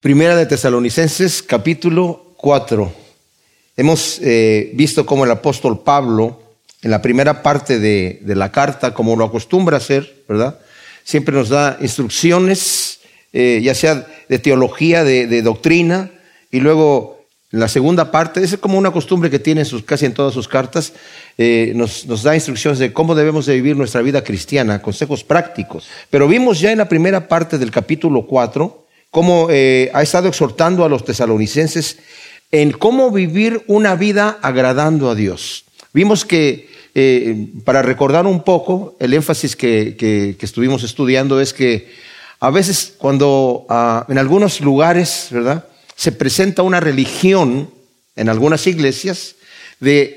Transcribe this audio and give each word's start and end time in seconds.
Primera 0.00 0.36
de 0.36 0.46
Tesalonicenses, 0.46 1.42
capítulo 1.42 2.32
4. 2.36 2.92
Hemos 3.76 4.20
eh, 4.22 4.70
visto 4.74 5.04
cómo 5.04 5.24
el 5.24 5.30
apóstol 5.32 5.80
Pablo, 5.80 6.40
en 6.82 6.92
la 6.92 7.02
primera 7.02 7.42
parte 7.42 7.80
de, 7.80 8.20
la 8.24 8.52
carta, 8.52 8.94
como 8.94 9.16
lo 9.16 9.24
acostumbra 9.24 9.76
a 9.76 9.78
hacer, 9.78 10.22
¿verdad? 10.28 10.60
Siempre 11.02 11.34
nos 11.34 11.48
da 11.48 11.78
instrucciones, 11.80 13.00
eh, 13.32 13.58
ya 13.60 13.74
sea 13.74 14.06
de 14.28 14.38
teología, 14.38 15.02
de, 15.02 15.42
doctrina, 15.42 16.12
y 16.52 16.60
luego 16.60 17.26
en 17.50 17.58
la 17.58 17.66
segunda 17.66 18.12
parte, 18.12 18.40
es 18.40 18.56
como 18.58 18.78
una 18.78 18.92
costumbre 18.92 19.30
que 19.30 19.40
tiene 19.40 19.64
sus, 19.64 19.82
casi 19.82 20.06
en 20.06 20.14
todas 20.14 20.32
sus 20.32 20.46
cartas, 20.46 20.92
eh, 21.38 21.72
nos, 21.74 22.06
da 22.22 22.36
instrucciones 22.36 22.78
de 22.78 22.92
cómo 22.92 23.16
debemos 23.16 23.46
de 23.46 23.56
vivir 23.56 23.76
nuestra 23.76 24.00
vida 24.02 24.22
cristiana, 24.22 24.80
consejos 24.80 25.24
prácticos. 25.24 25.88
Pero 26.08 26.28
vimos 26.28 26.60
ya 26.60 26.70
en 26.70 26.78
la 26.78 26.88
primera 26.88 27.26
parte 27.26 27.58
del 27.58 27.72
capítulo 27.72 28.24
4, 28.28 28.84
cómo 29.10 29.48
eh, 29.50 29.90
ha 29.94 30.02
estado 30.02 30.28
exhortando 30.28 30.84
a 30.84 30.88
los 30.88 31.04
tesalonicenses 31.04 31.98
en 32.50 32.72
cómo 32.72 33.10
vivir 33.10 33.62
una 33.66 33.94
vida 33.94 34.38
agradando 34.42 35.10
a 35.10 35.14
Dios. 35.14 35.64
Vimos 35.92 36.24
que, 36.24 36.68
eh, 36.94 37.48
para 37.64 37.82
recordar 37.82 38.26
un 38.26 38.42
poco, 38.42 38.96
el 39.00 39.14
énfasis 39.14 39.56
que, 39.56 40.36
estuvimos 40.40 40.82
estudiando 40.82 41.40
es 41.40 41.52
que 41.52 41.88
a 42.40 42.50
veces 42.50 42.94
cuando 42.98 43.66
ah, 43.68 44.06
en 44.08 44.18
algunos 44.18 44.60
lugares, 44.60 45.28
¿verdad? 45.30 45.66
Se 45.96 46.12
presenta 46.12 46.62
una 46.62 46.80
religión 46.80 47.70
en 48.14 48.28
algunas 48.28 48.66
iglesias, 48.66 49.34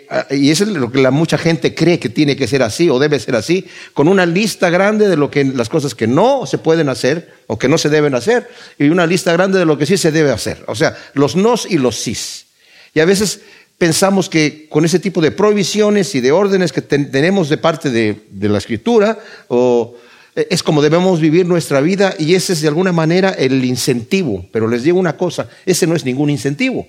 ah, 0.09 0.27
y 0.31 0.49
eso 0.49 0.63
es 0.63 0.69
lo 0.71 0.91
que 0.91 1.01
la 1.01 1.11
mucha 1.11 1.37
gente 1.37 1.75
cree 1.75 1.99
que 1.99 2.09
tiene 2.09 2.35
que 2.35 2.47
ser 2.47 2.63
así 2.63 2.89
o 2.89 2.99
debe 2.99 3.19
ser 3.19 3.35
así, 3.35 3.65
con 3.93 4.07
una 4.07 4.25
lista 4.25 4.69
grande 4.69 5.07
de 5.07 5.17
lo 5.17 5.29
que, 5.29 5.43
las 5.43 5.69
cosas 5.69 5.95
que 5.95 6.07
no 6.07 6.45
se 6.45 6.57
pueden 6.57 6.89
hacer 6.89 7.33
o 7.47 7.57
que 7.57 7.67
no 7.67 7.77
se 7.77 7.89
deben 7.89 8.15
hacer, 8.15 8.49
y 8.77 8.89
una 8.89 9.05
lista 9.05 9.33
grande 9.33 9.59
de 9.59 9.65
lo 9.65 9.77
que 9.77 9.85
sí 9.85 9.97
se 9.97 10.11
debe 10.11 10.31
hacer. 10.31 10.63
O 10.67 10.75
sea, 10.75 10.97
los 11.13 11.35
nos 11.35 11.69
y 11.69 11.77
los 11.77 11.97
sís. 11.97 12.45
Y 12.93 12.99
a 12.99 13.05
veces 13.05 13.41
pensamos 13.77 14.29
que 14.29 14.67
con 14.69 14.85
ese 14.85 14.99
tipo 14.99 15.21
de 15.21 15.31
prohibiciones 15.31 16.13
y 16.15 16.21
de 16.21 16.31
órdenes 16.31 16.71
que 16.71 16.81
tenemos 16.81 17.49
de 17.49 17.57
parte 17.57 17.89
de, 17.89 18.25
de 18.29 18.49
la 18.49 18.57
escritura, 18.57 19.17
o, 19.47 19.95
eh, 20.35 20.47
es 20.49 20.63
como 20.63 20.81
debemos 20.81 21.19
vivir 21.19 21.45
nuestra 21.45 21.81
vida 21.81 22.13
y 22.17 22.35
ese 22.35 22.53
es 22.53 22.61
de 22.61 22.67
alguna 22.67 22.91
manera 22.91 23.31
el 23.31 23.63
incentivo. 23.65 24.45
Pero 24.51 24.67
les 24.67 24.83
digo 24.83 24.99
una 24.99 25.17
cosa, 25.17 25.49
ese 25.65 25.87
no 25.87 25.95
es 25.95 26.05
ningún 26.05 26.29
incentivo. 26.29 26.87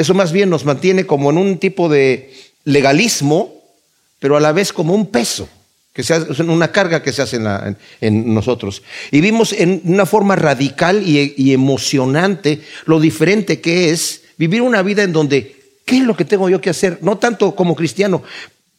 Eso 0.00 0.14
más 0.14 0.32
bien 0.32 0.48
nos 0.48 0.64
mantiene 0.64 1.04
como 1.04 1.28
en 1.28 1.36
un 1.36 1.58
tipo 1.58 1.90
de 1.90 2.32
legalismo, 2.64 3.52
pero 4.18 4.34
a 4.34 4.40
la 4.40 4.50
vez 4.50 4.72
como 4.72 4.94
un 4.94 5.10
peso, 5.10 5.46
que 5.92 6.02
se 6.02 6.14
hace, 6.14 6.42
una 6.42 6.72
carga 6.72 7.02
que 7.02 7.12
se 7.12 7.20
hace 7.20 7.38
en, 8.00 8.34
nosotros. 8.34 8.82
Y 9.10 9.20
vimos 9.20 9.52
en 9.52 9.82
una 9.84 10.06
forma 10.06 10.36
radical 10.36 11.06
y, 11.06 11.52
emocionante 11.52 12.62
lo 12.86 12.98
diferente 12.98 13.60
que 13.60 13.90
es 13.90 14.22
vivir 14.38 14.62
una 14.62 14.82
vida 14.82 15.02
en 15.02 15.12
donde, 15.12 15.54
¿qué 15.84 15.98
es 15.98 16.04
lo 16.04 16.16
que 16.16 16.24
tengo 16.24 16.48
yo 16.48 16.62
que 16.62 16.70
hacer? 16.70 17.00
No 17.02 17.18
tanto 17.18 17.54
como 17.54 17.76
cristiano, 17.76 18.22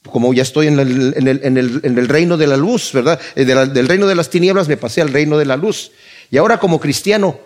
como 0.10 0.34
ya 0.34 0.42
estoy 0.42 0.66
en 0.66 0.80
el, 0.80 2.08
reino 2.08 2.36
de 2.36 2.48
la 2.48 2.58
luz, 2.58 2.94
¿verdad? 2.94 3.20
Eh, 3.36 3.46
del 3.46 3.88
reino 3.88 4.08
de 4.08 4.16
las 4.16 4.32
tinieblas 4.32 4.68
me 4.68 4.78
pasé 4.78 5.02
al 5.02 5.14
reino 5.14 5.38
de 5.38 5.46
la 5.46 5.56
luz. 5.56 5.92
Y 6.32 6.38
ahora 6.38 6.60
como 6.60 6.80
cristiano, 6.80 7.40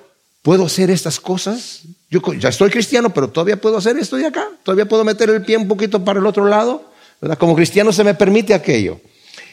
¿puedo 0.43 0.65
hacer 0.65 0.89
estas 0.89 1.19
cosas? 1.19 1.81
Yo 2.09 2.21
ya 2.33 2.49
estoy 2.49 2.69
cristiano, 2.69 3.11
pero 3.11 3.29
todavía 3.29 3.59
puedo 3.59 3.77
hacer 3.77 3.97
esto 3.97 4.15
de 4.15 4.27
acá. 4.27 4.47
Todavía 4.63 4.87
puedo 4.87 5.03
meter 5.03 5.29
el 5.29 5.41
pie 5.41 5.57
un 5.57 5.67
poquito 5.67 6.03
para 6.03 6.19
el 6.19 6.25
otro 6.25 6.45
lado. 6.45 6.91
Como 7.39 7.55
cristiano 7.55 7.91
se 7.91 8.03
me 8.03 8.13
permite 8.13 8.53
aquello. 8.53 8.99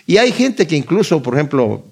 Y 0.06 0.17
hay 0.19 0.33
gente 0.33 0.67
que 0.67 0.77
incluso, 0.77 1.23
por 1.23 1.34
ejemplo, 1.34 1.84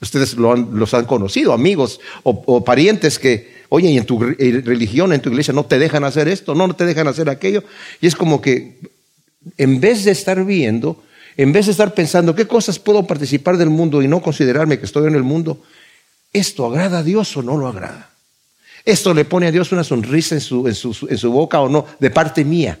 ustedes 0.00 0.34
los 0.34 0.94
han 0.94 1.04
conocido, 1.04 1.52
amigos 1.52 2.00
o, 2.24 2.64
parientes 2.64 3.18
que, 3.18 3.62
oye, 3.68 3.96
en 3.96 4.04
tu 4.04 4.18
religión, 4.18 5.12
en 5.12 5.20
tu 5.20 5.30
iglesia, 5.30 5.54
no 5.54 5.64
te 5.64 5.78
dejan 5.78 6.04
hacer 6.04 6.28
esto, 6.28 6.54
no 6.54 6.74
te 6.74 6.84
dejan 6.84 7.06
hacer 7.08 7.30
aquello. 7.30 7.62
Y 8.00 8.06
es 8.06 8.16
como 8.16 8.40
que, 8.40 8.80
en 9.58 9.80
vez 9.80 10.04
de 10.04 10.10
estar 10.10 10.44
viendo, 10.44 11.02
en 11.36 11.52
vez 11.52 11.66
de 11.66 11.72
estar 11.72 11.94
pensando 11.94 12.34
qué 12.34 12.46
cosas 12.46 12.78
puedo 12.78 13.06
participar 13.06 13.56
del 13.56 13.70
mundo 13.70 14.02
y 14.02 14.08
no 14.08 14.20
considerarme 14.20 14.78
que 14.78 14.86
estoy 14.86 15.06
en 15.06 15.14
el 15.14 15.22
mundo, 15.22 15.62
¿esto 16.32 16.66
agrada 16.66 16.98
a 16.98 17.02
Dios 17.02 17.36
o 17.36 17.42
no 17.42 17.56
lo 17.56 17.68
agrada? 17.68 18.11
Esto 18.84 19.14
le 19.14 19.24
pone 19.24 19.46
a 19.46 19.52
Dios 19.52 19.72
una 19.72 19.84
sonrisa 19.84 20.34
en 20.34 20.40
su, 20.40 20.66
en 20.66 21.18
su, 21.18 21.32
boca 21.32 21.60
o 21.60 21.68
no, 21.68 21.86
de 22.00 22.10
parte 22.10 22.44
mía. 22.44 22.78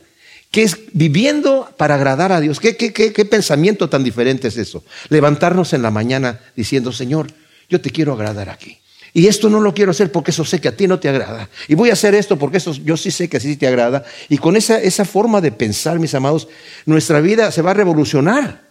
¿Qué 0.50 0.64
es 0.64 0.76
viviendo 0.92 1.68
para 1.76 1.94
agradar 1.94 2.32
a 2.32 2.40
Dios? 2.40 2.60
¿Qué, 2.60 2.76
qué, 2.76 2.92
qué, 2.92 3.24
pensamiento 3.24 3.88
tan 3.88 4.04
diferente 4.04 4.48
es 4.48 4.56
eso? 4.56 4.84
Levantarnos 5.08 5.72
en 5.72 5.82
la 5.82 5.90
mañana 5.90 6.40
diciendo, 6.54 6.92
Señor, 6.92 7.28
yo 7.70 7.80
te 7.80 7.90
quiero 7.90 8.12
agradar 8.12 8.50
aquí. 8.50 8.78
Y 9.14 9.26
esto 9.26 9.48
no 9.48 9.60
lo 9.60 9.74
quiero 9.74 9.90
hacer 9.90 10.10
porque 10.10 10.30
eso 10.30 10.44
sé 10.44 10.60
que 10.60 10.68
a 10.68 10.76
ti 10.76 10.86
no 10.86 10.98
te 10.98 11.08
agrada. 11.08 11.48
Y 11.68 11.74
voy 11.74 11.90
a 11.90 11.94
hacer 11.94 12.14
esto 12.14 12.38
porque 12.38 12.56
eso 12.56 12.72
yo 12.72 12.96
sí 12.96 13.10
sé 13.10 13.28
que 13.28 13.36
así 13.36 13.56
te 13.56 13.66
agrada. 13.66 14.04
Y 14.28 14.38
con 14.38 14.56
esa, 14.56 14.80
esa 14.80 15.04
forma 15.04 15.40
de 15.40 15.52
pensar, 15.52 15.98
mis 15.98 16.14
amados, 16.14 16.48
nuestra 16.86 17.20
vida 17.20 17.50
se 17.52 17.62
va 17.62 17.70
a 17.70 17.74
revolucionar. 17.74 18.62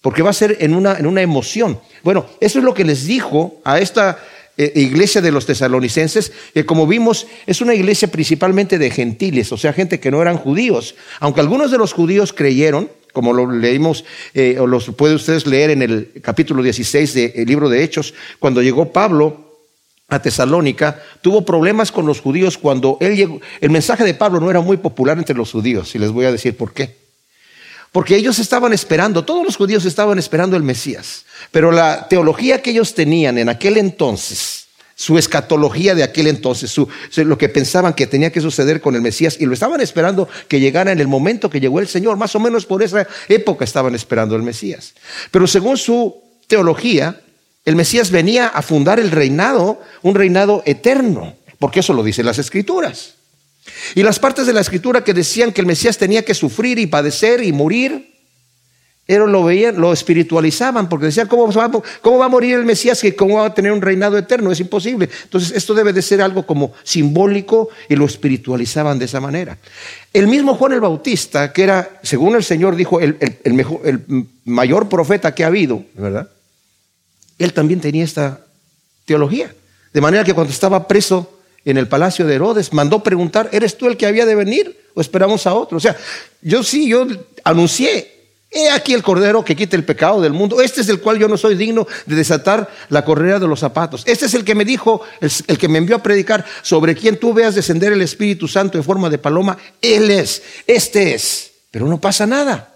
Porque 0.00 0.22
va 0.22 0.30
a 0.30 0.34
ser 0.34 0.58
en 0.60 0.74
una, 0.74 0.98
en 0.98 1.06
una 1.06 1.22
emoción. 1.22 1.80
Bueno, 2.02 2.26
eso 2.40 2.58
es 2.58 2.64
lo 2.64 2.74
que 2.74 2.84
les 2.84 3.06
dijo 3.06 3.60
a 3.64 3.78
esta 3.78 4.18
eh, 4.56 4.72
iglesia 4.76 5.20
de 5.20 5.32
los 5.32 5.46
tesalonicenses, 5.46 6.32
que 6.52 6.64
como 6.64 6.86
vimos 6.86 7.26
es 7.46 7.60
una 7.60 7.74
iglesia 7.74 8.08
principalmente 8.08 8.78
de 8.78 8.90
gentiles, 8.90 9.50
o 9.50 9.56
sea, 9.56 9.72
gente 9.72 9.98
que 9.98 10.10
no 10.10 10.22
eran 10.22 10.36
judíos. 10.36 10.94
Aunque 11.20 11.40
algunos 11.40 11.70
de 11.70 11.78
los 11.78 11.92
judíos 11.92 12.32
creyeron, 12.32 12.88
como 13.12 13.32
lo 13.32 13.50
leímos, 13.50 14.04
eh, 14.32 14.56
o 14.60 14.66
los 14.66 14.90
puede 14.90 15.14
ustedes 15.14 15.46
leer 15.46 15.70
en 15.70 15.82
el 15.82 16.10
capítulo 16.22 16.62
16 16.62 17.14
del 17.14 17.46
libro 17.46 17.68
de 17.68 17.82
Hechos, 17.82 18.14
cuando 18.38 18.62
llegó 18.62 18.92
Pablo 18.92 19.58
a 20.08 20.20
Tesalónica, 20.20 21.02
tuvo 21.20 21.44
problemas 21.44 21.90
con 21.90 22.06
los 22.06 22.20
judíos 22.20 22.58
cuando 22.58 22.98
él 23.00 23.16
llegó. 23.16 23.40
El 23.60 23.70
mensaje 23.70 24.04
de 24.04 24.14
Pablo 24.14 24.40
no 24.40 24.50
era 24.50 24.60
muy 24.60 24.76
popular 24.76 25.18
entre 25.18 25.36
los 25.36 25.50
judíos, 25.52 25.94
y 25.94 25.98
les 25.98 26.10
voy 26.10 26.26
a 26.26 26.32
decir 26.32 26.56
por 26.56 26.72
qué. 26.72 27.03
Porque 27.94 28.16
ellos 28.16 28.40
estaban 28.40 28.72
esperando, 28.72 29.24
todos 29.24 29.44
los 29.44 29.56
judíos 29.56 29.84
estaban 29.84 30.18
esperando 30.18 30.56
el 30.56 30.64
Mesías. 30.64 31.26
Pero 31.52 31.70
la 31.70 32.08
teología 32.08 32.60
que 32.60 32.70
ellos 32.70 32.92
tenían 32.92 33.38
en 33.38 33.48
aquel 33.48 33.76
entonces, 33.76 34.66
su 34.96 35.16
escatología 35.16 35.94
de 35.94 36.02
aquel 36.02 36.26
entonces, 36.26 36.76
lo 37.18 37.38
que 37.38 37.48
pensaban 37.48 37.94
que 37.94 38.08
tenía 38.08 38.32
que 38.32 38.40
suceder 38.40 38.80
con 38.80 38.96
el 38.96 39.00
Mesías, 39.00 39.36
y 39.38 39.46
lo 39.46 39.54
estaban 39.54 39.80
esperando 39.80 40.28
que 40.48 40.58
llegara 40.58 40.90
en 40.90 40.98
el 40.98 41.06
momento 41.06 41.48
que 41.48 41.60
llegó 41.60 41.78
el 41.78 41.86
Señor, 41.86 42.16
más 42.16 42.34
o 42.34 42.40
menos 42.40 42.66
por 42.66 42.82
esa 42.82 43.06
época 43.28 43.64
estaban 43.64 43.94
esperando 43.94 44.34
el 44.34 44.42
Mesías. 44.42 44.92
Pero 45.30 45.46
según 45.46 45.76
su 45.76 46.20
teología, 46.48 47.20
el 47.64 47.76
Mesías 47.76 48.10
venía 48.10 48.48
a 48.48 48.60
fundar 48.62 48.98
el 48.98 49.12
reinado, 49.12 49.80
un 50.02 50.16
reinado 50.16 50.64
eterno, 50.66 51.36
porque 51.60 51.78
eso 51.78 51.92
lo 51.92 52.02
dicen 52.02 52.26
las 52.26 52.40
escrituras. 52.40 53.14
Y 53.94 54.02
las 54.02 54.18
partes 54.18 54.46
de 54.46 54.52
la 54.52 54.60
escritura 54.60 55.04
que 55.04 55.14
decían 55.14 55.52
que 55.52 55.60
el 55.60 55.66
Mesías 55.66 55.98
tenía 55.98 56.24
que 56.24 56.34
sufrir 56.34 56.78
y 56.78 56.86
padecer 56.86 57.42
y 57.42 57.52
morir, 57.52 58.14
ellos 59.06 59.28
lo 59.28 59.44
veían, 59.44 59.78
lo 59.78 59.92
espiritualizaban, 59.92 60.88
porque 60.88 61.06
decían, 61.06 61.28
¿cómo 61.28 61.52
va, 61.52 61.70
¿cómo 62.00 62.18
va 62.18 62.24
a 62.24 62.28
morir 62.28 62.54
el 62.54 62.64
Mesías 62.64 63.02
que 63.02 63.14
cómo 63.14 63.36
va 63.36 63.46
a 63.46 63.54
tener 63.54 63.70
un 63.70 63.82
reinado 63.82 64.16
eterno? 64.16 64.50
Es 64.50 64.60
imposible. 64.60 65.10
Entonces, 65.24 65.52
esto 65.54 65.74
debe 65.74 65.92
de 65.92 66.00
ser 66.00 66.22
algo 66.22 66.46
como 66.46 66.72
simbólico 66.84 67.68
y 67.88 67.96
lo 67.96 68.06
espiritualizaban 68.06 68.98
de 68.98 69.04
esa 69.04 69.20
manera. 69.20 69.58
El 70.12 70.26
mismo 70.26 70.54
Juan 70.54 70.72
el 70.72 70.80
Bautista, 70.80 71.52
que 71.52 71.64
era, 71.64 72.00
según 72.02 72.34
el 72.34 72.44
Señor 72.44 72.76
dijo, 72.76 72.98
el, 72.98 73.18
mejor, 73.52 73.80
el 73.84 74.00
mayor 74.46 74.88
profeta 74.88 75.34
que 75.34 75.44
ha 75.44 75.48
habido, 75.48 75.84
¿verdad? 75.94 76.30
Él 77.38 77.52
también 77.52 77.80
tenía 77.80 78.04
esta 78.04 78.40
teología. 79.04 79.54
De 79.92 80.00
manera 80.00 80.24
que 80.24 80.32
cuando 80.32 80.52
estaba 80.52 80.88
preso 80.88 81.40
en 81.64 81.76
el 81.76 81.88
palacio 81.88 82.26
de 82.26 82.34
Herodes, 82.34 82.72
mandó 82.72 83.02
preguntar, 83.02 83.48
¿eres 83.52 83.76
tú 83.76 83.86
el 83.86 83.96
que 83.96 84.06
había 84.06 84.26
de 84.26 84.34
venir 84.34 84.78
o 84.94 85.00
esperamos 85.00 85.46
a 85.46 85.54
otro? 85.54 85.78
O 85.78 85.80
sea, 85.80 85.96
yo 86.42 86.62
sí, 86.62 86.88
yo 86.88 87.06
anuncié, 87.42 88.12
he 88.50 88.70
aquí 88.70 88.94
el 88.94 89.02
cordero 89.02 89.44
que 89.44 89.56
quita 89.56 89.76
el 89.76 89.84
pecado 89.84 90.20
del 90.20 90.32
mundo, 90.32 90.60
este 90.60 90.82
es 90.82 90.88
el 90.88 91.00
cual 91.00 91.18
yo 91.18 91.28
no 91.28 91.36
soy 91.36 91.54
digno 91.56 91.86
de 92.06 92.16
desatar 92.16 92.68
la 92.88 93.04
correa 93.04 93.38
de 93.38 93.48
los 93.48 93.60
zapatos, 93.60 94.02
este 94.06 94.26
es 94.26 94.34
el 94.34 94.44
que 94.44 94.54
me 94.54 94.64
dijo, 94.64 95.00
el, 95.20 95.30
el 95.46 95.58
que 95.58 95.68
me 95.68 95.78
envió 95.78 95.96
a 95.96 96.02
predicar, 96.02 96.44
sobre 96.62 96.94
quien 96.94 97.18
tú 97.18 97.32
veas 97.32 97.54
descender 97.54 97.92
el 97.92 98.02
Espíritu 98.02 98.46
Santo 98.46 98.78
en 98.78 98.84
forma 98.84 99.08
de 99.08 99.18
paloma, 99.18 99.56
él 99.80 100.10
es, 100.10 100.42
este 100.66 101.14
es, 101.14 101.50
pero 101.70 101.86
no 101.86 102.00
pasa 102.00 102.26
nada. 102.26 102.73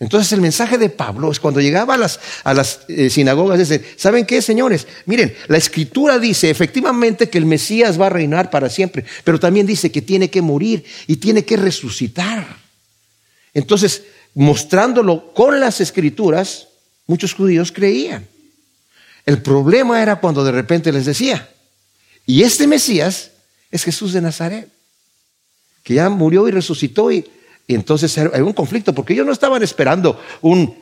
Entonces 0.00 0.32
el 0.32 0.40
mensaje 0.40 0.78
de 0.78 0.88
Pablo 0.88 1.30
es 1.30 1.38
cuando 1.38 1.60
llegaba 1.60 1.94
a 1.94 2.54
las, 2.54 2.80
eh, 2.88 3.10
sinagogas, 3.10 3.58
dice, 3.58 3.84
¿saben 3.96 4.24
qué, 4.24 4.40
señores? 4.40 4.86
Miren, 5.04 5.34
la 5.46 5.58
escritura 5.58 6.18
dice 6.18 6.48
efectivamente 6.48 7.28
que 7.28 7.36
el 7.36 7.44
Mesías 7.44 8.00
va 8.00 8.06
a 8.06 8.10
reinar 8.10 8.48
para 8.48 8.70
siempre, 8.70 9.04
pero 9.24 9.38
también 9.38 9.66
dice 9.66 9.92
que 9.92 10.00
tiene 10.00 10.30
que 10.30 10.40
morir 10.40 10.84
y 11.06 11.16
tiene 11.16 11.44
que 11.44 11.58
resucitar. 11.58 12.46
Entonces, 13.52 14.04
mostrándolo 14.34 15.34
con 15.34 15.60
las 15.60 15.82
escrituras, 15.82 16.68
muchos 17.06 17.34
judíos 17.34 17.70
creían. 17.70 18.26
El 19.26 19.42
problema 19.42 20.00
era 20.00 20.16
cuando 20.16 20.42
de 20.44 20.52
repente 20.52 20.92
les 20.92 21.04
decía, 21.04 21.46
y 22.24 22.42
este 22.42 22.66
Mesías 22.66 23.32
es 23.70 23.84
Jesús 23.84 24.14
de 24.14 24.22
Nazaret, 24.22 24.66
que 25.82 25.92
ya 25.94 26.08
murió 26.08 26.48
y 26.48 26.52
resucitó 26.52 27.12
y 27.12 27.30
y 27.66 27.74
entonces 27.74 28.16
hay 28.18 28.40
un 28.40 28.52
conflicto, 28.52 28.94
porque 28.94 29.12
ellos 29.12 29.26
no 29.26 29.32
estaban 29.32 29.62
esperando 29.62 30.20
un, 30.40 30.74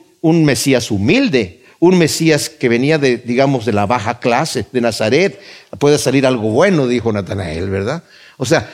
Mesías 0.44 0.90
humilde, 0.90 1.62
un 1.80 1.98
Mesías 1.98 2.48
que 2.48 2.68
venía 2.68 2.98
de, 2.98 3.18
digamos, 3.18 3.66
de 3.66 3.72
la 3.72 3.86
baja 3.86 4.18
clase, 4.20 4.66
de 4.72 4.80
Nazaret. 4.80 5.38
Puede 5.78 5.98
salir 5.98 6.26
algo 6.26 6.50
bueno, 6.50 6.86
dijo 6.86 7.12
Natanael, 7.12 7.68
¿verdad? 7.68 8.02
O 8.38 8.44
sea, 8.44 8.70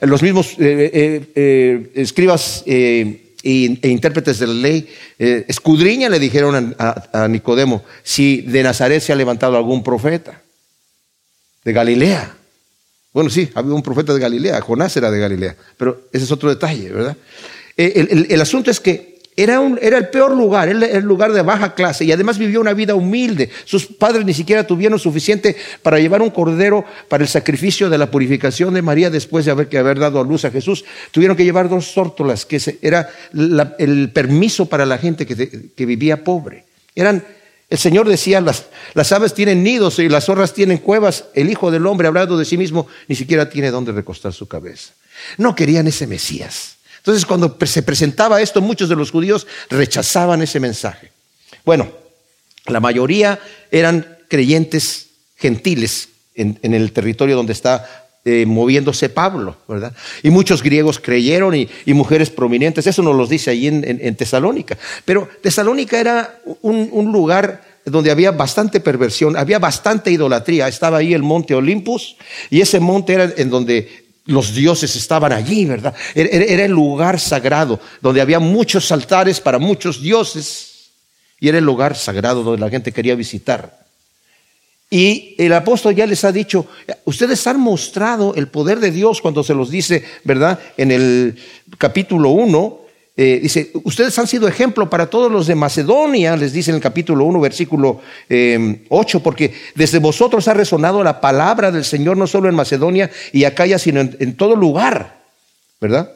los 0.00 0.22
mismos 0.22 0.50
eh, 0.58 0.90
eh, 0.92 1.32
eh, 1.34 1.92
escribas 1.94 2.64
e, 2.66 3.36
intérpretes 3.42 4.40
de 4.40 4.46
la 4.48 4.52
ley, 4.52 4.88
escudriña 5.16 6.10
le 6.10 6.18
dijeron 6.18 6.74
a, 6.78 7.28
Nicodemo 7.28 7.82
si 8.02 8.42
de 8.42 8.62
Nazaret 8.62 9.00
se 9.00 9.12
ha 9.12 9.16
levantado 9.16 9.56
algún 9.56 9.82
profeta 9.82 10.42
de 11.64 11.72
Galilea. 11.72 12.36
Bueno, 13.12 13.30
sí, 13.30 13.48
había 13.54 13.74
un 13.74 13.82
profeta 13.82 14.14
de 14.14 14.20
Galilea, 14.20 14.60
Jonás 14.60 14.96
era 14.96 15.10
de 15.10 15.18
Galilea, 15.18 15.56
pero 15.76 16.08
ese 16.12 16.24
es 16.24 16.32
otro 16.32 16.48
detalle, 16.48 16.90
¿verdad? 16.90 17.16
el 17.76 18.40
asunto 18.40 18.70
es 18.70 18.78
que 18.78 19.10
era, 19.42 19.62
el 19.98 20.08
peor 20.08 20.36
lugar, 20.36 20.68
era 20.68 20.86
el 20.86 21.04
lugar 21.04 21.32
de 21.32 21.40
baja 21.40 21.74
clase 21.74 22.04
y 22.04 22.12
además 22.12 22.36
vivió 22.36 22.60
una 22.60 22.74
vida 22.74 22.94
humilde. 22.94 23.48
Sus 23.64 23.86
padres 23.86 24.24
ni 24.26 24.34
siquiera 24.34 24.66
tuvieron 24.66 24.98
suficiente 24.98 25.56
para 25.82 25.98
llevar 25.98 26.20
un 26.20 26.28
cordero 26.30 26.84
para 27.08 27.22
el 27.22 27.28
sacrificio 27.28 27.88
de 27.88 27.96
la 27.96 28.10
purificación 28.10 28.74
de 28.74 28.82
María 28.82 29.08
después 29.08 29.46
de 29.46 29.52
haber, 29.52 29.74
haber 29.78 29.98
dado 29.98 30.20
a 30.20 30.24
luz 30.24 30.44
a 30.44 30.50
Jesús. 30.50 30.84
Tuvieron 31.10 31.36
que 31.36 31.44
llevar 31.44 31.70
dos 31.70 31.94
tórtolas, 31.94 32.44
que 32.44 32.60
era 32.82 33.08
el 33.78 34.10
permiso 34.12 34.66
para 34.66 34.84
la 34.84 34.98
gente 34.98 35.26
que, 35.26 35.86
vivía 35.86 36.22
pobre. 36.22 36.66
Eran, 36.94 37.24
el 37.70 37.78
Señor 37.78 38.08
decía, 38.08 38.40
las, 38.40 38.66
las 38.94 39.12
aves 39.12 39.32
tienen 39.32 39.62
nidos 39.62 40.00
y 40.00 40.08
las 40.08 40.24
zorras 40.24 40.52
tienen 40.52 40.78
cuevas. 40.78 41.26
El 41.34 41.48
Hijo 41.48 41.70
del 41.70 41.86
Hombre, 41.86 42.08
hablando 42.08 42.36
de 42.36 42.44
sí 42.44 42.58
mismo, 42.58 42.88
ni 43.06 43.14
siquiera 43.14 43.48
tiene 43.48 43.70
dónde 43.70 43.92
recostar 43.92 44.32
su 44.32 44.48
cabeza. 44.48 44.92
No 45.38 45.54
querían 45.54 45.86
ese 45.86 46.08
Mesías. 46.08 46.76
Entonces, 46.98 47.24
cuando 47.24 47.56
se 47.64 47.82
presentaba 47.82 48.42
esto, 48.42 48.60
muchos 48.60 48.88
de 48.88 48.96
los 48.96 49.12
judíos 49.12 49.46
rechazaban 49.70 50.42
ese 50.42 50.58
mensaje. 50.58 51.12
Bueno, 51.64 51.90
la 52.66 52.80
mayoría 52.80 53.40
eran 53.70 54.18
creyentes 54.28 55.06
gentiles 55.36 56.08
en, 56.34 56.58
el 56.62 56.92
territorio 56.92 57.36
donde 57.36 57.52
está 57.52 57.99
eh, 58.22 58.44
moviéndose 58.44 59.08
Pablo, 59.08 59.56
¿verdad? 59.66 59.94
Y 60.22 60.28
muchos 60.28 60.62
griegos 60.62 60.98
creyeron 60.98 61.54
y, 61.54 61.68
mujeres 61.86 62.28
prominentes, 62.28 62.86
eso 62.86 63.02
nos 63.02 63.16
lo 63.16 63.26
dice 63.26 63.50
ahí 63.50 63.66
en, 63.66 64.14
Tesalónica. 64.14 64.76
Pero 65.06 65.26
Tesalónica 65.42 65.98
era 65.98 66.40
un, 66.60 67.12
lugar 67.12 67.62
donde 67.86 68.10
había 68.10 68.30
bastante 68.30 68.80
perversión, 68.80 69.38
había 69.38 69.58
bastante 69.58 70.10
idolatría. 70.10 70.68
Estaba 70.68 70.98
ahí 70.98 71.14
el 71.14 71.22
monte 71.22 71.54
Olympus 71.54 72.16
y 72.50 72.60
ese 72.60 72.78
monte 72.78 73.14
era 73.14 73.32
en 73.38 73.48
donde 73.48 73.88
los 74.26 74.54
dioses 74.54 74.94
estaban 74.96 75.32
allí, 75.32 75.64
¿verdad? 75.64 75.94
Era 76.14 76.66
el 76.66 76.72
lugar 76.72 77.18
sagrado, 77.18 77.80
donde 78.02 78.20
había 78.20 78.38
muchos 78.38 78.92
altares 78.92 79.40
para 79.40 79.58
muchos 79.58 80.02
dioses, 80.02 80.90
y 81.40 81.48
era 81.48 81.56
el 81.56 81.64
lugar 81.64 81.96
sagrado 81.96 82.42
donde 82.42 82.60
la 82.60 82.68
gente 82.68 82.92
quería 82.92 83.14
visitar. 83.14 83.80
Y 84.92 85.36
el 85.38 85.52
apóstol 85.52 85.94
ya 85.94 86.04
les 86.04 86.24
ha 86.24 86.32
dicho, 86.32 86.66
ustedes 87.04 87.46
han 87.46 87.60
mostrado 87.60 88.34
el 88.34 88.48
poder 88.48 88.80
de 88.80 88.90
Dios 88.90 89.22
cuando 89.22 89.44
se 89.44 89.54
los 89.54 89.70
dice, 89.70 90.04
¿verdad? 90.24 90.58
En 90.76 90.90
el 90.90 91.38
capítulo 91.78 92.30
1, 92.30 92.80
eh, 93.16 93.38
dice, 93.40 93.70
ustedes 93.84 94.18
han 94.18 94.26
sido 94.26 94.48
ejemplo 94.48 94.90
para 94.90 95.08
todos 95.08 95.30
los 95.30 95.46
de 95.46 95.54
Macedonia, 95.54 96.36
les 96.36 96.52
dice 96.52 96.72
en 96.72 96.76
el 96.76 96.82
capítulo 96.82 97.24
1, 97.24 97.38
versículo 97.38 98.00
8, 98.00 98.00
eh, 98.28 99.20
porque 99.22 99.54
desde 99.76 100.00
vosotros 100.00 100.48
ha 100.48 100.54
resonado 100.54 101.04
la 101.04 101.20
palabra 101.20 101.70
del 101.70 101.84
Señor 101.84 102.16
no 102.16 102.26
solo 102.26 102.48
en 102.48 102.56
Macedonia 102.56 103.12
y 103.32 103.44
Acaya, 103.44 103.78
sino 103.78 104.00
en 104.00 104.36
todo 104.36 104.56
lugar, 104.56 105.20
¿verdad? 105.80 106.10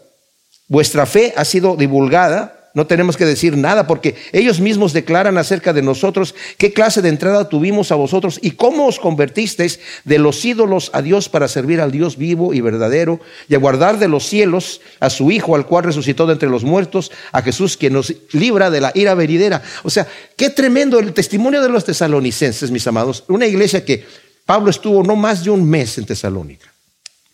Vuestra 0.67 1.07
fe 1.07 1.33
ha 1.37 1.45
sido 1.45 1.77
divulgada 1.77 2.64
no 2.75 2.89
tenemos 2.89 3.17
que 3.17 3.25
decir 3.25 3.57
nada 3.57 3.87
porque 3.87 4.17
ellos 4.33 4.59
mismos 4.59 4.93
declaran 4.93 5.39
acerca 5.39 5.73
de 5.73 5.81
nosotros 5.81 6.35
qué 6.59 6.73
clase 6.73 7.03
de 7.03 7.09
entrada 7.09 7.49
tuvimos 7.49 7.93
a 7.93 7.95
vosotros 7.95 8.41
y 8.43 8.51
cómo 8.51 8.87
os 8.87 8.99
convertisteis 8.99 9.79
de 10.05 10.19
los 10.19 10.45
ídolos 10.45 10.91
a 10.93 11.01
Dios 11.01 11.29
para 11.29 11.47
servir 11.47 11.81
al 11.81 11.93
Dios 11.93 12.17
vivo 12.17 12.53
y 12.53 12.61
verdadero 12.61 13.21
y 13.49 13.55
a 13.55 13.59
guardar 13.59 14.01
de 14.01 14.09
los 14.09 14.27
cielos 14.27 14.81
a 14.99 15.09
su 15.09 15.31
Hijo 15.31 15.55
al 15.55 15.67
cual 15.67 15.85
resucitó 15.85 16.27
de 16.27 16.33
entre 16.33 16.49
los 16.49 16.65
muertos, 16.65 17.13
a 17.31 17.43
Jesús 17.43 17.77
que 17.77 17.91
nos 17.91 18.13
libra 18.33 18.71
de 18.71 18.81
la 18.81 18.91
ira 18.95 19.15
venidera. 19.15 19.63
O 19.85 19.91
sea, 19.91 20.07
qué 20.37 20.51
tremendo 20.51 20.99
el 20.99 21.13
testimonio 21.13 21.63
de 21.63 21.69
los 21.69 21.85
tesalonicenses, 21.85 22.73
mis 22.73 22.87
amados. 22.89 23.23
Una 23.29 23.47
iglesia 23.47 23.85
que 23.85 24.05
Pablo 24.45 24.71
estuvo 24.71 25.03
no 25.05 25.15
más 25.15 25.45
de 25.45 25.51
un 25.51 25.69
mes 25.69 25.97
en 25.99 26.07
Tesalónica. 26.07 26.73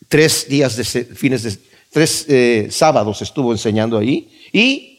Tres 0.07 0.47
días 0.47 0.75
de 0.75 0.83
fines 0.83 1.43
de 1.43 1.57
tres 1.91 2.25
eh, 2.29 2.67
sábados 2.71 3.21
estuvo 3.21 3.51
enseñando 3.51 3.97
ahí 3.97 4.29
y 4.53 4.90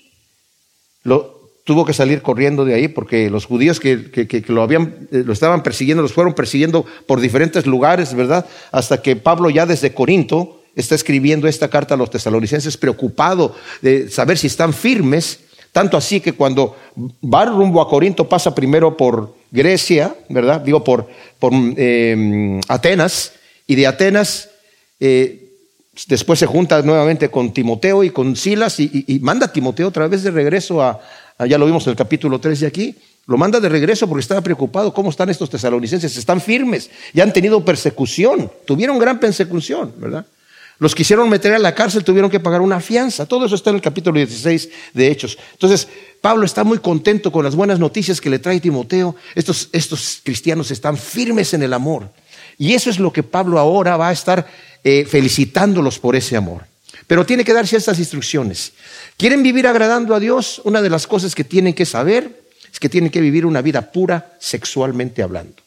lo, 1.02 1.42
tuvo 1.64 1.84
que 1.84 1.92
salir 1.92 2.22
corriendo 2.22 2.64
de 2.64 2.74
ahí 2.74 2.88
porque 2.88 3.30
los 3.30 3.46
judíos 3.46 3.80
que, 3.80 4.44
lo, 4.48 4.62
habían, 4.62 5.08
eh, 5.12 5.22
lo 5.24 5.32
estaban 5.32 5.62
persiguiendo, 5.62 6.02
los 6.02 6.12
fueron 6.12 6.34
persiguiendo 6.34 6.84
por 7.06 7.20
diferentes 7.20 7.66
lugares, 7.66 8.14
¿verdad? 8.14 8.46
Hasta 8.72 9.00
que 9.00 9.16
Pablo 9.16 9.50
ya 9.50 9.66
desde 9.66 9.94
Corinto 9.94 10.62
está 10.74 10.94
escribiendo 10.94 11.46
esta 11.48 11.68
carta 11.68 11.94
a 11.94 11.96
los 11.96 12.10
tesalonicenses 12.10 12.76
preocupado 12.76 13.54
de 13.80 14.10
saber 14.10 14.38
si 14.38 14.46
están 14.46 14.72
firmes, 14.72 15.40
tanto 15.70 15.96
así 15.96 16.20
que 16.20 16.32
cuando 16.32 16.76
va 17.22 17.44
rumbo 17.44 17.80
a 17.80 17.88
Corinto 17.88 18.28
pasa 18.28 18.54
primero 18.54 18.96
por 18.96 19.34
Grecia, 19.50 20.14
¿verdad? 20.28 20.60
Digo, 20.60 20.82
por, 20.82 21.08
por 21.38 21.52
em, 21.52 22.60
Atenas, 22.68 23.34
y 23.66 23.74
de 23.74 23.86
Atenas 23.86 24.50
eh, 24.98 25.51
Después 26.06 26.38
se 26.38 26.46
junta 26.46 26.80
nuevamente 26.80 27.30
con 27.30 27.52
Timoteo 27.52 28.02
y 28.02 28.10
con 28.10 28.34
Silas 28.34 28.80
y, 28.80 29.18
manda 29.20 29.46
a 29.46 29.52
Timoteo 29.52 29.88
otra 29.88 30.08
vez 30.08 30.22
de 30.22 30.30
regreso 30.30 30.82
a, 30.82 30.98
ya 31.46 31.58
lo 31.58 31.66
vimos 31.66 31.86
en 31.86 31.90
el 31.90 31.96
capítulo 31.96 32.38
3 32.40 32.60
de 32.60 32.66
aquí, 32.66 32.96
lo 33.26 33.36
manda 33.36 33.60
de 33.60 33.68
regreso 33.68 34.08
porque 34.08 34.22
estaba 34.22 34.40
preocupado. 34.40 34.94
¿Cómo 34.94 35.10
están 35.10 35.28
estos 35.28 35.50
tesalonicenses? 35.50 36.16
Están 36.16 36.40
firmes, 36.40 36.90
ya 37.12 37.24
han 37.24 37.32
tenido 37.32 37.62
persecución, 37.62 38.50
tuvieron 38.64 38.98
gran 38.98 39.20
persecución, 39.20 39.92
¿verdad? 39.98 40.24
Los 40.78 40.94
quisieron 40.94 41.28
meter 41.28 41.52
a 41.52 41.58
la 41.58 41.74
cárcel, 41.74 42.02
tuvieron 42.02 42.30
que 42.30 42.40
pagar 42.40 42.60
una 42.60 42.80
fianza. 42.80 43.26
Todo 43.26 43.46
eso 43.46 43.54
está 43.54 43.70
en 43.70 43.76
el 43.76 43.82
capítulo 43.82 44.16
16 44.16 44.68
de 44.94 45.08
Hechos. 45.12 45.38
Entonces, 45.52 45.86
Pablo 46.20 46.44
está 46.44 46.64
muy 46.64 46.78
contento 46.78 47.30
con 47.30 47.44
las 47.44 47.54
buenas 47.54 47.78
noticias 47.78 48.20
que 48.20 48.30
le 48.30 48.40
trae 48.40 48.58
Timoteo. 48.58 49.14
Estos, 49.36 49.68
estos 49.72 50.20
cristianos 50.24 50.72
están 50.72 50.96
firmes 50.96 51.54
en 51.54 51.62
el 51.62 51.72
amor. 51.72 52.10
Y 52.58 52.74
eso 52.74 52.90
es 52.90 52.98
lo 52.98 53.12
que 53.12 53.22
Pablo 53.22 53.60
ahora 53.60 53.96
va 53.96 54.08
a 54.08 54.12
estar 54.12 54.46
eh, 54.84 55.04
felicitándolos 55.08 55.98
por 55.98 56.16
ese 56.16 56.36
amor. 56.36 56.64
Pero 57.06 57.26
tiene 57.26 57.44
que 57.44 57.52
darse 57.52 57.76
estas 57.76 57.98
instrucciones. 57.98 58.72
¿Quieren 59.16 59.42
vivir 59.42 59.66
agradando 59.66 60.14
a 60.14 60.20
Dios? 60.20 60.60
Una 60.64 60.82
de 60.82 60.90
las 60.90 61.06
cosas 61.06 61.34
que 61.34 61.44
tienen 61.44 61.74
que 61.74 61.86
saber 61.86 62.42
es 62.72 62.80
que 62.80 62.88
tienen 62.88 63.10
que 63.10 63.20
vivir 63.20 63.44
una 63.44 63.62
vida 63.62 63.92
pura 63.92 64.36
sexualmente 64.40 65.22
hablando. 65.22 65.62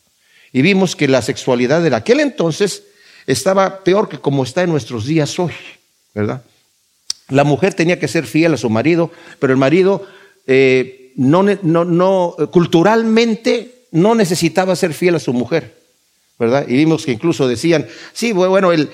Y 0.52 0.62
vimos 0.62 0.96
que 0.96 1.08
la 1.08 1.22
sexualidad 1.22 1.82
de 1.82 1.96
aquel 1.96 2.20
entonces 2.20 2.84
estaba 3.28 3.84
peor 3.84 4.10
que 4.10 4.20
como 4.20 4.44
está 4.44 4.64
en 4.64 4.70
nuestros 4.72 5.06
días 5.06 5.38
hoy, 5.40 5.52
¿verdad? 6.14 6.44
La 7.30 7.44
mujer 7.44 7.74
tenía 7.74 8.00
que 8.00 8.08
ser 8.08 8.26
fiel 8.26 8.54
a 8.54 8.58
su 8.58 8.70
marido, 8.70 9.12
pero 9.40 9.52
el 9.52 9.58
marido 9.58 10.06
eh, 10.48 11.12
no, 11.16 12.36
culturalmente 12.52 13.88
no 13.92 14.16
necesitaba 14.16 14.76
ser 14.76 14.94
fiel 14.94 15.16
a 15.16 15.20
su 15.20 15.34
mujer. 15.34 15.85
¿Verdad? 16.38 16.66
Y 16.68 16.76
vimos 16.76 17.06
que 17.06 17.14
incluso 17.14 17.48
decían, 17.48 17.88
sí, 18.12 18.34
bueno, 18.34 18.74
el, 18.74 18.90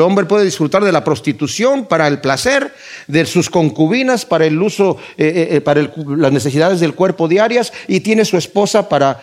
hombre 0.00 0.24
puede 0.26 0.44
disfrutar 0.44 0.82
de 0.82 0.90
la 0.90 1.04
prostitución 1.04 1.86
para 1.86 2.08
el 2.08 2.20
placer, 2.20 2.74
de 3.06 3.24
sus 3.24 3.48
concubinas 3.48 4.26
para 4.26 4.46
el 4.46 4.60
uso, 4.60 4.96
eh, 5.16 5.48
eh, 5.52 5.60
para 5.60 5.88
las 6.16 6.32
necesidades 6.32 6.80
del 6.80 6.94
cuerpo 6.94 7.28
diarias, 7.28 7.72
y 7.86 8.00
tiene 8.00 8.24
su 8.24 8.36
esposa 8.36 8.88
para 8.88 9.22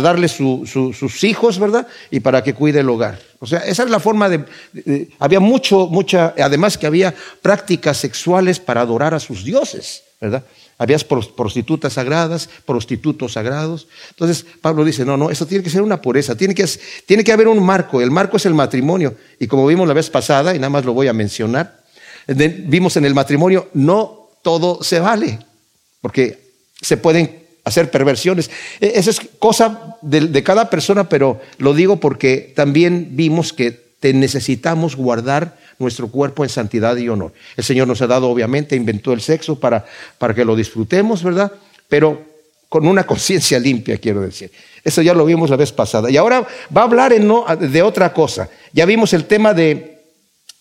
darle 0.00 0.28
sus 0.28 1.24
hijos, 1.24 1.58
¿verdad? 1.58 1.88
Y 2.10 2.20
para 2.20 2.44
que 2.44 2.54
cuide 2.54 2.80
el 2.80 2.88
hogar. 2.88 3.18
O 3.40 3.46
sea, 3.46 3.60
esa 3.60 3.82
es 3.82 3.90
la 3.90 3.98
forma 3.98 4.28
de, 4.28 4.44
había 5.18 5.40
mucho, 5.40 5.88
mucha, 5.88 6.34
además 6.38 6.78
que 6.78 6.86
había 6.86 7.14
prácticas 7.42 7.96
sexuales 7.96 8.60
para 8.60 8.82
adorar 8.82 9.14
a 9.14 9.20
sus 9.20 9.42
dioses, 9.44 10.04
¿verdad? 10.20 10.44
Había 10.80 10.96
prostitutas 10.98 11.92
sagradas, 11.92 12.48
prostitutos 12.64 13.34
sagrados. 13.34 13.86
Entonces 14.08 14.46
Pablo 14.62 14.82
dice, 14.82 15.04
no, 15.04 15.18
no, 15.18 15.28
eso 15.30 15.44
tiene 15.44 15.62
que 15.62 15.68
ser 15.68 15.82
una 15.82 16.00
pureza, 16.00 16.38
tiene 16.38 16.54
que, 16.54 16.66
tiene 17.04 17.22
que 17.22 17.32
haber 17.32 17.48
un 17.48 17.62
marco, 17.62 18.00
el 18.00 18.10
marco 18.10 18.38
es 18.38 18.46
el 18.46 18.54
matrimonio. 18.54 19.14
Y 19.38 19.46
como 19.46 19.66
vimos 19.66 19.86
la 19.86 19.92
vez 19.92 20.08
pasada, 20.08 20.54
y 20.54 20.58
nada 20.58 20.70
más 20.70 20.86
lo 20.86 20.94
voy 20.94 21.06
a 21.06 21.12
mencionar, 21.12 21.84
vimos 22.26 22.96
en 22.96 23.04
el 23.04 23.12
matrimonio, 23.12 23.68
no 23.74 24.30
todo 24.40 24.82
se 24.82 25.00
vale, 25.00 25.38
porque 26.00 26.54
se 26.80 26.96
pueden 26.96 27.40
hacer 27.64 27.90
perversiones. 27.90 28.50
E, 28.80 28.92
esa 28.94 29.10
es 29.10 29.20
cosa 29.38 29.98
de, 30.00 30.42
cada 30.42 30.70
persona, 30.70 31.10
pero 31.10 31.42
lo 31.58 31.74
digo 31.74 32.00
porque 32.00 32.54
también 32.56 33.08
vimos 33.12 33.52
que 33.52 33.70
te 34.00 34.14
necesitamos 34.14 34.96
guardar 34.96 35.58
nuestro 35.80 36.08
cuerpo 36.08 36.44
en 36.44 36.50
santidad 36.50 36.96
y 36.96 37.08
honor. 37.08 37.32
El 37.56 37.64
Señor 37.64 37.88
nos 37.88 38.00
ha 38.02 38.06
dado, 38.06 38.28
obviamente, 38.28 38.76
inventó 38.76 39.12
el 39.12 39.20
sexo 39.20 39.58
para, 39.58 39.84
para 40.18 40.34
que 40.34 40.44
lo 40.44 40.54
disfrutemos, 40.54 41.24
¿verdad? 41.24 41.50
Pero 41.88 42.22
con 42.68 42.86
una 42.86 43.04
conciencia 43.06 43.58
limpia, 43.58 43.98
quiero 43.98 44.20
decir. 44.20 44.52
Eso 44.84 45.02
ya 45.02 45.12
lo 45.12 45.24
vimos 45.24 45.50
la 45.50 45.56
vez 45.56 45.72
pasada. 45.72 46.10
Y 46.10 46.16
ahora 46.16 46.46
va 46.74 46.82
a 46.82 46.84
hablar 46.84 47.12
de 47.12 47.82
otra 47.82 48.12
cosa. 48.12 48.48
Ya 48.72 48.86
vimos 48.86 49.12
el 49.12 49.24
tema 49.24 49.52
de, 49.52 49.98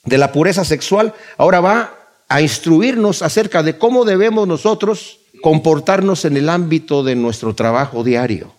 de 0.05 0.17
la 0.17 0.31
pureza 0.31 0.65
sexual. 0.65 1.13
Ahora 1.37 1.61
va 1.61 1.93
a 2.27 2.41
instruirnos 2.41 3.21
acerca 3.21 3.63
de 3.63 3.77
cómo 3.77 4.05
debemos 4.05 4.47
nosotros 4.47 5.19
comportarnos 5.41 6.25
en 6.25 6.37
el 6.37 6.49
ámbito 6.49 7.03
de 7.03 7.15
nuestro 7.15 7.55
trabajo 7.55 8.03
diario, 8.03 8.53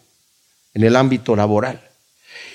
en 0.75 0.85
el 0.85 0.97
ámbito 0.97 1.37
laboral. 1.37 1.81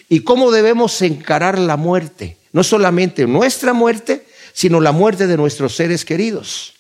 Y 0.09 0.21
cómo 0.21 0.51
debemos 0.51 1.01
encarar 1.01 1.57
la 1.57 1.77
muerte, 1.77 2.37
no 2.55 2.63
solamente 2.63 3.27
nuestra 3.27 3.73
muerte, 3.73 4.25
sino 4.53 4.79
la 4.79 4.93
muerte 4.93 5.27
de 5.27 5.35
nuestros 5.35 5.75
seres 5.75 6.05
queridos. 6.05 6.73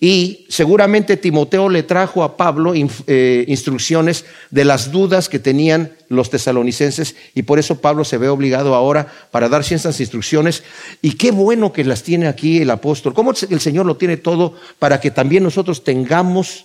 Y 0.00 0.46
seguramente 0.48 1.18
Timoteo 1.18 1.68
le 1.68 1.82
trajo 1.82 2.22
a 2.22 2.38
Pablo 2.38 2.72
eh, 2.74 3.44
instrucciones 3.48 4.24
de 4.50 4.64
las 4.64 4.90
dudas 4.90 5.28
que 5.28 5.38
tenían 5.38 5.92
los 6.08 6.30
tesalonicenses 6.30 7.16
y 7.34 7.42
por 7.42 7.58
eso 7.58 7.82
Pablo 7.82 8.02
se 8.02 8.16
ve 8.16 8.30
obligado 8.30 8.74
ahora 8.74 9.12
para 9.30 9.50
dar 9.50 9.62
ciertas 9.62 10.00
instrucciones. 10.00 10.62
Y 11.02 11.18
qué 11.18 11.32
bueno 11.32 11.70
que 11.70 11.84
las 11.84 12.02
tiene 12.02 12.26
aquí 12.26 12.56
el 12.56 12.70
apóstol. 12.70 13.12
¿Cómo 13.12 13.32
el 13.32 13.60
Señor 13.60 13.84
lo 13.84 13.98
tiene 13.98 14.16
todo 14.16 14.54
para 14.78 15.00
que 15.02 15.10
también 15.10 15.42
nosotros 15.42 15.84
tengamos 15.84 16.64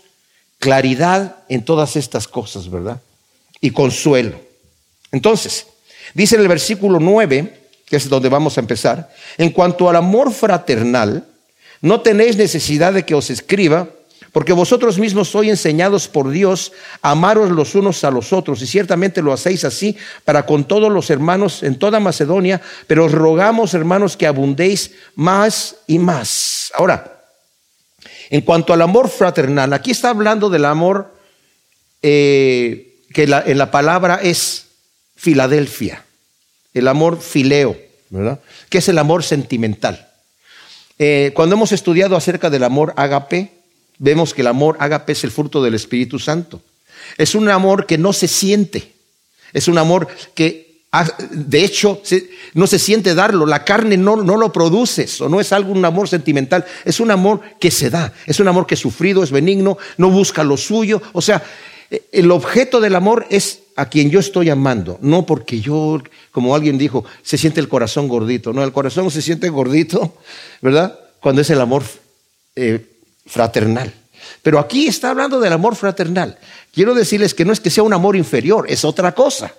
claridad 0.59 1.39
en 1.49 1.65
todas 1.65 1.97
estas 1.97 2.29
cosas, 2.29 2.71
verdad? 2.71 3.01
Y 3.59 3.71
consuelo. 3.71 4.39
Entonces, 5.11 5.67
dice 6.13 6.35
en 6.35 6.41
el 6.43 6.47
versículo 6.47 7.01
9, 7.01 7.62
que 7.93 7.97
es 7.97 8.09
donde 8.09 8.27
vamos 8.27 8.57
a 8.57 8.61
empezar, 8.61 9.13
en 9.37 9.51
cuanto 9.51 9.87
al 9.87 9.95
amor 9.95 10.33
fraternal, 10.33 11.27
no 11.79 12.01
tenéis 12.01 12.37
necesidad 12.37 12.91
de 12.91 13.05
que 13.05 13.13
os 13.13 13.29
escriba, 13.29 13.87
porque 14.31 14.51
vosotros 14.51 14.97
mismos 14.97 15.29
sois 15.29 15.51
enseñados 15.51 16.07
por 16.07 16.31
Dios 16.31 16.71
a 17.03 17.11
amaros 17.11 17.51
los 17.51 17.75
unos 17.75 18.03
a 18.03 18.09
los 18.09 18.33
otros, 18.33 18.63
y 18.63 18.65
ciertamente 18.65 19.21
lo 19.21 19.31
hacéis 19.31 19.63
así 19.63 19.95
para 20.25 20.47
con 20.47 20.63
todos 20.63 20.91
los 20.91 21.11
hermanos 21.11 21.61
en 21.61 21.77
toda 21.77 21.99
Macedonia, 21.99 22.61
pero 22.87 23.05
os 23.05 23.11
rogamos, 23.11 23.75
hermanos, 23.75 24.17
que 24.17 24.25
abundéis 24.25 24.89
más 25.13 25.75
y 25.85 25.99
más. 25.99 26.71
Ahora, 26.73 27.21
en 28.31 28.41
cuanto 28.41 28.73
al 28.73 28.81
amor 28.81 29.07
fraternal, 29.07 29.71
aquí 29.73 29.91
está 29.91 30.09
hablando 30.09 30.49
del 30.49 30.65
amor 30.65 31.13
eh, 32.01 33.03
que 33.13 33.25
en 33.25 33.57
la 33.59 33.69
palabra 33.69 34.19
es 34.23 34.65
Filadelfia, 35.15 36.03
el 36.73 36.87
amor 36.87 37.21
fileo, 37.21 37.82
¿verdad? 38.13 38.39
Que 38.69 38.77
es 38.77 38.87
el 38.89 38.99
amor 38.99 39.23
sentimental. 39.23 40.07
Eh, 40.99 41.31
cuando 41.33 41.55
hemos 41.55 41.71
estudiado 41.71 42.15
acerca 42.15 42.51
del 42.51 42.63
amor 42.63 42.93
ágape, 42.95 43.51
vemos 43.97 44.33
que 44.33 44.41
el 44.41 44.47
amor 44.47 44.77
ágape 44.79 45.13
es 45.13 45.23
el 45.23 45.31
fruto 45.31 45.63
del 45.63 45.73
Espíritu 45.73 46.19
Santo. 46.19 46.61
Es 47.17 47.33
un 47.33 47.49
amor 47.49 47.87
que 47.87 47.97
no 47.97 48.13
se 48.13 48.27
siente. 48.27 48.93
Es 49.51 49.67
un 49.67 49.79
amor 49.79 50.07
que, 50.35 50.83
de 51.31 51.65
hecho, 51.65 52.01
no 52.53 52.67
se 52.67 52.77
siente 52.77 53.15
darlo. 53.15 53.47
La 53.47 53.65
carne 53.65 53.97
no, 53.97 54.17
no 54.17 54.37
lo 54.37 54.53
produce. 54.53 55.07
O 55.19 55.27
no 55.27 55.41
es 55.41 55.51
algo, 55.51 55.71
un 55.71 55.83
amor 55.83 56.07
sentimental. 56.07 56.65
Es 56.85 56.99
un 56.99 57.09
amor 57.09 57.41
que 57.59 57.71
se 57.71 57.89
da. 57.89 58.13
Es 58.27 58.39
un 58.39 58.47
amor 58.47 58.67
que 58.67 58.75
es 58.75 58.79
sufrido, 58.79 59.23
es 59.23 59.31
benigno, 59.31 59.79
no 59.97 60.11
busca 60.11 60.43
lo 60.43 60.57
suyo. 60.57 61.01
O 61.13 61.21
sea, 61.21 61.43
el 62.11 62.29
objeto 62.29 62.79
del 62.79 62.95
amor 62.95 63.25
es 63.31 63.62
a 63.75 63.89
quien 63.89 64.09
yo 64.09 64.19
estoy 64.19 64.49
amando, 64.49 64.99
no 65.01 65.25
porque 65.25 65.59
yo, 65.59 66.01
como 66.31 66.55
alguien 66.55 66.77
dijo, 66.77 67.05
se 67.23 67.37
siente 67.37 67.59
el 67.59 67.67
corazón 67.67 68.07
gordito. 68.07 68.53
No, 68.53 68.63
el 68.63 68.71
corazón 68.71 69.09
se 69.09 69.21
siente 69.21 69.49
gordito, 69.49 70.15
¿verdad? 70.61 70.99
Cuando 71.19 71.41
es 71.41 71.49
el 71.49 71.61
amor 71.61 71.83
eh, 72.55 72.85
fraternal. 73.25 73.93
Pero 74.41 74.59
aquí 74.59 74.87
está 74.87 75.09
hablando 75.09 75.39
del 75.39 75.53
amor 75.53 75.75
fraternal. 75.75 76.37
Quiero 76.73 76.93
decirles 76.93 77.33
que 77.33 77.45
no 77.45 77.53
es 77.53 77.59
que 77.59 77.69
sea 77.69 77.83
un 77.83 77.93
amor 77.93 78.15
inferior, 78.15 78.65
es 78.69 78.85
otra 78.85 79.13
cosa. 79.13 79.53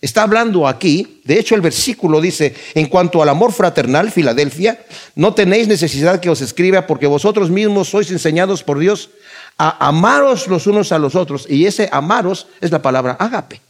Está 0.00 0.24
hablando 0.24 0.66
aquí, 0.66 1.20
de 1.24 1.38
hecho 1.38 1.54
el 1.54 1.60
versículo 1.60 2.20
dice, 2.20 2.54
en 2.74 2.86
cuanto 2.86 3.22
al 3.22 3.28
amor 3.28 3.52
fraternal, 3.52 4.10
Filadelfia, 4.10 4.84
no 5.14 5.32
tenéis 5.32 5.68
necesidad 5.68 6.18
que 6.18 6.28
os 6.28 6.40
escriba 6.40 6.88
porque 6.88 7.06
vosotros 7.06 7.50
mismos 7.50 7.88
sois 7.88 8.10
enseñados 8.10 8.64
por 8.64 8.80
Dios 8.80 9.10
a 9.58 9.88
amaros 9.88 10.48
los 10.48 10.66
unos 10.66 10.92
a 10.92 10.98
los 10.98 11.14
otros. 11.14 11.46
Y 11.48 11.66
ese 11.66 11.88
amaros 11.92 12.46
es 12.60 12.70
la 12.70 12.82
palabra 12.82 13.12
agape. 13.18 13.60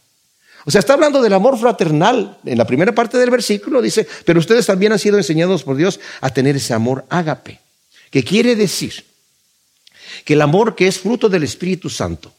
O 0.65 0.71
sea, 0.71 0.79
está 0.79 0.93
hablando 0.93 1.21
del 1.21 1.33
amor 1.33 1.57
fraternal. 1.57 2.37
En 2.45 2.57
la 2.57 2.65
primera 2.65 2.93
parte 2.95 3.17
del 3.17 3.29
versículo 3.29 3.81
dice, 3.81 4.07
pero 4.25 4.39
ustedes 4.39 4.65
también 4.65 4.91
han 4.93 4.99
sido 4.99 5.17
enseñados 5.17 5.63
por 5.63 5.75
Dios 5.75 5.99
a 6.21 6.29
tener 6.29 6.55
ese 6.55 6.73
amor 6.73 7.05
ágape. 7.09 7.59
Que 8.09 8.23
quiere 8.23 8.55
decir 8.55 9.03
que 10.25 10.33
el 10.33 10.41
amor 10.41 10.75
que 10.75 10.87
es 10.87 10.99
fruto 10.99 11.27
del 11.27 11.43
Espíritu 11.43 11.89
Santo, 11.89 12.31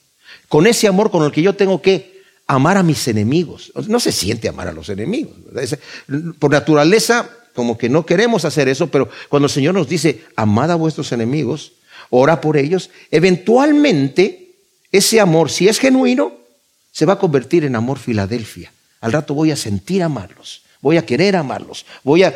con 0.48 0.66
ese 0.66 0.86
amor 0.86 1.10
con 1.10 1.24
el 1.24 1.32
que 1.32 1.42
yo 1.42 1.54
tengo 1.54 1.82
que 1.82 2.22
amar 2.46 2.76
a 2.76 2.82
mis 2.82 3.06
enemigos. 3.08 3.72
No 3.88 4.00
se 4.00 4.12
siente 4.12 4.48
amar 4.48 4.68
a 4.68 4.72
los 4.72 4.88
enemigos. 4.88 5.34
Por 6.38 6.50
naturaleza, 6.50 7.28
como 7.54 7.78
que 7.78 7.88
no 7.88 8.06
queremos 8.06 8.44
hacer 8.44 8.68
eso, 8.68 8.88
pero 8.88 9.08
cuando 9.28 9.46
el 9.46 9.52
Señor 9.52 9.74
nos 9.74 9.88
dice, 9.88 10.24
amad 10.36 10.70
a 10.70 10.76
vuestros 10.76 11.12
enemigos, 11.12 11.72
ora 12.20 12.40
por 12.40 12.56
ellos, 12.56 12.90
eventualmente 13.10 14.52
ese 14.92 15.20
amor, 15.20 15.50
si 15.50 15.68
es 15.68 15.78
genuino, 15.78 16.32
se 16.92 17.06
va 17.06 17.14
a 17.14 17.18
convertir 17.18 17.64
en 17.64 17.74
amor 17.74 17.98
Filadelfia. 17.98 18.72
Al 19.00 19.12
rato 19.12 19.34
voy 19.34 19.50
a 19.50 19.56
sentir 19.56 20.02
amarlos, 20.02 20.62
voy 20.80 20.96
a 20.96 21.04
querer 21.04 21.36
amarlos, 21.36 21.84
voy 22.02 22.22
a, 22.22 22.34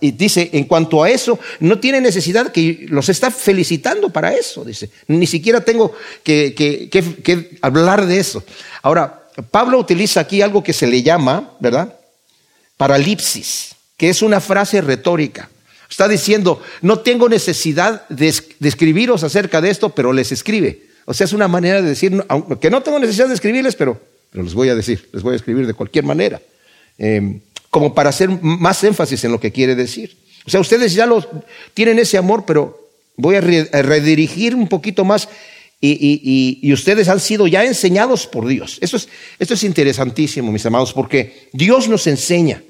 y 0.00 0.12
dice, 0.12 0.50
en 0.52 0.64
cuanto 0.64 1.02
a 1.02 1.10
eso, 1.10 1.38
no 1.60 1.80
tiene 1.80 2.00
necesidad 2.00 2.52
que 2.52 2.86
los 2.88 3.08
está 3.08 3.30
felicitando 3.30 4.10
para 4.10 4.32
eso, 4.34 4.64
dice, 4.64 4.90
ni 5.08 5.26
siquiera 5.26 5.60
tengo 5.60 5.92
que, 6.22 6.54
que 6.54 7.58
hablar 7.60 8.06
de 8.06 8.18
eso. 8.18 8.44
Ahora, 8.82 9.24
Pablo 9.50 9.78
utiliza 9.78 10.20
aquí 10.20 10.42
algo 10.42 10.62
que 10.62 10.72
se 10.72 10.86
le 10.86 11.02
llama, 11.02 11.52
¿verdad? 11.60 11.94
Paralipsis, 12.76 13.74
que 13.96 14.10
es 14.10 14.22
una 14.22 14.40
frase 14.40 14.80
retórica. 14.80 15.48
Está 15.92 16.08
diciendo, 16.08 16.62
no 16.80 17.00
tengo 17.00 17.28
necesidad 17.28 18.08
de, 18.08 18.26
escribiros 18.26 19.24
acerca 19.24 19.60
de 19.60 19.68
esto, 19.68 19.90
pero 19.90 20.14
les 20.14 20.32
escribe. 20.32 20.84
O 21.04 21.12
sea, 21.12 21.26
es 21.26 21.34
una 21.34 21.48
manera 21.48 21.82
de 21.82 21.88
decir, 21.90 22.24
que 22.62 22.70
no 22.70 22.82
tengo 22.82 22.98
necesidad 22.98 23.28
de 23.28 23.34
escribirles, 23.34 23.76
pero, 23.76 24.00
les 24.32 24.54
voy 24.54 24.70
a 24.70 24.74
decir, 24.74 25.10
les 25.12 25.22
voy 25.22 25.34
a 25.34 25.36
escribir 25.36 25.66
de 25.66 25.74
cualquier 25.74 26.06
manera. 26.06 26.40
Em, 26.96 27.40
como 27.68 27.94
para 27.94 28.08
hacer 28.08 28.30
más 28.30 28.82
énfasis 28.84 29.22
en 29.24 29.32
lo 29.32 29.38
que 29.38 29.52
quiere 29.52 29.74
decir. 29.74 30.16
O 30.46 30.50
sea, 30.50 30.60
ustedes 30.60 30.94
ya 30.94 31.04
lo, 31.04 31.28
tienen 31.74 31.98
ese 31.98 32.16
amor, 32.16 32.44
pero 32.46 32.88
voy 33.18 33.36
a, 33.36 33.42
redirigir 33.42 34.54
un 34.54 34.68
poquito 34.68 35.04
más 35.04 35.28
y, 35.78 36.72
ustedes 36.72 37.10
han 37.10 37.20
sido 37.20 37.46
ya 37.46 37.66
enseñados 37.66 38.26
por 38.26 38.46
Dios. 38.46 38.78
Esto 38.80 38.96
es, 38.96 39.10
esto 39.38 39.52
es 39.52 39.62
interesantísimo, 39.62 40.50
mis 40.50 40.64
amados, 40.64 40.94
porque 40.94 41.50
Dios 41.52 41.86
nos 41.90 42.06
enseña. 42.06 42.62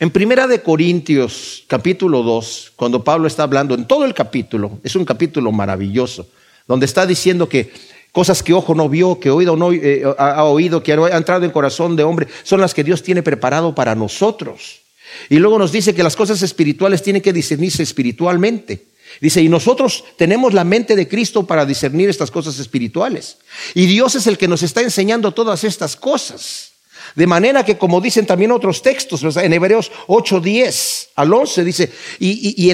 En 0.00 0.10
Primera 0.10 0.48
de 0.48 0.60
Corintios, 0.60 1.64
capítulo 1.68 2.22
2, 2.22 2.72
cuando 2.74 3.04
Pablo 3.04 3.28
está 3.28 3.44
hablando 3.44 3.74
en 3.74 3.86
todo 3.86 4.04
el 4.04 4.12
capítulo, 4.12 4.80
es 4.82 4.96
un 4.96 5.04
capítulo 5.04 5.52
maravilloso, 5.52 6.26
donde 6.66 6.86
está 6.86 7.06
diciendo 7.06 7.48
que 7.48 7.72
cosas 8.10 8.42
que 8.42 8.52
ojo 8.52 8.74
no 8.74 8.88
vio, 8.88 9.20
que 9.20 9.30
oído 9.30 9.56
no 9.56 9.72
eh, 9.72 10.02
ha, 10.18 10.44
oído, 10.44 10.82
que 10.82 10.92
ha 10.92 11.16
entrado 11.16 11.44
en 11.44 11.52
corazón 11.52 11.94
de 11.94 12.02
hombre, 12.02 12.26
son 12.42 12.60
las 12.60 12.74
que 12.74 12.82
Dios 12.82 13.04
tiene 13.04 13.22
preparado 13.22 13.74
para 13.74 13.94
nosotros. 13.94 14.80
Y 15.28 15.36
luego 15.36 15.58
nos 15.58 15.70
dice 15.70 15.94
que 15.94 16.02
las 16.02 16.16
cosas 16.16 16.42
espirituales 16.42 17.02
tienen 17.02 17.22
que 17.22 17.32
discernirse 17.32 17.82
espiritualmente. 17.84 18.86
Dice, 19.20 19.42
y 19.42 19.48
nosotros 19.48 20.04
tenemos 20.16 20.54
la 20.54 20.64
mente 20.64 20.96
de 20.96 21.06
Cristo 21.06 21.46
para 21.46 21.64
discernir 21.64 22.08
estas 22.08 22.32
cosas 22.32 22.58
espirituales. 22.58 23.38
Y 23.74 23.86
Dios 23.86 24.16
es 24.16 24.26
el 24.26 24.38
que 24.38 24.48
nos 24.48 24.64
está 24.64 24.80
enseñando 24.80 25.30
todas 25.30 25.62
estas 25.62 25.94
cosas. 25.94 26.73
De 27.14 27.26
manera 27.26 27.64
que, 27.64 27.78
como 27.78 28.00
dicen 28.00 28.26
también 28.26 28.52
otros 28.52 28.82
textos, 28.82 29.36
en 29.36 29.52
Hebreos 29.52 29.92
8, 30.06 30.40
10 30.40 31.10
al 31.16 31.32
11, 31.32 31.64
dice, 31.64 31.92
y, 32.18 32.72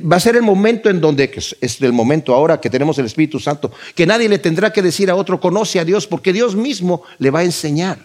va 0.00 0.16
a 0.16 0.20
ser 0.20 0.36
el 0.36 0.42
momento 0.42 0.88
en 0.88 1.00
donde, 1.00 1.30
es 1.60 1.82
el 1.82 1.92
momento 1.92 2.34
ahora 2.34 2.60
que 2.60 2.70
tenemos 2.70 2.98
el 2.98 3.06
Espíritu 3.06 3.40
Santo, 3.40 3.72
que 3.94 4.06
nadie 4.06 4.28
le 4.28 4.38
tendrá 4.38 4.72
que 4.72 4.82
decir 4.82 5.10
a 5.10 5.16
otro, 5.16 5.40
conoce 5.40 5.80
a 5.80 5.84
Dios, 5.84 6.06
porque 6.06 6.32
Dios 6.32 6.54
mismo 6.54 7.02
le 7.18 7.30
va 7.30 7.40
a 7.40 7.44
enseñar. 7.44 7.98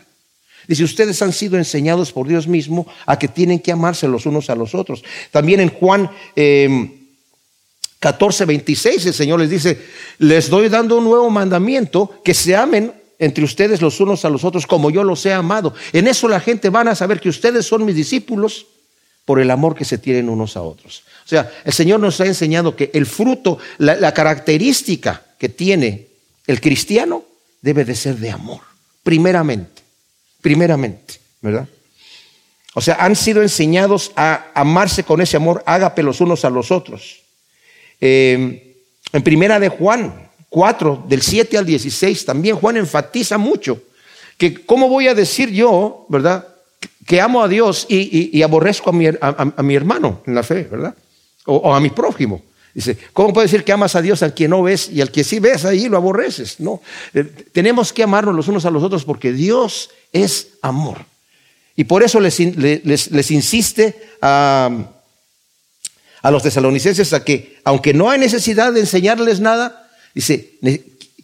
Dice, 0.67 0.84
ustedes 0.84 1.22
han 1.22 1.34
sido 1.34 1.58
enseñados 1.58 2.12
por 2.12 2.27
Dios 2.27 2.48
mismo 2.48 2.88
a 3.05 3.17
que 3.17 3.27
tienen 3.27 3.60
que 3.60 3.72
amarse 3.72 4.08
los 4.08 4.25
unos 4.25 4.50
a 4.50 4.55
los 4.55 4.75
otros. 4.75 5.03
También 5.31 5.60
en 5.60 5.70
Juan 5.70 6.10
14, 8.00 8.43
em, 8.43 8.48
26 8.48 9.05
el 9.05 9.13
Señor 9.13 9.39
les 9.39 9.50
dice, 9.50 9.79
les 10.20 10.50
doy 10.50 10.70
dando 10.70 10.98
un 10.98 11.03
nuevo 11.03 11.29
mandamiento, 11.29 12.22
que 12.24 12.34
se 12.34 12.55
amen 12.55 12.93
entre 13.22 13.44
ustedes 13.44 13.82
los 13.82 14.00
unos 14.00 14.25
a 14.25 14.30
los 14.32 14.44
otros 14.44 14.66
como 14.66 14.90
yo 14.90 15.04
los 15.04 15.24
he 15.28 15.32
amado. 15.32 15.75
En 15.94 16.08
eso 16.08 16.28
la 16.28 16.40
gente 16.40 16.70
van 16.70 16.88
a 16.88 16.96
saber 16.96 17.22
que 17.22 17.30
ustedes 17.30 17.68
son 17.68 17.86
mis 17.86 17.96
discípulos 17.96 18.66
por 19.25 19.40
el 19.40 19.51
amor 19.51 19.75
que 19.75 19.86
se 19.86 20.00
tienen 20.00 20.28
unos 20.28 20.58
a 20.58 20.63
otros. 20.63 21.04
O 21.24 21.28
sea, 21.28 21.50
el 21.63 21.72
Señor 21.72 22.00
nos 22.00 22.20
ha 22.20 22.25
enseñado 22.25 22.75
que 22.75 22.90
el 22.96 23.06
fruto, 23.06 23.60
la, 23.78 24.12
característica 24.12 25.22
que 25.38 25.50
tiene 25.50 26.08
el 26.48 26.60
cristiano 26.60 27.24
debe 27.62 27.86
de 27.86 27.96
ser 27.96 28.18
de 28.18 28.32
amor, 28.32 28.62
primeramente, 29.04 29.84
primeramente, 30.42 31.20
¿verdad? 31.42 31.70
O 32.74 32.82
sea, 32.82 32.96
han 32.96 33.16
sido 33.16 33.44
enseñados 33.44 34.13
a 34.16 34.48
amarse 34.56 35.04
con 35.04 35.22
ese 35.22 35.38
amor, 35.38 35.62
ágape 35.68 36.01
los 36.01 36.22
unos 36.22 36.44
a 36.44 36.50
los 36.50 36.72
otros. 36.72 37.22
Eh, 38.00 38.78
en 39.13 39.22
primera 39.22 39.60
de 39.60 39.70
Juan, 39.70 40.31
4, 40.51 41.05
del 41.08 41.22
7 41.22 41.58
al 41.58 41.65
16, 41.65 42.25
también 42.25 42.58
Juan 42.58 42.75
enfatiza 42.75 43.38
mucho 43.38 43.81
que 44.38 44.65
cómo 44.65 44.89
voy 44.89 45.08
a 45.08 45.15
decir 45.15 45.50
yo, 45.50 46.05
¿verdad? 46.10 46.46
Que 47.05 47.22
amo 47.22 47.41
a 47.41 47.48
Dios 47.48 47.86
y, 47.88 48.41
aborrezco 48.41 48.89
a 48.89 48.93
mi, 49.63 49.75
hermano 49.75 50.22
en 50.25 50.36
la 50.36 50.43
fe, 50.43 50.67
¿verdad? 50.70 50.93
O, 51.46 51.74
a 51.74 51.79
mi 51.79 51.89
prójimo. 51.89 52.41
Dice, 52.74 52.98
¿cómo 53.13 53.34
puedes 53.34 53.50
decir 53.50 53.63
que 53.63 53.72
amas 53.72 53.96
a 53.96 54.01
Dios 54.01 54.24
al 54.24 54.34
que 54.34 54.50
no 54.50 54.62
ves 54.63 54.89
y 54.89 55.00
al 55.00 55.10
que 55.10 55.24
sí 55.24 55.39
ves 55.39 55.63
ahí 55.63 55.88
lo 55.88 55.96
aborreces? 55.96 56.60
No, 56.60 56.81
eh, 57.13 57.24
tenemos 57.53 57.93
que 57.93 58.03
amarnos 58.03 58.36
los 58.36 58.50
unos 58.50 58.65
a 58.65 58.72
los 58.72 58.84
otros 58.84 59.05
porque 59.05 59.31
Dios 59.31 59.89
es 60.12 60.50
amor. 60.62 61.05
Y 61.77 61.86
por 61.86 62.03
eso 62.03 62.20
les, 62.20 62.39
les, 62.39 63.31
insiste 63.31 63.96
a, 64.22 64.70
a 66.22 66.31
los 66.31 66.43
tesalonicenses 66.43 67.13
a 67.13 67.24
que, 67.24 67.60
aunque 67.63 67.93
no 67.93 68.10
hay 68.10 68.20
necesidad 68.20 68.74
de 68.74 68.81
enseñarles 68.81 69.39
nada, 69.39 69.81
dice, 70.13 70.58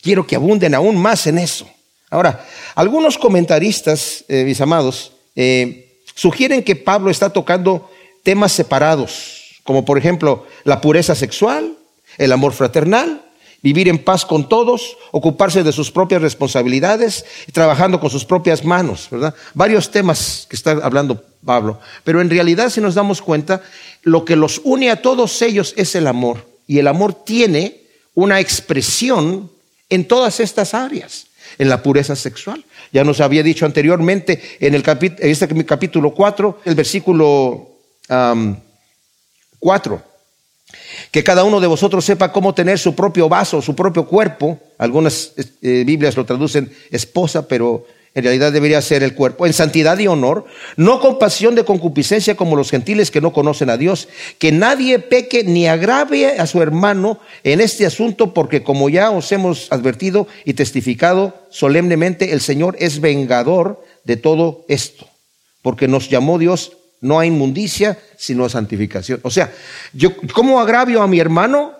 quiero 0.01 0.25
que 0.25 0.35
abunden 0.35 0.75
aún 0.75 0.97
más 0.97 1.27
en 1.27 1.37
eso. 1.37 1.67
Ahora, 2.09 2.45
algunos 2.75 3.17
comentaristas, 3.17 4.23
eh, 4.27 4.43
mis 4.45 4.61
amados, 4.61 5.11
eh, 5.35 5.99
sugieren 6.15 6.63
que 6.63 6.75
Pablo 6.75 7.11
está 7.11 7.31
tocando 7.31 7.89
temas 8.23 8.51
separados, 8.51 9.61
como 9.63 9.83
por 9.83 9.97
ejemplo 9.97 10.47
la 10.63 10.79
pureza 10.79 11.15
sexual, 11.15 11.77
el 12.17 12.31
amor 12.31 12.53
fraternal, 12.53 13.21
vivir 13.61 13.89
en 13.89 13.97
paz 13.97 14.25
con 14.25 14.47
todos, 14.47 14.97
ocuparse 15.11 15.63
de 15.63 15.71
sus 15.71 15.91
propias 15.91 16.21
responsabilidades 16.21 17.25
trabajando 17.51 17.99
con 17.99 18.09
sus 18.09 18.23
propias 18.23 18.63
manos, 18.63 19.07
¿verdad? 19.11 19.35
Varios 19.53 19.91
temas 19.91 20.47
que 20.49 20.55
está 20.55 20.71
hablando 20.71 21.23
Pablo. 21.43 21.79
Pero 22.03 22.21
en 22.21 22.29
realidad, 22.29 22.69
si 22.69 22.81
nos 22.81 22.95
damos 22.95 23.21
cuenta, 23.21 23.61
lo 24.03 24.25
que 24.25 24.35
los 24.35 24.61
une 24.63 24.89
a 24.89 25.01
todos 25.01 25.41
ellos 25.41 25.73
es 25.77 25.95
el 25.95 26.07
amor. 26.07 26.45
Y 26.67 26.79
el 26.79 26.87
amor 26.87 27.13
tiene 27.25 27.86
una 28.17 28.39
expresión 28.39 29.51
en 29.89 30.07
todas 30.07 30.39
estas 30.39 30.73
áreas, 30.73 31.27
en 31.59 31.69
la 31.69 31.83
pureza 31.83 32.15
sexual. 32.15 32.65
Ya 32.91 33.03
nos 33.03 33.21
había 33.21 33.43
dicho 33.43 33.63
anteriormente 33.63 34.41
en, 34.59 34.73
el 34.73 34.83
este 35.19 35.65
capítulo 35.65 36.15
4, 36.15 36.61
el 36.65 36.73
versículo 36.73 37.69
4 39.59 40.03
que 41.11 41.23
cada 41.23 41.43
uno 41.43 41.59
de 41.59 41.67
vosotros 41.67 42.03
sepa 42.03 42.31
cómo 42.31 42.55
tener 42.55 42.79
su 42.79 42.95
propio 42.95 43.29
vaso, 43.29 43.61
su 43.61 43.75
propio 43.75 44.07
cuerpo. 44.07 44.59
Algunas 44.79 45.33
eh, 45.61 45.83
Biblias 45.85 46.17
lo 46.17 46.25
traducen 46.25 46.71
esposa, 46.89 47.47
pero 47.47 47.85
en 48.17 48.23
realidad 48.23 48.51
debería 48.51 48.81
ser 48.81 49.03
el 49.03 49.13
cuerpo, 49.13 49.45
en 49.45 49.53
santidad 49.53 49.99
y 49.99 50.07
honor, 50.07 50.45
no 50.75 50.99
con 50.99 51.19
pasión 51.19 51.53
de 51.53 51.65
concupiscencia 51.65 52.35
como 52.35 52.55
los 52.55 52.71
gentiles 52.71 53.11
que 53.11 53.21
no 53.21 53.31
conocen 53.31 53.69
a 53.69 53.77
Dios, 53.77 54.07
que 54.39 54.51
nadie 54.51 54.97
peque 54.97 55.43
ni 55.43 55.67
agrave 55.67 56.39
a 56.39 56.47
su 56.47 56.63
hermano 56.63 57.19
en 57.43 57.61
este 57.61 57.85
asunto, 57.85 58.33
porque 58.33 58.63
como 58.63 58.89
ya 58.89 59.11
os 59.11 59.31
hemos 59.31 59.71
advertido 59.71 60.27
y 60.45 60.55
testificado 60.55 61.45
solemnemente, 61.51 62.31
el 62.31 62.41
Señor 62.41 62.75
es 62.79 63.01
vengador 63.01 63.85
de 64.03 64.17
todo 64.17 64.65
esto, 64.67 65.07
porque 65.61 65.87
nos 65.87 66.09
llamó 66.09 66.39
Dios 66.39 66.71
no 67.01 67.19
a 67.19 67.25
inmundicia, 67.27 67.99
sino 68.17 68.45
a 68.45 68.49
santificación. 68.49 69.19
O 69.21 69.29
sea, 69.29 69.53
yo, 69.93 70.09
¿cómo 70.33 70.59
agravio 70.59 71.03
a 71.03 71.07
mi 71.07 71.19
hermano 71.19 71.75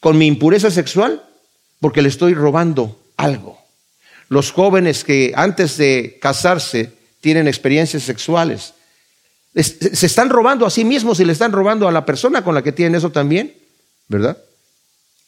con 0.00 0.16
mi 0.16 0.28
impureza 0.28 0.70
sexual? 0.70 1.20
Porque 1.80 2.00
le 2.00 2.10
estoy 2.10 2.32
robando 2.32 2.96
algo. 3.16 3.61
Los 4.32 4.50
jóvenes 4.50 5.04
que 5.04 5.34
antes 5.36 5.76
de 5.76 6.18
casarse 6.18 6.90
tienen 7.20 7.48
experiencias 7.48 8.02
sexuales, 8.02 8.72
se 9.54 10.06
están 10.06 10.30
robando 10.30 10.64
a 10.64 10.70
sí 10.70 10.86
mismos 10.86 11.20
y 11.20 11.26
le 11.26 11.34
están 11.34 11.52
robando 11.52 11.86
a 11.86 11.92
la 11.92 12.06
persona 12.06 12.42
con 12.42 12.54
la 12.54 12.62
que 12.62 12.72
tienen 12.72 12.94
eso 12.94 13.10
también, 13.10 13.52
¿verdad? 14.08 14.38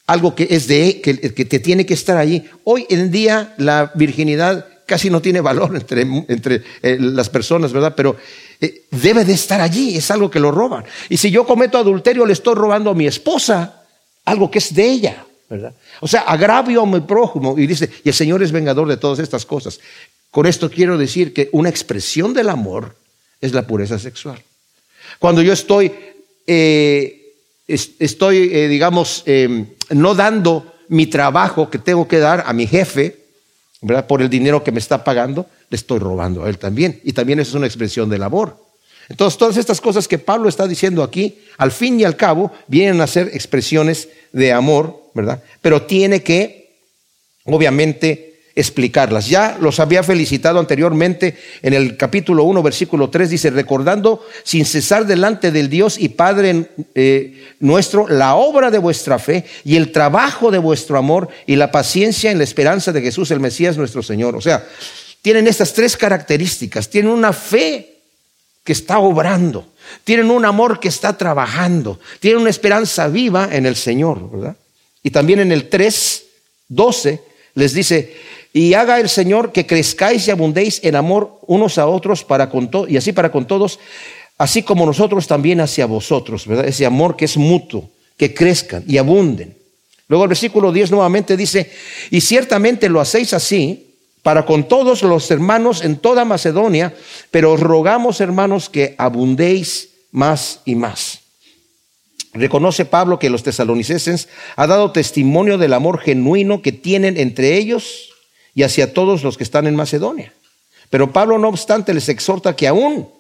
Algo 0.07 0.35
que 0.35 0.47
es 0.49 0.69
de 0.69 1.03
que, 1.03 1.19
que 1.35 1.45
te 1.45 1.59
tiene 1.59 1.85
que 1.85 1.93
estar 1.93 2.17
allí. 2.17 2.45
Hoy 2.65 2.87
en 2.89 3.11
día 3.11 3.53
la 3.59 3.93
virginidad 3.95 4.67
casi 4.87 5.11
no 5.11 5.21
tiene 5.21 5.43
valor 5.43 5.77
entre, 5.77 6.01
entre 6.01 6.63
eh, 6.81 6.97
las 6.99 7.29
personas, 7.29 7.75
¿verdad? 7.75 7.93
Pero 7.95 8.17
eh, 8.59 8.87
debe 8.91 9.27
de 9.27 9.35
estar 9.35 9.61
allí, 9.61 9.99
es 9.99 10.11
algo 10.11 10.31
que 10.31 10.41
lo 10.41 10.51
roban. 10.51 10.83
Y 11.11 11.19
si 11.19 11.31
yo 11.31 11.45
cometo 11.45 11.77
adulterio, 11.77 12.25
le 12.25 12.33
estoy 12.33 12.55
robando 12.55 12.89
a 12.89 12.95
mi 12.95 13.07
esposa 13.07 13.83
algo 14.25 14.51
que 14.51 14.61
es 14.61 14.75
de 14.75 14.91
ella, 14.91 15.27
¿verdad? 15.55 15.75
O 16.01 16.09
sea, 16.09 16.23
agravio 16.23 16.83
a 16.83 16.87
mi 16.87 17.01
prójimo 17.01 17.57
y 17.59 17.67
dice, 17.67 17.89
y 18.03 18.09
el 18.09 18.15
Señor 18.15 18.43
es 18.43 18.51
vengador 18.51 18.89
de 18.89 18.97
todas 18.97 19.19
estas 19.21 19.47
cosas. 19.47 19.81
Con 20.31 20.47
esto 20.47 20.69
quiero 20.69 20.99
decir 20.99 21.33
que 21.33 21.49
una 21.53 21.69
expresión 21.69 22.35
del 22.35 22.49
amor 22.49 22.97
es 23.41 23.53
la 23.53 23.67
pureza 23.67 23.99
sexual. 23.99 24.43
Cuando 25.19 25.43
yo 25.43 25.53
estoy, 25.53 25.93
eh, 26.47 27.35
estoy, 27.67 28.49
digamos, 28.69 29.23
em, 29.27 29.67
no 29.91 30.15
dando 30.15 30.75
mi 30.89 31.07
trabajo 31.07 31.71
que 31.71 31.79
tengo 31.79 32.09
que 32.09 32.19
dar 32.19 32.43
a 32.47 32.53
mi 32.53 32.67
jefe, 32.67 33.25
por 34.09 34.23
el 34.23 34.29
dinero 34.29 34.65
que 34.65 34.73
me 34.73 34.79
está 34.79 35.05
pagando, 35.05 35.47
le 35.69 35.77
estoy 35.77 35.99
robando 35.99 36.45
a 36.45 36.49
él 36.49 36.59
también. 36.59 37.01
Y 37.05 37.13
también 37.13 37.41
eso 37.41 37.51
es 37.51 37.55
una 37.55 37.67
expresión 37.67 38.09
del 38.09 38.23
amor. 38.23 38.64
Entonces, 39.09 39.39
todas 39.39 39.57
estas 39.57 39.81
cosas 39.81 40.09
que 40.09 40.19
Pablo 40.19 40.49
está 40.49 40.67
diciendo 40.67 41.03
aquí, 41.03 41.39
al 41.59 41.73
fin 41.73 42.01
y 42.01 42.05
al 42.05 42.17
cabo, 42.17 42.53
vienen 42.67 43.01
a 43.01 43.07
ser 43.07 43.31
expresiones 43.33 44.09
de 44.33 44.53
amor, 44.53 45.11
¿verdad? 45.15 45.43
Pero 45.61 45.83
tiene 45.83 46.23
que, 46.23 46.79
obviamente, 47.45 48.35
explicarlas. 48.55 49.29
Ya 49.29 49.59
los 49.61 49.81
había 49.81 50.03
felicitado 50.03 50.59
anteriormente 50.59 51.37
en 51.63 51.75
el 51.75 51.97
capítulo 51.97 52.45
1, 52.45 52.63
versículo 52.63 53.11
3, 53.11 53.31
dice, 53.31 53.51
recordando 53.51 54.25
sin 54.45 54.65
cesar 54.65 55.07
delante 55.07 55.51
del 55.51 55.69
Dios 55.69 55.99
y 55.99 56.11
Padre 56.11 56.69
eh, 56.95 57.55
nuestro 57.61 58.07
la 58.09 58.37
obra 58.37 58.71
de 58.71 58.79
vuestra 58.79 59.19
fe 59.19 59.45
y 59.65 59.77
el 59.77 59.93
trabajo 59.93 60.51
de 60.51 60.59
vuestro 60.59 60.99
amor 60.99 61.29
y 61.47 61.57
la 61.57 61.73
paciencia 61.73 62.31
en 62.31 62.39
la 62.39 62.45
esperanza 62.45 62.93
de 62.93 63.03
Jesús 63.03 63.31
el 63.31 63.41
Mesías 63.41 63.77
nuestro 63.77 64.03
Señor. 64.03 64.37
O 64.37 64.41
sea, 64.41 64.65
tienen 65.21 65.49
estas 65.49 65.73
tres 65.73 65.97
características. 65.97 66.89
Tienen 66.89 67.11
una 67.11 67.33
fe 67.33 67.94
que 68.65 68.73
está 68.73 68.99
obrando. 68.99 69.67
Tienen 70.03 70.31
un 70.31 70.45
amor 70.45 70.81
que 70.81 70.89
está 70.89 71.17
trabajando. 71.17 72.01
Tienen 72.19 72.41
una 72.41 72.51
esperanza 72.51 73.09
viva 73.09 73.51
en 73.53 73.67
el 73.67 73.77
Señor, 73.77 74.31
¿verdad? 74.31 74.57
Y 75.03 75.11
también 75.11 75.41
en 75.41 75.53
el 75.53 75.69
3, 75.69 76.25
12 76.69 77.21
les 77.55 77.75
dice, 77.75 78.17
y 78.53 78.75
haga 78.75 78.99
el 78.99 79.09
Señor 79.09 79.53
que 79.53 79.67
crezcáis 79.67 80.27
y 80.27 80.31
abundéis 80.31 80.81
en 80.83 80.97
amor 80.97 81.41
unos 81.47 81.77
a 81.79 81.87
otros 81.87 82.25
para 82.25 82.49
con 82.49 82.71
y 82.89 82.97
así 82.97 83.13
para 83.13 83.31
con 83.31 83.47
todos, 83.47 83.79
así 84.39 84.63
como 84.63 84.87
nosotros 84.87 85.27
también 85.27 85.61
hacia 85.61 85.87
vosotros, 85.87 86.47
¿verdad? 86.47 86.67
Ese 86.67 86.87
amor 86.87 87.17
que 87.17 87.27
es 87.27 87.37
mutuo, 87.37 87.91
que 88.17 88.33
crezcan 88.33 88.83
y 88.89 88.97
abunden. 88.97 89.57
Luego 90.09 90.25
el 90.25 90.29
versículo 90.29 90.73
10 90.73 90.91
nuevamente 90.91 91.37
dice, 91.37 91.71
y 92.11 92.21
ciertamente 92.21 92.89
lo 92.89 93.01
hacéis 93.01 93.33
así 93.35 93.84
para 94.25 94.47
con 94.47 94.67
todos 94.67 95.03
los 95.03 95.31
hermanos 95.31 95.85
en 95.85 95.97
toda 95.99 96.25
Macedonia, 96.25 96.97
pero 97.31 97.53
os 97.53 97.61
rogamos, 97.61 98.23
hermanos, 98.23 98.71
que 98.71 98.95
abundéis 98.97 99.91
más 100.13 100.61
y 100.65 100.75
más. 100.75 101.21
Reconoce 102.33 102.87
Pablo 102.87 103.19
que 103.19 103.29
los 103.29 103.43
tesalonicenses 103.43 104.29
ha 104.57 104.67
dado 104.67 104.93
testimonio 104.93 105.59
del 105.59 105.75
amor 105.75 106.01
genuino 106.01 106.63
que 106.63 106.73
tienen 106.73 107.19
entre 107.19 107.59
ellos 107.59 108.15
y 108.55 108.63
hacia 108.63 108.95
todos 108.95 109.23
los 109.23 109.37
que 109.37 109.45
están 109.45 109.67
en 109.67 109.77
Macedonia. 109.77 110.33
Pero 110.89 111.13
Pablo, 111.13 111.39
no 111.39 111.49
obstante, 111.49 111.93
les 111.93 112.09
exhorta 112.09 112.57
que 112.57 112.67
aún 112.67 113.11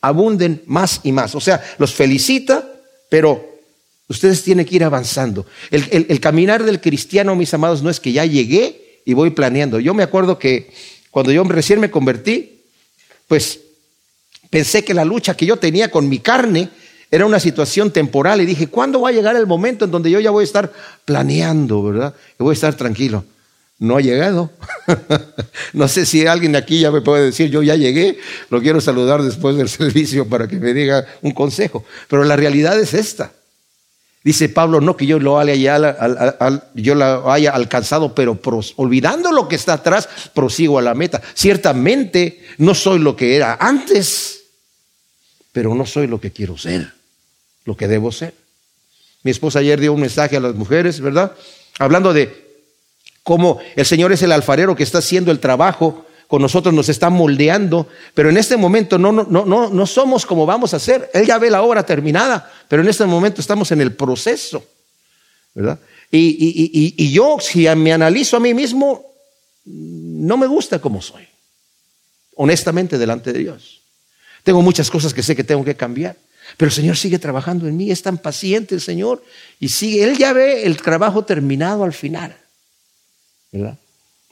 abunden 0.00 0.62
más 0.64 1.00
y 1.02 1.12
más. 1.12 1.34
O 1.34 1.40
sea, 1.40 1.62
los 1.76 1.92
felicita, 1.92 2.66
pero 3.10 3.60
ustedes 4.08 4.42
tienen 4.42 4.64
que 4.64 4.76
ir 4.76 4.84
avanzando. 4.84 5.44
El, 5.70 6.20
caminar 6.20 6.64
del 6.64 6.80
cristiano, 6.80 7.36
mis 7.36 7.52
amados, 7.52 7.82
no 7.82 7.90
es 7.90 8.00
que 8.00 8.12
ya 8.12 8.24
llegué 8.24 8.83
y 9.04 9.14
voy 9.14 9.30
planeando. 9.30 9.80
Yo 9.80 9.94
me 9.94 10.02
acuerdo 10.02 10.38
que 10.38 10.72
cuando 11.10 11.32
yo 11.32 11.44
recién 11.44 11.80
me 11.80 11.90
convertí, 11.90 12.62
pues 13.28 13.60
pensé 14.50 14.84
que 14.84 14.94
la 14.94 15.04
lucha 15.04 15.36
que 15.36 15.46
yo 15.46 15.56
tenía 15.56 15.90
con 15.90 16.08
mi 16.08 16.18
carne 16.18 16.68
era 17.10 17.26
una 17.26 17.38
situación 17.38 17.90
temporal 17.90 18.40
y 18.40 18.46
dije, 18.46 18.66
¿cuándo 18.66 19.00
va 19.00 19.10
a 19.10 19.12
llegar 19.12 19.36
el 19.36 19.46
momento 19.46 19.84
en 19.84 19.90
donde 19.90 20.10
yo 20.10 20.20
ya 20.20 20.30
voy 20.30 20.42
a 20.42 20.44
estar 20.44 20.72
planeando, 21.04 21.82
verdad? 21.82 22.14
Y 22.38 22.42
voy 22.42 22.52
a 22.52 22.54
estar 22.54 22.74
tranquilo 22.74 23.24
no 23.78 23.96
ha 23.96 24.00
llegado. 24.00 24.50
no 25.72 25.88
sé 25.88 26.06
si 26.06 26.26
alguien 26.26 26.56
aquí 26.56 26.80
ya 26.80 26.90
me 26.90 27.00
puede 27.00 27.26
decir, 27.26 27.50
yo 27.50 27.62
ya 27.62 27.76
llegué, 27.76 28.18
lo 28.50 28.60
quiero 28.60 28.80
saludar 28.80 29.22
después 29.22 29.56
del 29.56 29.68
servicio 29.68 30.28
para 30.28 30.48
que 30.48 30.56
me 30.56 30.74
diga 30.74 31.06
un 31.22 31.32
consejo. 31.32 31.84
Pero 32.08 32.24
la 32.24 32.36
realidad 32.36 32.78
es 32.80 32.94
esta. 32.94 33.32
Dice 34.24 34.48
Pablo, 34.48 34.80
no 34.80 34.96
que 34.96 35.04
yo 35.04 35.18
lo 35.18 35.38
haya, 35.38 35.54
yo 36.74 36.94
lo 36.94 37.30
haya 37.30 37.50
alcanzado, 37.50 38.14
pero 38.14 38.40
olvidando 38.76 39.30
lo 39.30 39.46
que 39.46 39.56
está 39.56 39.74
atrás, 39.74 40.08
prosigo 40.32 40.78
a 40.78 40.82
la 40.82 40.94
meta. 40.94 41.20
Ciertamente 41.34 42.42
no 42.56 42.74
soy 42.74 43.00
lo 43.00 43.14
que 43.16 43.36
era 43.36 43.58
antes, 43.60 44.44
pero 45.52 45.74
no 45.74 45.84
soy 45.84 46.06
lo 46.06 46.22
que 46.22 46.32
quiero 46.32 46.56
ser, 46.56 46.90
lo 47.66 47.76
que 47.76 47.86
debo 47.86 48.10
ser. 48.10 48.32
Mi 49.24 49.30
esposa 49.30 49.58
ayer 49.58 49.78
dio 49.78 49.92
un 49.92 50.00
mensaje 50.00 50.38
a 50.38 50.40
las 50.40 50.54
mujeres, 50.54 51.00
¿verdad? 51.00 51.32
Hablando 51.78 52.14
de 52.14 52.62
como 53.22 53.58
el 53.76 53.84
Señor 53.84 54.10
es 54.12 54.22
el 54.22 54.32
alfarero 54.32 54.74
que 54.74 54.84
está 54.84 54.98
haciendo 54.98 55.32
el 55.32 55.38
trabajo, 55.38 56.06
nosotros 56.38 56.74
nos 56.74 56.88
está 56.88 57.10
moldeando, 57.10 57.88
pero 58.14 58.30
en 58.30 58.36
este 58.36 58.56
momento 58.56 58.98
no, 58.98 59.12
no, 59.12 59.24
no, 59.24 59.70
no 59.70 59.86
somos 59.86 60.26
como 60.26 60.46
vamos 60.46 60.74
a 60.74 60.78
ser. 60.78 61.10
Él 61.14 61.26
ya 61.26 61.38
ve 61.38 61.50
la 61.50 61.62
obra 61.62 61.84
terminada, 61.84 62.50
pero 62.68 62.82
en 62.82 62.88
este 62.88 63.04
momento 63.04 63.40
estamos 63.40 63.70
en 63.72 63.80
el 63.80 63.92
proceso, 63.94 64.64
¿verdad? 65.54 65.78
Y, 66.10 66.94
y 66.96 67.12
yo, 67.12 67.38
si 67.40 67.68
me 67.74 67.92
analizo 67.92 68.36
a 68.36 68.40
mí 68.40 68.54
mismo, 68.54 69.04
no 69.64 70.36
me 70.36 70.46
gusta 70.46 70.78
como 70.78 71.02
soy, 71.02 71.26
honestamente 72.36 72.98
delante 72.98 73.32
de 73.32 73.40
Dios. 73.40 73.80
Tengo 74.44 74.62
muchas 74.62 74.90
cosas 74.90 75.12
que 75.12 75.22
sé 75.22 75.34
que 75.34 75.42
tengo 75.44 75.64
que 75.64 75.74
cambiar. 75.74 76.16
Pero 76.56 76.68
el 76.68 76.74
Señor 76.74 76.96
sigue 76.96 77.18
trabajando 77.18 77.66
en 77.66 77.76
mí, 77.76 77.90
es 77.90 78.02
tan 78.02 78.18
paciente 78.18 78.74
el 78.74 78.80
Señor 78.80 79.24
y 79.58 79.70
sigue, 79.70 80.04
Él 80.04 80.18
ya 80.18 80.32
ve 80.32 80.64
el 80.64 80.76
trabajo 80.76 81.24
terminado 81.24 81.84
al 81.84 81.92
final. 81.92 82.36
¿Verdad? 83.50 83.78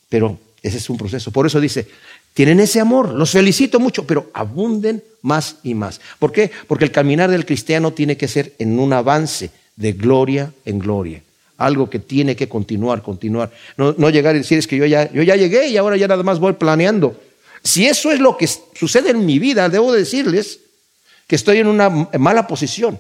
Pero 0.09 0.39
ese 0.63 0.79
es 0.79 0.89
un 0.91 0.97
proceso. 0.97 1.31
Por 1.31 1.47
eso 1.47 1.61
dice, 1.61 1.87
tienen 2.35 2.61
ese 2.61 2.81
amor, 2.81 3.11
los 3.11 3.31
felicito 3.31 3.81
mucho, 3.81 4.07
pero 4.07 4.31
abunden 4.33 5.03
más 5.23 5.57
y 5.63 5.75
más. 5.75 6.01
¿Por 6.19 6.33
qué? 6.33 6.51
Porque 6.67 6.85
el 6.85 6.93
caminar 6.93 7.31
del 7.31 7.45
cristiano 7.45 7.93
tiene 7.93 8.17
que 8.17 8.29
ser 8.29 8.55
en 8.59 8.79
un 8.79 8.93
avance 8.93 9.51
de 9.77 9.93
gloria 9.93 10.53
en 10.65 10.79
gloria. 10.79 11.23
Algo 11.59 11.91
que 11.91 11.99
tiene 11.99 12.37
que 12.37 12.49
continuar, 12.49 13.03
continuar. 13.03 13.51
No, 13.77 14.11
llegar 14.11 14.35
y 14.35 14.39
decir 14.39 14.59
es 14.59 14.67
que 14.67 14.77
yo 14.77 14.87
ya, 14.87 15.13
yo 15.13 15.23
ya 15.23 15.37
llegué 15.37 15.69
y 15.69 15.77
ahora 15.77 15.97
ya 15.97 16.09
nada 16.09 16.23
más 16.23 16.39
voy 16.39 16.55
planeando. 16.55 17.21
Si 17.63 17.87
eso 17.87 18.11
es 18.11 18.21
lo 18.21 18.37
que 18.37 18.47
sucede 18.47 19.11
en 19.11 19.25
mi 19.25 19.39
vida, 19.39 19.69
debo 19.69 19.93
decirles 19.93 20.61
que 21.27 21.37
estoy 21.37 21.59
en 21.59 21.69
una 21.69 21.89
mala 22.19 22.47
posición. 22.47 22.99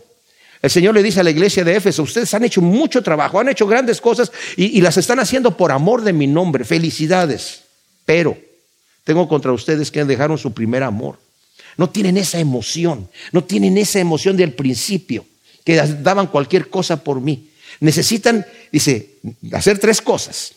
El 0.62 0.70
Señor 0.70 0.94
le 0.94 1.02
dice 1.02 1.18
a 1.18 1.24
la 1.24 1.30
iglesia 1.30 1.64
de 1.64 1.74
Éfeso, 1.74 2.04
ustedes 2.04 2.32
han 2.34 2.44
hecho 2.44 2.62
mucho 2.62 3.02
trabajo, 3.02 3.40
han 3.40 3.48
hecho 3.48 3.66
grandes 3.66 4.00
cosas 4.00 4.30
y, 4.56 4.80
las 4.80 4.96
están 4.96 5.18
haciendo 5.18 5.56
por 5.56 5.72
amor 5.72 6.02
de 6.02 6.12
mi 6.12 6.28
nombre. 6.28 6.64
Felicidades. 6.64 7.62
Pero 8.04 8.38
tengo 9.02 9.28
contra 9.28 9.52
ustedes 9.52 9.90
que 9.90 10.04
dejaron 10.04 10.38
su 10.38 10.54
primer 10.54 10.84
amor. 10.84 11.18
No 11.76 11.90
tienen 11.90 12.16
esa 12.16 12.38
emoción, 12.38 13.08
no 13.32 13.42
tienen 13.42 13.76
esa 13.76 13.98
emoción 13.98 14.36
del 14.36 14.52
principio, 14.52 15.26
que 15.64 15.76
daban 15.76 16.28
cualquier 16.28 16.68
cosa 16.68 17.02
por 17.02 17.20
mí. 17.20 17.50
Necesitan, 17.80 18.46
dice, 18.70 19.16
hacer 19.52 19.78
tres 19.78 20.00
cosas. 20.00 20.52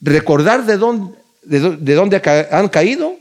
Recordar 0.00 0.64
de 0.64 0.76
dónde, 0.76 1.16
de 1.42 1.94
dónde 1.94 2.22
han 2.52 2.68
caído, 2.68 3.16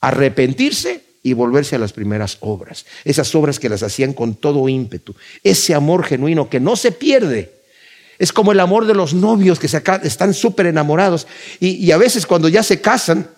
arrepentirse 0.00 1.11
y 1.22 1.32
volverse 1.32 1.76
a 1.76 1.78
las 1.78 1.92
primeras 1.92 2.38
obras. 2.40 2.86
Esas 3.04 3.34
obras 3.34 3.58
que 3.58 3.68
las 3.68 3.82
hacían 3.82 4.12
con 4.12 4.34
todo 4.34 4.68
ímpetu. 4.68 5.14
Ese 5.42 5.74
amor 5.74 6.04
genuino 6.04 6.48
que 6.48 6.60
no 6.60 6.76
se 6.76 6.92
pierde. 6.92 7.52
Es 8.18 8.32
como 8.32 8.52
el 8.52 8.60
amor 8.60 8.86
de 8.86 8.94
los 8.94 9.14
novios 9.14 9.58
que 9.58 9.66
están 9.66 10.34
súper 10.34 10.66
enamorados 10.66 11.26
y 11.58 11.90
a 11.90 11.96
veces 11.96 12.26
cuando 12.26 12.48
ya 12.48 12.62
se 12.62 12.80
casan, 12.80 13.28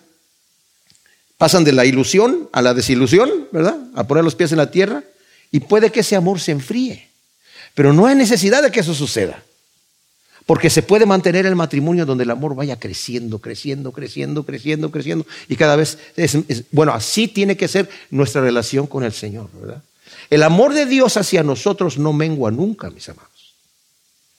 Pasan 1.37 1.65
de 1.65 1.73
la 1.73 1.85
ilusión 1.85 2.49
a 2.53 2.61
la 2.61 2.73
desilusión, 2.73 3.29
¿verdad? 3.51 3.77
A 3.93 4.07
poner 4.07 4.23
los 4.23 4.35
pies 4.35 4.51
en 4.51 4.57
la 4.57 4.71
tierra 4.71 5.03
y 5.51 5.59
puede 5.59 5.91
que 5.91 5.99
ese 5.99 6.15
amor 6.15 6.39
se 6.39 6.51
enfríe. 6.51 7.09
Pero 7.73 7.91
no 7.91 8.05
hay 8.05 8.15
necesidad 8.15 8.63
de 8.63 8.71
que 8.71 8.79
eso 8.79 8.93
suceda. 8.93 9.43
Porque 10.45 10.69
se 10.69 10.83
puede 10.83 11.05
mantener 11.07 11.45
el 11.45 11.55
matrimonio 11.55 12.05
donde 12.05 12.23
el 12.23 12.31
amor 12.31 12.53
vaya 12.55 12.79
creciendo, 12.79 13.39
creciendo, 13.39 13.91
creciendo, 13.91 14.45
creciendo, 14.45 14.91
creciendo. 14.91 15.25
Y 15.49 15.55
cada 15.55 15.75
vez 15.75 15.97
es, 16.15 16.37
bueno, 16.71 16.93
así 16.93 17.27
tiene 17.27 17.57
que 17.57 17.67
ser 17.67 17.89
nuestra 18.11 18.41
relación 18.41 18.85
con 18.85 19.03
el 19.03 19.13
Señor, 19.13 19.49
¿verdad? 19.59 19.81
El 20.29 20.43
amor 20.43 20.73
de 20.73 20.85
Dios 20.85 21.17
hacia 21.17 21.43
nosotros 21.43 21.97
no 21.97 22.13
mengua 22.13 22.51
nunca, 22.51 22.89
mis 22.91 23.09
amados. 23.09 23.55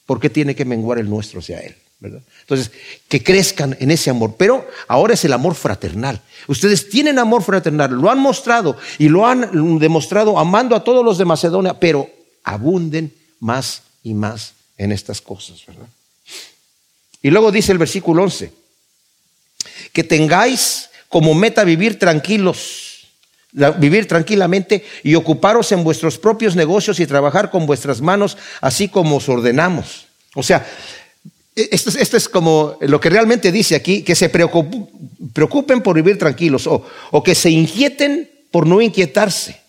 ¿Por 0.05 0.19
qué 0.19 0.29
tiene 0.29 0.55
que 0.55 0.63
menguar 0.63 0.99
el 0.99 1.09
nuestro 1.09 1.39
hacia 1.39 1.59
Él? 1.59 1.75
Entonces, 2.01 2.71
que 3.09 3.23
crezcan 3.23 3.75
en 3.79 3.91
ese 3.91 4.09
amor. 4.09 4.35
Pero 4.37 4.65
ahora 4.87 5.13
es 5.15 5.25
el 5.25 5.33
amor 5.33 5.55
fraternal. 5.55 6.21
Ustedes 6.47 6.89
tienen 6.89 7.19
amor 7.19 7.43
fraternal, 7.43 7.91
lo 7.91 8.09
han 8.09 8.19
mostrado 8.19 8.77
y 8.97 9.09
lo 9.09 9.25
han 9.25 9.79
demostrado 9.79 10.39
amando 10.39 10.75
a 10.75 10.83
todos 10.83 11.03
los 11.03 11.17
de 11.17 11.25
Macedonia, 11.25 11.79
pero 11.79 12.09
abunden 12.43 13.13
más 13.39 13.81
y 14.03 14.13
más 14.13 14.53
en 14.77 14.91
estas 14.91 15.19
cosas, 15.21 15.65
¿verdad? 15.65 15.87
Y 17.21 17.29
luego 17.29 17.51
dice 17.51 17.71
el 17.71 17.77
versículo 17.77 18.23
11, 18.23 18.51
que 19.93 20.03
tengáis 20.03 20.89
como 21.09 21.33
meta 21.33 21.63
vivir 21.63 21.97
tranquilos, 21.97 23.07
vivir 23.77 24.07
tranquilamente 24.07 24.85
y 25.03 25.15
ocuparos 25.15 25.71
en 25.71 25.83
vuestros 25.83 26.17
propios 26.17 26.55
negocios 26.55 26.99
y 26.99 27.07
trabajar 27.07 27.49
con 27.49 27.65
vuestras 27.65 28.01
manos, 28.01 28.37
así 28.61 28.87
como 28.87 29.17
os 29.17 29.29
ordenamos. 29.29 30.07
O 30.35 30.43
sea, 30.43 30.65
e, 31.55 31.69
esto, 31.71 32.17
es 32.17 32.29
como 32.29 32.77
lo 32.81 32.99
que 32.99 33.09
realmente 33.09 33.51
dice 33.51 33.75
aquí, 33.75 34.03
que 34.03 34.15
se 34.15 34.29
preocupen 34.29 35.81
por 35.81 35.95
vivir 35.95 36.17
tranquilos 36.17 36.67
o, 36.67 36.85
o 37.11 37.23
que 37.23 37.33
se 37.33 37.49
inquieten 37.49 38.29
por 38.51 38.67
no 38.67 38.81
inquietarse 38.81 39.59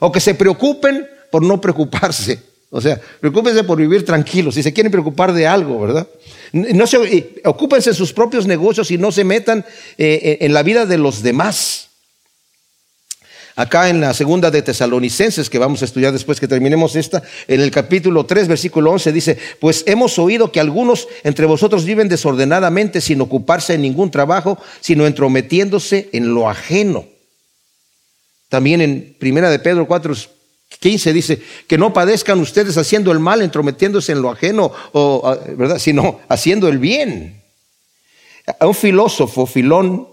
o 0.00 0.12
que 0.12 0.20
se 0.20 0.34
preocupen 0.34 1.08
por 1.30 1.42
no 1.42 1.60
preocuparse. 1.60 2.55
O 2.70 2.80
sea, 2.80 3.00
preocúpense 3.20 3.64
por 3.64 3.78
vivir 3.78 4.04
tranquilos. 4.04 4.54
Si 4.54 4.62
se 4.62 4.72
quieren 4.72 4.90
preocupar 4.90 5.32
de 5.32 5.46
algo, 5.46 5.80
¿verdad? 5.80 6.06
No 6.52 6.86
se, 6.86 7.40
ocúpense 7.44 7.94
sus 7.94 8.12
propios 8.12 8.46
negocios 8.46 8.90
y 8.90 8.98
no 8.98 9.12
se 9.12 9.24
metan 9.24 9.64
eh, 9.98 10.38
en 10.40 10.52
la 10.52 10.62
vida 10.62 10.86
de 10.86 10.98
los 10.98 11.22
demás. 11.22 11.86
Acá 13.54 13.88
en 13.88 14.02
la 14.02 14.12
segunda 14.12 14.50
de 14.50 14.60
Tesalonicenses, 14.60 15.48
que 15.48 15.58
vamos 15.58 15.80
a 15.80 15.86
estudiar 15.86 16.12
después 16.12 16.38
que 16.38 16.46
terminemos 16.46 16.94
esta, 16.94 17.22
en 17.48 17.62
el 17.62 17.70
capítulo 17.70 18.26
3, 18.26 18.48
versículo 18.48 18.90
11, 18.90 19.12
dice, 19.12 19.38
pues 19.60 19.82
hemos 19.86 20.18
oído 20.18 20.52
que 20.52 20.60
algunos 20.60 21.08
entre 21.24 21.46
vosotros 21.46 21.86
viven 21.86 22.10
desordenadamente 22.10 23.00
sin 23.00 23.18
ocuparse 23.22 23.72
en 23.72 23.80
ningún 23.80 24.10
trabajo, 24.10 24.58
sino 24.80 25.06
entrometiéndose 25.06 26.10
en 26.12 26.34
lo 26.34 26.50
ajeno. 26.50 27.06
También 28.50 28.82
en 28.82 29.16
primera 29.18 29.48
de 29.48 29.58
Pedro 29.58 29.86
4, 29.86 30.14
15 30.78 31.12
dice, 31.12 31.42
que 31.66 31.78
no 31.78 31.92
padezcan 31.92 32.40
ustedes 32.40 32.76
haciendo 32.76 33.12
el 33.12 33.18
mal, 33.18 33.42
entrometiéndose 33.42 34.12
en 34.12 34.22
lo 34.22 34.30
ajeno, 34.30 34.72
ah, 34.94 35.38
¿verdad? 35.56 35.78
sino 35.78 36.20
haciendo 36.28 36.68
el 36.68 36.78
bien. 36.78 37.42
Un 38.60 38.74
filósofo, 38.74 39.46
Filón, 39.46 40.06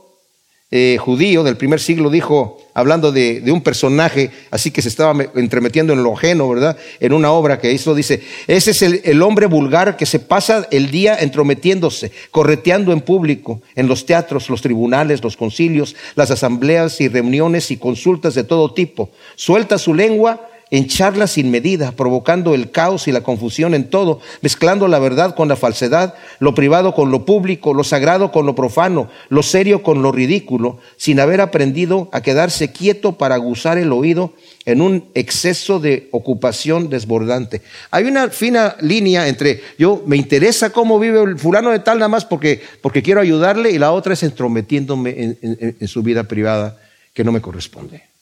eh, 0.75 0.97
judío 0.97 1.43
del 1.43 1.55
primer 1.55 1.79
siglo 1.79 2.09
dijo, 2.09 2.57
hablando 2.73 3.11
de, 3.11 3.43
un 3.51 3.61
personaje 3.61 4.31
así 4.49 4.71
que 4.71 4.81
se 4.81 4.89
estaba 4.89 5.23
entremetiendo 5.35 5.93
en 5.93 6.01
lo 6.01 6.17
ajeno, 6.17 6.49
¿verdad? 6.49 6.75
En 6.99 7.13
una 7.13 7.31
obra 7.31 7.59
que 7.59 7.71
hizo, 7.71 7.93
dice, 7.93 8.23
ese 8.47 8.71
es 8.71 8.81
el 8.81 9.21
hombre 9.21 9.45
vulgar 9.45 9.97
que 9.97 10.07
se 10.07 10.17
pasa 10.17 10.67
el 10.71 10.89
día 10.89 11.15
entrometiéndose, 11.15 12.11
correteando 12.31 12.91
en 12.91 13.01
público, 13.01 13.61
en 13.75 13.87
los 13.87 14.07
teatros, 14.07 14.49
los 14.49 14.63
tribunales, 14.63 15.23
los 15.23 15.37
concilios, 15.37 15.95
las 16.15 16.31
asambleas 16.31 16.99
y 17.01 17.07
reuniones 17.07 17.69
y 17.69 17.77
consultas 17.77 18.33
de 18.33 18.43
todo 18.43 18.73
tipo. 18.73 19.11
Suelta 19.35 19.77
su 19.77 19.93
lengua 19.93 20.49
en 20.73 20.87
charlas 20.87 21.33
sin 21.33 21.51
medida, 21.51 21.91
provocando 21.91 22.55
el 22.55 22.71
caos 22.71 23.07
y 23.07 23.11
la 23.11 23.21
confusión 23.21 23.75
en 23.75 23.91
todo, 23.91 24.21
mezclando 24.41 24.87
la 24.87 24.97
verdad 24.97 25.35
con 25.35 25.47
la 25.47 25.55
falsedad, 25.55 26.15
lo 26.39 26.55
privado 26.55 26.95
con 26.95 27.11
lo 27.11 27.25
público, 27.25 27.75
lo 27.75 27.83
sagrado 27.83 28.31
con 28.31 28.47
lo 28.47 28.55
profano, 28.55 29.07
lo 29.29 29.43
serio 29.43 29.83
con 29.83 30.01
lo 30.01 30.11
ridículo, 30.11 30.79
sin 30.97 31.19
haber 31.19 31.41
aprendido 31.41 32.09
a 32.11 32.21
quedarse 32.21 32.71
quieto 32.71 33.19
para 33.19 33.35
aguzar 33.35 33.77
el 33.77 33.91
oído 33.91 34.33
en 34.65 34.81
un 34.81 35.05
exceso 35.13 35.79
de 35.79 36.09
ocupación 36.09 36.89
desbordante. 36.89 37.61
Hay 37.91 38.05
una 38.05 38.29
fina 38.29 38.75
línea 38.81 39.27
entre 39.27 39.61
yo 39.77 40.01
me 40.07 40.17
interesa 40.17 40.71
cómo 40.71 40.97
vive 40.97 41.21
el 41.21 41.37
fulano 41.37 41.69
de 41.69 41.81
tal 41.81 41.99
nada 41.99 42.09
más 42.09 42.25
porque, 42.25 42.63
porque 42.81 43.03
quiero 43.03 43.21
ayudarle 43.21 43.69
y 43.69 43.77
la 43.77 43.91
otra 43.91 44.13
es 44.13 44.23
entrometiéndome 44.23 45.37
en 45.39 45.87
su 45.87 46.01
vida 46.01 46.23
privada 46.23 46.79
que 47.13 47.23
no 47.23 47.31
me 47.31 47.41
corresponde 47.41 48.12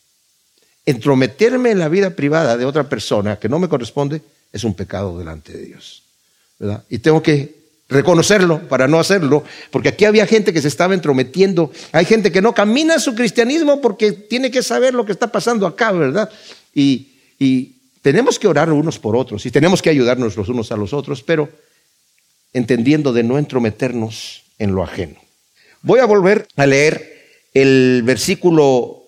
entrometerme 0.85 1.71
en 1.71 1.79
la 1.79 1.89
vida 1.89 2.11
privada 2.11 2.57
de 2.57 2.65
otra 2.65 2.89
persona 2.89 3.37
que 3.37 3.49
no 3.49 3.59
me 3.59 3.69
corresponde 3.69 4.21
es 4.51 4.63
un 4.63 4.73
pecado 4.73 5.17
delante 5.17 5.53
de 5.53 5.65
Dios. 5.65 6.03
¿verdad? 6.59 6.83
Y 6.89 6.99
tengo 6.99 7.21
que 7.21 7.61
reconocerlo 7.89 8.67
para 8.69 8.87
no 8.87 8.99
hacerlo, 8.99 9.43
porque 9.69 9.89
aquí 9.89 10.05
había 10.05 10.25
gente 10.25 10.53
que 10.53 10.61
se 10.61 10.69
estaba 10.69 10.93
entrometiendo, 10.93 11.71
hay 11.91 12.05
gente 12.05 12.31
que 12.31 12.41
no 12.41 12.53
camina 12.53 12.99
su 12.99 13.13
cristianismo 13.13 13.81
porque 13.81 14.13
tiene 14.13 14.49
que 14.49 14.63
saber 14.63 14.93
lo 14.93 15.05
que 15.05 15.11
está 15.11 15.31
pasando 15.31 15.67
acá, 15.67 15.91
¿verdad? 15.91 16.29
Y, 16.73 17.09
y 17.37 17.75
tenemos 18.01 18.39
que 18.39 18.47
orar 18.47 18.71
unos 18.71 18.97
por 18.97 19.15
otros 19.15 19.45
y 19.45 19.51
tenemos 19.51 19.81
que 19.81 19.89
ayudarnos 19.89 20.37
los 20.37 20.47
unos 20.47 20.71
a 20.71 20.77
los 20.77 20.93
otros, 20.93 21.21
pero 21.21 21.49
entendiendo 22.53 23.11
de 23.11 23.23
no 23.23 23.37
entrometernos 23.37 24.43
en 24.57 24.73
lo 24.73 24.83
ajeno. 24.83 25.19
Voy 25.81 25.99
a 25.99 26.05
volver 26.05 26.47
a 26.55 26.65
leer 26.65 27.49
el 27.53 28.03
versículo 28.05 29.00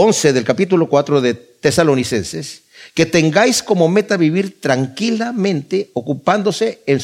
11 0.00 0.32
del 0.32 0.44
capítulo 0.44 0.88
4 0.88 1.20
de 1.20 1.34
Tesalonicenses, 1.34 2.62
que 2.94 3.04
tengáis 3.04 3.64
como 3.64 3.88
meta 3.88 4.16
vivir 4.16 4.60
tranquilamente, 4.60 5.90
ocupándose 5.92 6.78
en 6.86 7.00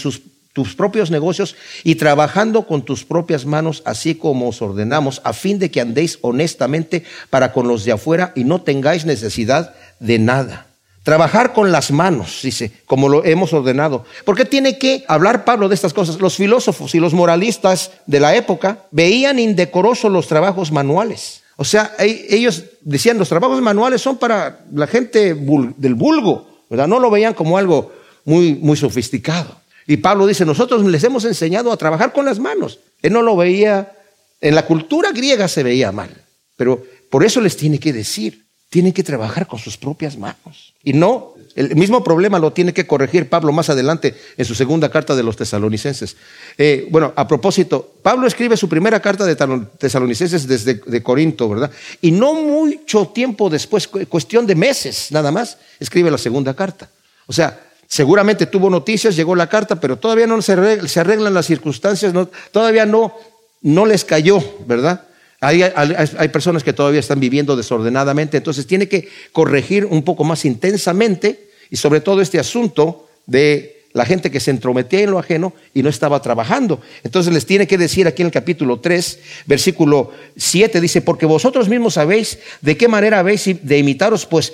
tus 0.52 0.76
propios 0.76 1.10
negocios 1.10 1.56
y 1.82 1.96
trabajando 1.96 2.68
con 2.68 2.84
tus 2.84 3.04
propias 3.04 3.46
manos, 3.46 3.82
así 3.84 4.14
como 4.14 4.48
os 4.48 4.62
ordenamos, 4.62 5.20
a 5.24 5.32
fin 5.32 5.58
de 5.58 5.72
que 5.72 5.80
andéis 5.80 6.20
honestamente 6.20 7.02
para 7.30 7.52
con 7.52 7.66
los 7.66 7.84
de 7.84 7.90
afuera 7.90 8.32
y 8.36 8.44
no 8.44 8.62
tengáis 8.62 9.04
necesidad 9.04 9.74
de 9.98 10.20
nada. 10.20 10.68
Trabajar 11.02 11.52
con 11.52 11.72
las 11.72 11.90
manos, 11.90 12.42
dice, 12.44 12.70
como 12.86 13.08
lo 13.08 13.24
hemos 13.24 13.52
ordenado. 13.52 14.04
¿Por 14.24 14.36
qué 14.36 14.44
tiene 14.44 14.78
que 14.78 15.04
hablar 15.08 15.44
Pablo 15.44 15.68
de 15.68 15.74
estas 15.74 15.92
cosas? 15.92 16.20
Los 16.20 16.36
filósofos 16.36 16.94
y 16.94 17.00
los 17.00 17.12
moralistas 17.12 17.90
de 18.06 18.20
la 18.20 18.36
época 18.36 18.84
veían 18.92 19.40
indecorosos 19.40 20.12
los 20.12 20.28
trabajos 20.28 20.70
manuales. 20.70 21.43
O 21.56 21.64
sea, 21.64 21.94
ellos 21.98 22.64
decían, 22.80 23.18
los 23.18 23.28
trabajos 23.28 23.60
manuales 23.60 24.02
son 24.02 24.18
para 24.18 24.64
la 24.72 24.86
gente 24.86 25.34
del 25.34 25.94
vulgo, 25.94 26.48
¿verdad? 26.68 26.88
No 26.88 26.98
lo 26.98 27.10
veían 27.10 27.34
como 27.34 27.58
algo 27.58 27.92
muy, 28.24 28.54
muy 28.54 28.76
sofisticado. 28.76 29.60
Y 29.86 29.98
Pablo 29.98 30.26
dice, 30.26 30.44
nosotros 30.44 30.84
les 30.84 31.04
hemos 31.04 31.24
enseñado 31.24 31.70
a 31.70 31.76
trabajar 31.76 32.12
con 32.12 32.24
las 32.24 32.38
manos. 32.38 32.80
Él 33.02 33.12
no 33.12 33.22
lo 33.22 33.36
veía, 33.36 33.92
en 34.40 34.54
la 34.54 34.66
cultura 34.66 35.12
griega 35.12 35.46
se 35.46 35.62
veía 35.62 35.92
mal, 35.92 36.10
pero 36.56 36.82
por 37.10 37.24
eso 37.24 37.40
les 37.40 37.56
tiene 37.56 37.78
que 37.78 37.92
decir, 37.92 38.46
tienen 38.70 38.92
que 38.92 39.04
trabajar 39.04 39.46
con 39.46 39.58
sus 39.58 39.76
propias 39.76 40.18
manos. 40.18 40.74
Y 40.82 40.94
no, 40.94 41.33
el 41.54 41.76
mismo 41.76 42.02
problema 42.02 42.38
lo 42.38 42.52
tiene 42.52 42.72
que 42.72 42.86
corregir 42.86 43.28
Pablo 43.28 43.52
más 43.52 43.70
adelante 43.70 44.14
en 44.36 44.44
su 44.44 44.54
segunda 44.54 44.90
carta 44.90 45.14
de 45.14 45.22
los 45.22 45.36
tesalonicenses. 45.36 46.16
Eh, 46.58 46.88
bueno, 46.90 47.12
a 47.14 47.28
propósito, 47.28 47.94
Pablo 48.02 48.26
escribe 48.26 48.56
su 48.56 48.68
primera 48.68 49.00
carta 49.00 49.24
de 49.24 49.36
tesalonicenses 49.78 50.46
desde 50.48 50.74
de 50.74 51.02
Corinto, 51.02 51.48
¿verdad? 51.48 51.70
Y 52.00 52.10
no 52.10 52.34
mucho 52.34 53.08
tiempo 53.08 53.48
después, 53.48 53.86
cuestión 53.86 54.46
de 54.46 54.54
meses 54.54 55.12
nada 55.12 55.30
más, 55.30 55.58
escribe 55.78 56.10
la 56.10 56.18
segunda 56.18 56.54
carta. 56.54 56.90
O 57.26 57.32
sea, 57.32 57.60
seguramente 57.86 58.46
tuvo 58.46 58.68
noticias, 58.68 59.14
llegó 59.14 59.36
la 59.36 59.48
carta, 59.48 59.78
pero 59.78 59.96
todavía 59.96 60.26
no 60.26 60.42
se 60.42 60.52
arreglan, 60.52 61.34
las 61.34 61.46
circunstancias, 61.46 62.12
todavía 62.50 62.84
no, 62.84 63.14
no 63.62 63.86
les 63.86 64.04
cayó, 64.04 64.42
¿verdad? 64.66 65.06
Hay, 65.46 66.28
personas 66.28 66.64
que 66.64 66.72
todavía 66.72 67.00
están 67.00 67.20
viviendo 67.20 67.56
desordenadamente, 67.56 68.38
entonces 68.38 68.66
tiene 68.66 68.88
que 68.88 69.08
corregir 69.32 69.84
un 69.84 70.02
poco 70.02 70.24
más 70.24 70.44
intensamente 70.44 71.48
y 71.70 71.76
sobre 71.76 72.00
todo 72.00 72.20
este 72.20 72.38
asunto 72.38 73.08
de 73.26 73.74
la 73.92 74.04
gente 74.04 74.30
que 74.30 74.40
se 74.40 74.50
entrometía 74.50 75.02
en 75.02 75.12
lo 75.12 75.20
ajeno 75.20 75.52
y 75.72 75.82
no 75.82 75.88
estaba 75.88 76.20
trabajando. 76.20 76.80
Entonces 77.04 77.32
les 77.32 77.46
tiene 77.46 77.68
que 77.68 77.78
decir 77.78 78.08
aquí 78.08 78.22
en 78.22 78.26
el 78.26 78.32
capítulo 78.32 78.80
3, 78.80 79.18
versículo 79.46 80.10
7, 80.36 80.80
dice, 80.80 81.00
porque 81.00 81.26
vosotros 81.26 81.68
mismos 81.68 81.94
sabéis 81.94 82.38
de 82.60 82.76
qué 82.76 82.88
manera 82.88 83.20
habéis 83.20 83.44
de 83.62 83.78
imitaros, 83.78 84.26
pues 84.26 84.52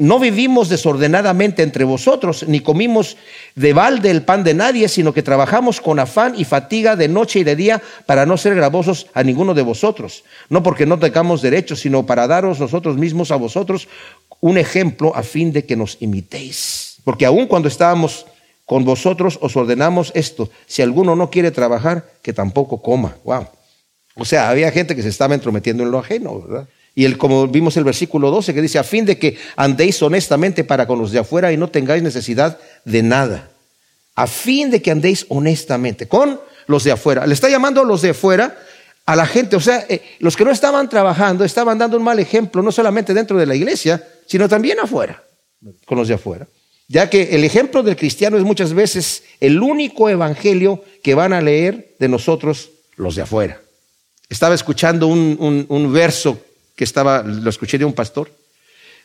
no 0.00 0.18
vivimos 0.18 0.68
desordenadamente 0.68 1.62
entre 1.62 1.84
vosotros, 1.84 2.44
ni 2.48 2.60
comimos 2.60 3.16
de 3.54 3.72
balde 3.72 4.10
el 4.10 4.22
pan 4.22 4.42
de 4.42 4.54
nadie, 4.54 4.88
sino 4.88 5.12
que 5.12 5.22
trabajamos 5.22 5.80
con 5.80 5.98
afán 5.98 6.34
y 6.36 6.44
fatiga 6.44 6.96
de 6.96 7.08
noche 7.08 7.40
y 7.40 7.44
de 7.44 7.56
día 7.56 7.82
para 8.06 8.26
no 8.26 8.36
ser 8.36 8.54
gravosos 8.54 9.06
a 9.14 9.22
ninguno 9.22 9.54
de 9.54 9.62
vosotros. 9.62 10.24
No 10.48 10.62
porque 10.62 10.86
no 10.86 10.98
tengamos 10.98 11.42
derechos, 11.42 11.80
sino 11.80 12.06
para 12.06 12.26
daros 12.26 12.58
nosotros 12.58 12.96
mismos 12.96 13.30
a 13.30 13.36
vosotros 13.36 13.88
un 14.40 14.58
ejemplo 14.58 15.14
a 15.14 15.22
fin 15.22 15.52
de 15.52 15.64
que 15.64 15.76
nos 15.76 15.96
imitéis. 16.00 16.96
Porque 17.04 17.26
aun 17.26 17.46
cuando 17.46 17.68
estábamos 17.68 18.26
con 18.64 18.84
vosotros 18.84 19.38
os 19.40 19.56
ordenamos 19.56 20.12
esto, 20.14 20.50
si 20.66 20.82
alguno 20.82 21.16
no 21.16 21.30
quiere 21.30 21.50
trabajar, 21.50 22.08
que 22.22 22.32
tampoco 22.32 22.80
coma. 22.80 23.16
Wow. 23.24 23.48
O 24.16 24.24
sea, 24.24 24.50
había 24.50 24.70
gente 24.70 24.96
que 24.96 25.02
se 25.02 25.08
estaba 25.08 25.34
entrometiendo 25.34 25.82
en 25.82 25.90
lo 25.90 25.98
ajeno, 25.98 26.40
¿verdad? 26.40 26.68
Y 26.94 27.04
el, 27.04 27.18
como 27.18 27.46
vimos 27.46 27.76
el 27.76 27.84
versículo 27.84 28.30
12 28.30 28.52
que 28.52 28.62
dice, 28.62 28.78
a 28.78 28.84
fin 28.84 29.04
de 29.04 29.18
que 29.18 29.38
andéis 29.56 30.02
honestamente 30.02 30.64
para 30.64 30.86
con 30.86 30.98
los 30.98 31.12
de 31.12 31.20
afuera 31.20 31.52
y 31.52 31.56
no 31.56 31.68
tengáis 31.68 32.02
necesidad 32.02 32.58
de 32.84 33.02
nada. 33.02 33.50
A 34.14 34.26
fin 34.26 34.70
de 34.70 34.82
que 34.82 34.90
andéis 34.90 35.24
honestamente 35.28 36.08
con 36.08 36.40
los 36.66 36.84
de 36.84 36.92
afuera. 36.92 37.26
Le 37.26 37.34
está 37.34 37.48
llamando 37.48 37.80
a 37.80 37.84
los 37.84 38.02
de 38.02 38.10
afuera 38.10 38.56
a 39.06 39.16
la 39.16 39.26
gente. 39.26 39.56
O 39.56 39.60
sea, 39.60 39.86
eh, 39.88 40.02
los 40.18 40.36
que 40.36 40.44
no 40.44 40.50
estaban 40.50 40.88
trabajando 40.88 41.44
estaban 41.44 41.78
dando 41.78 41.96
un 41.96 42.02
mal 42.02 42.18
ejemplo, 42.18 42.62
no 42.62 42.72
solamente 42.72 43.14
dentro 43.14 43.38
de 43.38 43.46
la 43.46 43.54
iglesia, 43.54 44.06
sino 44.26 44.48
también 44.48 44.78
afuera, 44.80 45.22
con 45.86 45.98
los 45.98 46.08
de 46.08 46.14
afuera. 46.14 46.46
Ya 46.88 47.08
que 47.08 47.34
el 47.36 47.44
ejemplo 47.44 47.82
del 47.82 47.96
cristiano 47.96 48.36
es 48.36 48.42
muchas 48.42 48.72
veces 48.72 49.22
el 49.38 49.62
único 49.62 50.08
evangelio 50.08 50.82
que 51.02 51.14
van 51.14 51.32
a 51.32 51.40
leer 51.40 51.94
de 52.00 52.08
nosotros 52.08 52.70
los 52.96 53.14
de 53.14 53.22
afuera. 53.22 53.60
Estaba 54.28 54.54
escuchando 54.54 55.06
un, 55.06 55.66
un 55.68 55.92
verso 55.92 56.40
que 56.80 56.84
estaba, 56.84 57.22
lo 57.22 57.50
escuché 57.50 57.76
de 57.76 57.84
un 57.84 57.92
pastor. 57.92 58.30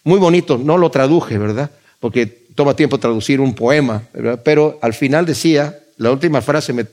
Muy 0.05 0.17
bonito, 0.17 0.57
no 0.57 0.77
lo 0.77 0.89
traduje, 0.89 1.37
¿verdad? 1.37 1.69
Porque 1.99 2.25
toma 2.25 2.73
tiempo 2.73 2.97
traducir 2.97 3.41
un 3.41 3.53
poema. 3.53 4.01
Pero 4.45 4.79
al 4.81 4.93
final 4.93 5.25
decía, 5.25 5.77
la 5.97 6.09
última 6.09 6.41
frase 6.41 6.71
me, 6.71 6.85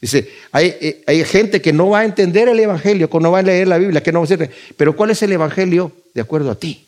dice, 0.00 0.30
hay, 0.50 0.74
eh, 0.80 1.04
hay, 1.06 1.22
gente 1.26 1.60
que 1.60 1.74
no 1.74 1.90
va 1.90 1.98
a 1.98 2.04
entender 2.06 2.48
el 2.48 2.58
Evangelio, 2.58 3.10
que 3.10 3.20
no 3.20 3.32
va 3.32 3.40
a 3.40 3.42
leer 3.42 3.68
la 3.68 3.76
Biblia, 3.76 4.02
que 4.02 4.12
no 4.12 4.20
va 4.20 4.24
a 4.24 4.28
ser, 4.28 4.50
pero 4.78 4.96
¿cuál 4.96 5.10
es 5.10 5.22
el 5.22 5.30
Evangelio 5.30 5.92
de 6.14 6.22
acuerdo 6.22 6.50
a 6.50 6.54
ti? 6.54 6.86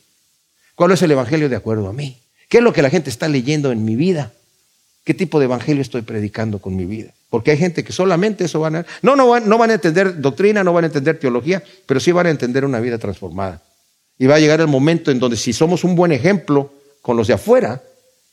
¿Cuál 0.74 0.92
es 0.92 1.02
el 1.02 1.10
Evangelio 1.10 1.50
de 1.50 1.56
acuerdo 1.56 1.88
a 1.88 1.92
mí? 1.92 2.16
¿Qué 2.48 2.56
es 2.56 2.64
lo 2.64 2.72
que 2.72 2.80
la 2.80 2.88
gente 2.88 3.10
está 3.10 3.28
leyendo 3.28 3.70
en 3.70 3.84
mi 3.84 3.96
vida? 3.96 4.32
¿Qué 5.06 5.14
tipo 5.14 5.38
de 5.38 5.44
Evangelio 5.44 5.82
estoy 5.82 6.02
predicando 6.02 6.58
con 6.58 6.74
mi 6.74 6.84
vida? 6.84 7.12
Porque 7.30 7.52
hay 7.52 7.56
gente 7.56 7.84
que 7.84 7.92
solamente 7.92 8.46
eso 8.46 8.58
van 8.58 8.74
a... 8.74 8.86
No, 9.02 9.14
no 9.14 9.28
van, 9.28 9.48
no 9.48 9.56
van 9.56 9.70
a 9.70 9.74
entender 9.74 10.20
doctrina, 10.20 10.64
no 10.64 10.72
van 10.72 10.82
a 10.82 10.86
entender 10.88 11.20
teología, 11.20 11.62
pero 11.86 12.00
sí 12.00 12.10
van 12.10 12.26
a 12.26 12.30
entender 12.30 12.64
una 12.64 12.80
vida 12.80 12.98
transformada. 12.98 13.62
Y 14.18 14.26
va 14.26 14.34
a 14.34 14.40
llegar 14.40 14.60
el 14.60 14.66
momento 14.66 15.12
en 15.12 15.20
donde 15.20 15.36
si 15.36 15.52
somos 15.52 15.84
un 15.84 15.94
buen 15.94 16.10
ejemplo 16.10 16.72
con 17.02 17.16
los 17.16 17.28
de 17.28 17.34
afuera, 17.34 17.80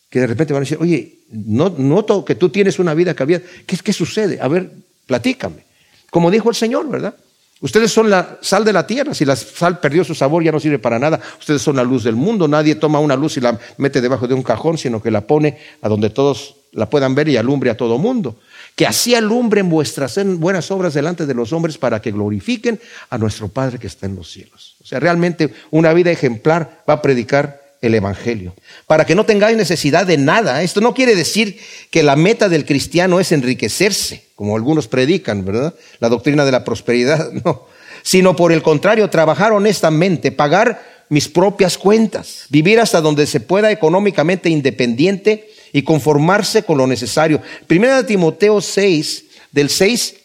que 0.09 0.19
de 0.19 0.25
repente 0.25 0.51
van 0.51 0.61
a 0.61 0.65
decir, 0.65 0.79
oye, 0.81 1.19
no, 1.29 1.69
noto 1.69 2.25
que 2.25 2.33
tú 2.33 2.49
tienes 2.49 2.79
una 2.79 2.95
vida 2.95 3.13
cambiada. 3.13 3.43
¿Qué, 3.67 3.77
¿Qué 3.77 3.93
sucede? 3.93 4.39
A 4.41 4.47
ver, 4.47 4.71
platícame. 5.05 5.65
Como 6.09 6.31
dijo 6.31 6.49
el 6.49 6.55
Señor, 6.55 6.89
¿verdad? 6.89 7.13
Ustedes 7.61 7.91
son 7.91 8.09
la 8.09 8.39
sal 8.41 8.65
de 8.65 8.73
la 8.73 8.87
tierra. 8.87 9.13
Si 9.13 9.25
la 9.25 9.35
sal 9.35 9.79
perdió 9.79 10.03
su 10.03 10.15
sabor, 10.15 10.43
ya 10.43 10.51
no 10.51 10.59
sirve 10.59 10.79
para 10.79 10.97
nada. 10.97 11.21
Ustedes 11.39 11.61
son 11.61 11.75
la 11.75 11.83
luz 11.83 12.03
del 12.03 12.15
mundo. 12.15 12.47
Nadie 12.47 12.73
toma 12.73 12.99
una 12.99 13.15
luz 13.15 13.37
y 13.37 13.41
la 13.41 13.59
mete 13.77 14.01
debajo 14.01 14.27
de 14.27 14.33
un 14.33 14.41
cajón, 14.41 14.79
sino 14.79 15.03
que 15.03 15.11
la 15.11 15.21
pone 15.21 15.59
a 15.83 15.87
donde 15.87 16.09
todos 16.09 16.62
la 16.73 16.89
puedan 16.89 17.15
ver 17.15 17.29
y 17.29 17.37
alumbre 17.37 17.69
a 17.69 17.77
todo 17.77 17.97
mundo 17.97 18.37
que 18.75 18.87
así 18.87 19.13
alumbren 19.13 19.69
vuestras 19.69 20.19
buenas 20.37 20.71
obras 20.71 20.93
delante 20.93 21.25
de 21.25 21.33
los 21.33 21.53
hombres 21.53 21.77
para 21.77 22.01
que 22.01 22.11
glorifiquen 22.11 22.79
a 23.09 23.17
nuestro 23.17 23.47
Padre 23.47 23.77
que 23.77 23.87
está 23.87 24.07
en 24.07 24.15
los 24.15 24.31
cielos. 24.31 24.75
O 24.81 24.85
sea, 24.85 24.99
realmente 24.99 25.53
una 25.69 25.93
vida 25.93 26.11
ejemplar 26.11 26.83
va 26.89 26.95
a 26.95 27.01
predicar 27.01 27.61
el 27.81 27.93
Evangelio. 27.93 28.55
Para 28.87 29.05
que 29.05 29.13
no 29.13 29.25
tengáis 29.25 29.57
necesidad 29.57 30.07
de 30.07 30.17
nada. 30.17 30.63
Esto 30.63 30.79
no 30.81 30.93
quiere 30.93 31.15
decir 31.15 31.59
que 31.91 32.01
la 32.01 32.15
meta 32.15 32.49
del 32.49 32.65
cristiano 32.65 33.19
es 33.19 33.31
enriquecerse, 33.31 34.23
como 34.35 34.55
algunos 34.55 34.87
predican, 34.87 35.45
¿verdad? 35.45 35.75
La 35.99 36.09
doctrina 36.09 36.45
de 36.45 36.51
la 36.51 36.63
prosperidad, 36.63 37.31
no. 37.45 37.67
Sino 38.01 38.35
por 38.35 38.51
el 38.51 38.63
contrario, 38.63 39.09
trabajar 39.09 39.51
honestamente, 39.51 40.31
pagar 40.31 40.81
mis 41.09 41.27
propias 41.27 41.77
cuentas, 41.77 42.45
vivir 42.49 42.79
hasta 42.79 43.01
donde 43.01 43.27
se 43.27 43.39
pueda 43.39 43.69
económicamente 43.69 44.49
independiente 44.49 45.52
y 45.73 45.81
conformarse 45.81 46.63
con 46.63 46.77
lo 46.77 46.87
necesario. 46.87 47.41
Primera 47.67 47.97
de 47.97 48.03
Timoteo 48.03 48.61
6, 48.61 49.25
del 49.51 49.69
6 49.69 50.15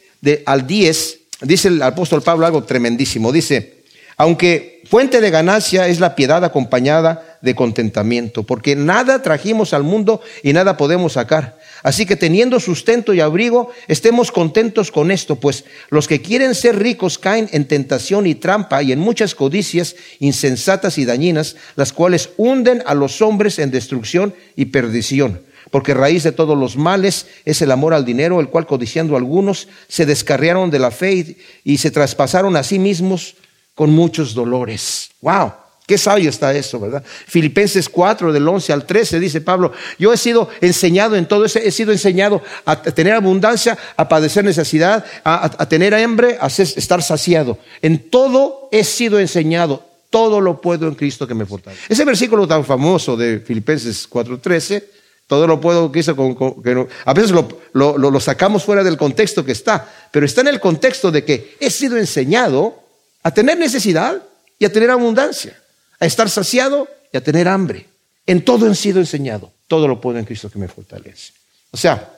al 0.46 0.66
10, 0.66 1.18
dice 1.42 1.68
el 1.68 1.82
apóstol 1.82 2.22
Pablo 2.22 2.46
algo 2.46 2.62
tremendísimo. 2.62 3.32
Dice, 3.32 3.82
aunque 4.16 4.82
fuente 4.84 5.20
de 5.20 5.30
ganancia 5.30 5.88
es 5.88 6.00
la 6.00 6.14
piedad 6.14 6.44
acompañada 6.44 7.38
de 7.40 7.54
contentamiento, 7.54 8.42
porque 8.42 8.76
nada 8.76 9.22
trajimos 9.22 9.72
al 9.72 9.82
mundo 9.82 10.20
y 10.42 10.52
nada 10.52 10.76
podemos 10.76 11.14
sacar. 11.14 11.57
Así 11.82 12.06
que 12.06 12.16
teniendo 12.16 12.60
sustento 12.60 13.14
y 13.14 13.20
abrigo, 13.20 13.70
estemos 13.86 14.32
contentos 14.32 14.90
con 14.90 15.10
esto, 15.10 15.36
pues 15.36 15.64
los 15.90 16.08
que 16.08 16.20
quieren 16.20 16.54
ser 16.54 16.78
ricos 16.78 17.18
caen 17.18 17.48
en 17.52 17.66
tentación 17.66 18.26
y 18.26 18.34
trampa 18.34 18.82
y 18.82 18.92
en 18.92 18.98
muchas 18.98 19.34
codicias 19.34 19.96
insensatas 20.18 20.98
y 20.98 21.04
dañinas, 21.04 21.56
las 21.76 21.92
cuales 21.92 22.30
hunden 22.36 22.82
a 22.86 22.94
los 22.94 23.22
hombres 23.22 23.58
en 23.58 23.70
destrucción 23.70 24.34
y 24.56 24.66
perdición. 24.66 25.40
Porque 25.70 25.94
raíz 25.94 26.22
de 26.22 26.32
todos 26.32 26.56
los 26.56 26.76
males 26.76 27.26
es 27.44 27.60
el 27.62 27.70
amor 27.70 27.92
al 27.92 28.04
dinero, 28.04 28.40
el 28.40 28.48
cual 28.48 28.66
codiciando 28.66 29.16
algunos 29.16 29.68
se 29.86 30.06
descarriaron 30.06 30.70
de 30.70 30.78
la 30.78 30.90
fe 30.90 31.36
y, 31.62 31.78
se 31.78 31.90
traspasaron 31.90 32.56
a 32.56 32.62
sí 32.62 32.78
mismos 32.78 33.36
con 33.74 33.90
muchos 33.90 34.34
dolores. 34.34 35.10
¡Wow! 35.20 35.67
Qué 35.88 35.96
sabio 35.96 36.28
está 36.28 36.54
eso, 36.54 36.78
¿verdad? 36.78 37.02
Filipenses 37.02 37.88
4, 37.88 38.30
del 38.30 38.46
11 38.46 38.74
al 38.74 38.84
13, 38.84 39.18
dice 39.18 39.40
Pablo, 39.40 39.72
yo 39.98 40.12
he 40.12 40.18
sido 40.18 40.50
enseñado 40.60 41.16
en 41.16 41.24
todo 41.26 41.46
eso, 41.46 41.60
he 41.60 41.70
sido 41.70 41.92
enseñado 41.92 42.42
a 42.66 42.82
tener 42.82 43.14
abundancia, 43.14 43.78
a 43.96 44.06
padecer 44.06 44.44
necesidad, 44.44 45.02
a, 45.24 45.66
tener 45.66 45.94
hambre, 45.94 46.36
a 46.42 46.48
estar 46.48 47.02
saciado. 47.02 47.56
En 47.80 48.10
todo 48.10 48.68
he 48.70 48.84
sido 48.84 49.18
enseñado, 49.18 49.82
todo 50.10 50.42
lo 50.42 50.60
puedo 50.60 50.88
en 50.88 50.94
Cristo 50.94 51.26
que 51.26 51.32
me 51.32 51.46
fortalece. 51.46 51.82
Ese 51.88 52.04
versículo 52.04 52.46
tan 52.46 52.66
famoso 52.66 53.16
de 53.16 53.40
Filipenses 53.40 54.06
4, 54.06 54.40
13, 54.40 54.90
todo 55.26 55.46
lo 55.46 55.58
puedo 55.58 55.90
que 55.90 56.00
hizo 56.00 56.14
con, 56.14 56.62
que 56.62 56.86
a 57.06 57.14
veces 57.14 57.30
lo, 57.30 57.48
lo 57.72 58.20
sacamos 58.20 58.62
fuera 58.62 58.84
del 58.84 58.98
contexto 58.98 59.42
que 59.42 59.52
está, 59.52 59.90
pero 60.12 60.26
está 60.26 60.42
en 60.42 60.48
el 60.48 60.60
contexto 60.60 61.10
de 61.10 61.24
que 61.24 61.56
he 61.58 61.70
sido 61.70 61.96
enseñado 61.96 62.78
a 63.22 63.32
tener 63.32 63.56
necesidad 63.56 64.22
y 64.58 64.66
a 64.66 64.72
tener 64.72 64.90
abundancia 64.90 65.56
a 66.00 66.06
estar 66.06 66.30
saciado 66.30 66.88
y 67.12 67.16
a 67.16 67.22
tener 67.22 67.48
hambre. 67.48 67.86
En 68.26 68.44
todo 68.44 68.70
he 68.70 68.74
sido 68.74 69.00
enseñado. 69.00 69.50
Todo 69.66 69.88
lo 69.88 70.00
puedo 70.00 70.18
en 70.18 70.24
Cristo 70.24 70.50
que 70.50 70.58
me 70.58 70.68
fortalece. 70.68 71.32
O 71.70 71.76
sea, 71.76 72.12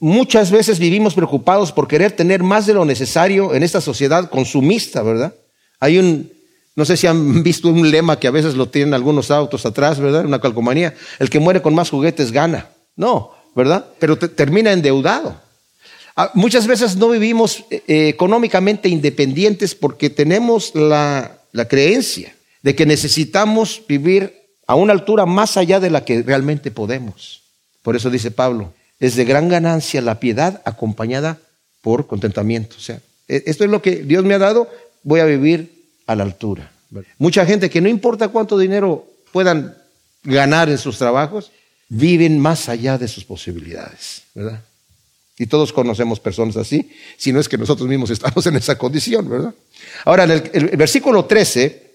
muchas 0.00 0.50
veces 0.50 0.78
vivimos 0.78 1.14
preocupados 1.14 1.72
por 1.72 1.88
querer 1.88 2.12
tener 2.12 2.42
más 2.42 2.66
de 2.66 2.74
lo 2.74 2.84
necesario 2.84 3.54
en 3.54 3.62
esta 3.62 3.80
sociedad 3.80 4.30
consumista, 4.30 5.02
¿verdad? 5.02 5.34
Hay 5.80 5.98
un, 5.98 6.32
no 6.74 6.84
sé 6.84 6.96
si 6.96 7.06
han 7.06 7.42
visto 7.42 7.68
un 7.68 7.90
lema 7.90 8.18
que 8.18 8.28
a 8.28 8.32
veces 8.32 8.54
lo 8.54 8.68
tienen 8.68 8.94
algunos 8.94 9.30
autos 9.30 9.66
atrás, 9.66 10.00
¿verdad? 10.00 10.24
Una 10.24 10.40
calcomanía. 10.40 10.94
El 11.18 11.30
que 11.30 11.40
muere 11.40 11.62
con 11.62 11.74
más 11.74 11.90
juguetes 11.90 12.32
gana. 12.32 12.68
No, 12.96 13.32
¿verdad? 13.54 13.86
Pero 13.98 14.16
termina 14.16 14.72
endeudado. 14.72 15.40
Ah, 16.16 16.32
muchas 16.34 16.66
veces 16.66 16.96
no 16.96 17.10
vivimos 17.10 17.64
eh, 17.70 18.08
económicamente 18.08 18.88
independientes 18.88 19.76
porque 19.76 20.10
tenemos 20.10 20.74
la 20.74 21.38
creencia 21.68 22.34
de 22.62 22.74
que 22.74 22.86
necesitamos 22.86 23.82
vivir 23.88 24.34
a 24.66 24.74
una 24.74 24.92
altura 24.92 25.26
más 25.26 25.56
allá 25.56 25.80
de 25.80 25.90
la 25.90 26.04
que 26.04 26.22
realmente 26.22 26.70
podemos. 26.70 27.42
Por 27.82 27.96
eso 27.96 28.10
dice 28.10 28.30
Pablo, 28.30 28.74
es 29.00 29.16
de 29.16 29.24
gran 29.24 29.48
ganancia 29.48 30.02
la 30.02 30.20
piedad 30.20 30.60
acompañada 30.64 31.38
por 31.80 32.06
contentamiento. 32.06 32.76
O 32.76 32.80
sea, 32.80 33.00
e, 33.28 33.44
esto 33.46 33.64
es 33.64 33.70
lo 33.70 33.80
que 33.80 33.96
Dios 33.96 34.24
me 34.24 34.34
ha 34.34 34.38
dado, 34.38 34.68
voy 35.02 35.20
a 35.20 35.24
vivir 35.24 35.88
a 36.06 36.14
la 36.14 36.24
altura. 36.24 36.70
Mucha 37.18 37.44
gente 37.46 37.70
que 37.70 37.80
no 37.80 37.88
importa 37.88 38.28
cuánto 38.28 38.58
dinero 38.58 39.06
puedan 39.32 39.76
ganar 40.24 40.68
en 40.68 40.78
sus 40.78 40.98
trabajos, 40.98 41.50
viven 41.88 42.38
más 42.38 42.68
allá 42.68 42.98
de 42.98 43.08
sus 43.08 43.24
posibilidades, 43.24 44.22
¿verdad? 44.34 44.62
Y 45.38 45.46
todos 45.46 45.72
conocemos 45.72 46.18
personas 46.18 46.56
así, 46.56 46.90
si 47.16 47.32
no 47.32 47.40
es 47.40 47.48
que 47.48 47.56
nosotros 47.56 47.88
mismos 47.88 48.10
estamos 48.10 48.44
en 48.46 48.56
esa 48.56 48.76
condición, 48.76 49.28
¿verdad? 49.28 49.54
Ahora, 50.04 50.24
en 50.24 50.30
el, 50.32 50.50
el 50.52 50.76
versículo 50.76 51.24
13 51.26 51.87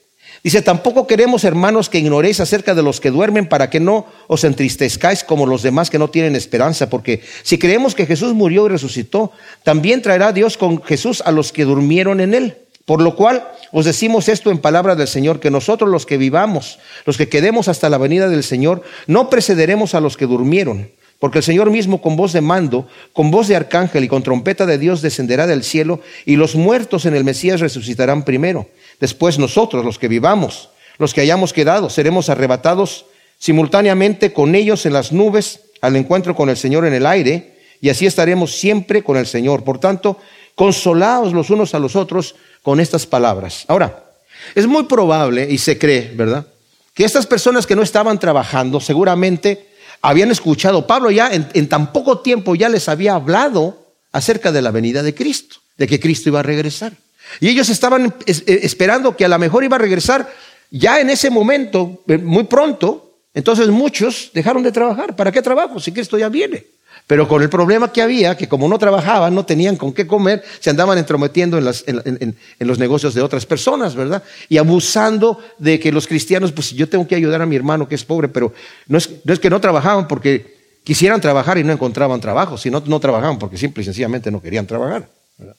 dice, 0.43 0.61
tampoco 0.61 1.07
queremos, 1.07 1.43
hermanos, 1.43 1.89
que 1.89 1.99
ignoréis 1.99 2.39
acerca 2.39 2.75
de 2.75 2.83
los 2.83 2.99
que 2.99 3.11
duermen 3.11 3.47
para 3.47 3.69
que 3.69 3.79
no 3.79 4.05
os 4.27 4.43
entristezcáis 4.43 5.23
como 5.23 5.45
los 5.45 5.63
demás 5.63 5.89
que 5.89 5.99
no 5.99 6.09
tienen 6.09 6.35
esperanza, 6.35 6.89
porque 6.89 7.21
si 7.43 7.57
creemos 7.57 7.95
que 7.95 8.05
Jesús 8.05 8.33
murió 8.33 8.65
y 8.65 8.69
resucitó, 8.69 9.31
también 9.63 10.01
traerá 10.01 10.33
Dios 10.33 10.57
con 10.57 10.83
Jesús 10.83 11.21
a 11.25 11.31
los 11.31 11.51
que 11.51 11.65
durmieron 11.65 12.19
en 12.19 12.33
él. 12.33 12.57
Por 12.85 13.01
lo 13.01 13.15
cual 13.15 13.47
os 13.71 13.85
decimos 13.85 14.27
esto 14.27 14.51
en 14.51 14.57
palabra 14.57 14.95
del 14.95 15.07
Señor, 15.07 15.39
que 15.39 15.49
nosotros 15.49 15.89
los 15.89 16.05
que 16.05 16.17
vivamos, 16.17 16.79
los 17.05 17.17
que 17.17 17.29
quedemos 17.29 17.69
hasta 17.69 17.89
la 17.89 17.97
venida 17.97 18.27
del 18.27 18.43
Señor, 18.43 18.83
no 19.07 19.29
precederemos 19.29 19.95
a 19.95 20.01
los 20.01 20.17
que 20.17 20.25
durmieron, 20.25 20.89
porque 21.23 21.37
el 21.37 21.45
Señor 21.45 21.71
mismo 21.71 22.01
con 22.01 22.17
voz 22.17 22.33
de 22.33 22.41
mando, 22.41 22.85
con 23.13 23.31
voz 23.31 23.47
de 23.47 23.55
arcángel 23.55 24.03
y 24.03 24.09
con 24.09 24.23
trompeta 24.23 24.65
de 24.65 24.77
Dios 24.77 25.01
descenderá 25.01 25.47
del 25.47 25.63
cielo, 25.63 26.01
y 26.25 26.35
los 26.35 26.55
muertos 26.55 27.05
en 27.05 27.15
el 27.15 27.23
Mesías 27.23 27.61
resucitarán 27.61 28.25
primero. 28.25 28.67
Después 28.99 29.39
nosotros, 29.39 29.85
los 29.85 29.97
que 29.97 30.09
vivamos, 30.09 30.67
los 30.97 31.13
que 31.13 31.21
hayamos 31.21 31.53
quedado, 31.53 31.89
seremos 31.89 32.27
arrebatados 32.27 33.05
simultáneamente 33.39 34.33
con 34.33 34.53
ellos 34.53 34.85
en 34.85 34.91
las 34.91 35.13
nubes 35.13 35.61
al 35.79 35.95
encuentro 35.95 36.35
con 36.35 36.49
el 36.49 36.57
Señor 36.57 36.85
en 36.85 36.93
el 36.93 37.05
aire, 37.05 37.55
y 37.79 37.87
así 37.87 38.05
estaremos 38.05 38.53
siempre 38.57 39.01
con 39.01 39.15
el 39.15 39.25
Señor. 39.25 39.63
Por 39.63 39.79
tanto, 39.79 40.17
consolaos 40.55 41.31
los 41.31 41.49
unos 41.49 41.73
a 41.73 41.79
los 41.79 41.95
otros 41.95 42.35
con 42.63 42.81
estas 42.81 43.05
palabras. 43.05 43.63
Ahora, 43.69 44.11
es 44.55 44.67
muy 44.67 44.83
probable, 44.83 45.47
y 45.49 45.57
se 45.57 45.77
cree, 45.77 46.11
¿verdad? 46.13 46.47
Que 46.93 47.05
estas 47.05 47.25
personas 47.25 47.65
que 47.65 47.77
no 47.77 47.81
estaban 47.81 48.19
trabajando 48.19 48.81
seguramente 48.81 49.71
habían 50.03 50.31
escuchado, 50.31 50.85
Pablo 50.85 51.09
ya 51.09 51.31
en, 51.31 51.69
tan 51.69 51.93
poco 51.93 52.19
tiempo 52.19 52.55
ya 52.55 52.69
les 52.69 52.89
había 52.89 53.15
hablado 53.15 53.87
acerca 54.11 54.51
de 54.51 54.61
la 54.61 54.69
venida 54.69 55.01
de 55.01 55.15
Cristo, 55.15 55.55
de 55.77 55.87
que 55.87 55.99
Cristo 55.99 56.29
iba 56.29 56.41
a 56.41 56.43
regresar. 56.43 56.91
Y 57.39 57.47
ellos 57.47 57.69
estaban 57.69 58.13
eh, 58.27 58.59
esperando 58.63 59.15
que 59.15 59.25
a 59.25 59.29
lo 59.29 59.39
mejor 59.39 59.63
iba 59.63 59.77
a 59.77 59.79
regresar 59.79 60.29
ya 60.69 60.99
en 60.99 61.09
ese 61.09 61.29
momento, 61.29 62.03
eh, 62.07 62.17
muy 62.17 62.43
pronto. 62.43 63.21
Entonces 63.33 63.69
muchos 63.69 64.29
dejaron 64.33 64.61
de 64.61 64.73
trabajar. 64.73 65.15
¿Para 65.15 65.31
qué 65.31 65.41
trabajo 65.41 65.79
si 65.79 65.93
Cristo 65.93 66.17
ya 66.17 66.27
viene? 66.27 66.65
Pero 67.05 67.27
con 67.27 67.41
el 67.41 67.49
problema 67.49 67.91
que 67.91 68.01
había, 68.01 68.37
que 68.37 68.47
como 68.47 68.67
no 68.67 68.79
trabajaban, 68.79 69.35
no 69.35 69.45
tenían 69.45 69.75
con 69.75 69.91
qué 69.93 70.07
comer, 70.07 70.41
se 70.59 70.69
andaban 70.69 70.97
entrometiendo 70.97 71.57
en, 71.57 72.35
los 72.59 72.79
negocios 72.79 73.13
de 73.13 73.21
otras 73.21 73.45
personas, 73.45 73.93
¿verdad? 73.93 74.23
Y 74.47 74.57
abusando 74.57 75.39
de 75.57 75.79
que 75.79 75.91
los 75.91 76.07
cristianos, 76.07 76.53
pues 76.53 76.71
yo 76.71 76.87
tengo 76.87 77.05
que 77.05 77.15
ayudar 77.15 77.41
a 77.41 77.45
mi 77.45 77.57
hermano 77.57 77.87
que 77.89 77.95
es 77.95 78.05
pobre, 78.05 78.29
pero 78.29 78.53
no 78.87 78.97
es, 78.97 79.09
que 79.39 79.49
no 79.49 79.59
trabajaban 79.59 80.07
porque 80.07 80.55
quisieran 80.85 81.19
trabajar 81.19 81.57
y 81.57 81.63
no 81.63 81.73
encontraban 81.73 82.21
trabajo, 82.21 82.57
sino 82.57 82.81
no 82.85 82.99
trabajaban 83.01 83.37
porque 83.37 83.57
simple 83.57 83.81
y 83.81 83.85
sencillamente 83.85 84.31
no 84.31 84.41
querían 84.41 84.65
trabajar. 84.65 85.09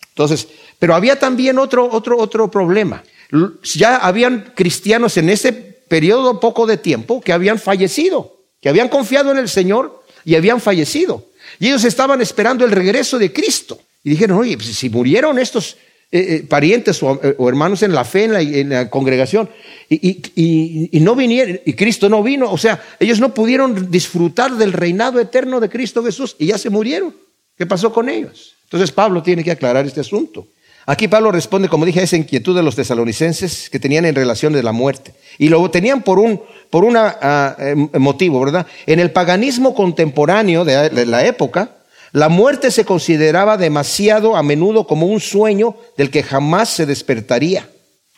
Entonces, 0.08 0.48
pero 0.78 0.94
había 0.94 1.18
también 1.18 1.58
otro, 1.58 1.90
otro, 1.90 2.16
otro 2.18 2.50
problema. 2.50 3.02
Ya 3.74 3.96
habían 3.96 4.52
cristianos 4.54 5.16
en 5.18 5.28
ese 5.28 5.52
periodo 5.52 6.40
poco 6.40 6.66
de 6.66 6.78
tiempo 6.78 7.20
que 7.20 7.34
habían 7.34 7.58
fallecido, 7.58 8.38
que 8.62 8.70
habían 8.70 8.88
confiado 8.88 9.30
en 9.30 9.38
el 9.38 9.48
Señor 9.50 10.02
y 10.24 10.36
habían 10.36 10.60
fallecido. 10.60 11.26
Y 11.58 11.68
ellos 11.68 11.84
estaban 11.84 12.20
esperando 12.20 12.64
el 12.64 12.70
regreso 12.70 13.18
de 13.18 13.32
Cristo. 13.32 13.80
Y 14.02 14.10
dijeron, 14.10 14.38
oye, 14.38 14.56
pues, 14.56 14.68
si 14.68 14.90
murieron 14.90 15.38
estos 15.38 15.76
eh, 16.12 16.36
eh, 16.36 16.46
parientes 16.48 17.02
eh, 17.02 17.34
o, 17.38 17.48
hermanos 17.48 17.82
en 17.82 17.92
la 17.92 18.04
fe, 18.04 18.24
en 18.24 18.68
la, 18.68 18.90
congregación, 18.90 19.48
y, 19.88 21.00
no 21.00 21.16
vinieron, 21.16 21.60
y 21.64 21.72
Cristo 21.72 22.08
no 22.08 22.22
vino, 22.22 22.50
o 22.50 22.58
sea, 22.58 22.82
ellos 23.00 23.18
no 23.18 23.34
pudieron 23.34 23.90
disfrutar 23.90 24.54
del 24.56 24.72
reinado 24.72 25.18
eterno 25.18 25.58
de 25.58 25.68
Cristo 25.68 26.04
Jesús 26.04 26.36
y 26.38 26.46
ya 26.46 26.58
se 26.58 26.70
murieron. 26.70 27.14
¿Qué 27.56 27.66
pasó 27.66 27.92
con 27.92 28.08
ellos? 28.08 28.54
Entonces 28.64 28.92
Pablo 28.92 29.22
tiene 29.22 29.42
que 29.42 29.50
aclarar 29.50 29.86
este 29.86 30.00
asunto. 30.00 30.46
Aquí 30.86 31.08
Pablo 31.08 31.32
responde, 31.32 31.68
como 31.68 31.86
dije, 31.86 32.00
a 32.00 32.04
esa 32.04 32.16
inquietud 32.16 32.54
de 32.54 32.62
los 32.62 32.76
tesalonicenses 32.76 33.70
que 33.70 33.80
tenían 33.80 34.04
en 34.04 34.14
relación 34.14 34.52
de 34.52 34.62
la 34.62 34.72
muerte. 34.72 35.14
Y 35.38 35.48
lo 35.48 35.68
tenían 35.70 36.02
por 36.02 36.18
un 36.18 36.42
por 36.74 36.84
un 36.84 36.96
ah, 36.96 37.54
em, 37.60 37.88
motivo, 38.00 38.40
¿verdad? 38.40 38.66
En 38.84 38.98
el 38.98 39.12
paganismo 39.12 39.76
contemporáneo 39.76 40.64
de 40.64 41.06
la 41.06 41.24
época, 41.24 41.76
la 42.10 42.28
muerte 42.28 42.72
se 42.72 42.84
consideraba 42.84 43.56
demasiado 43.56 44.34
a 44.34 44.42
menudo 44.42 44.84
como 44.84 45.06
un 45.06 45.20
sueño 45.20 45.76
del 45.96 46.10
que 46.10 46.24
jamás 46.24 46.70
se 46.70 46.84
despertaría. 46.84 47.68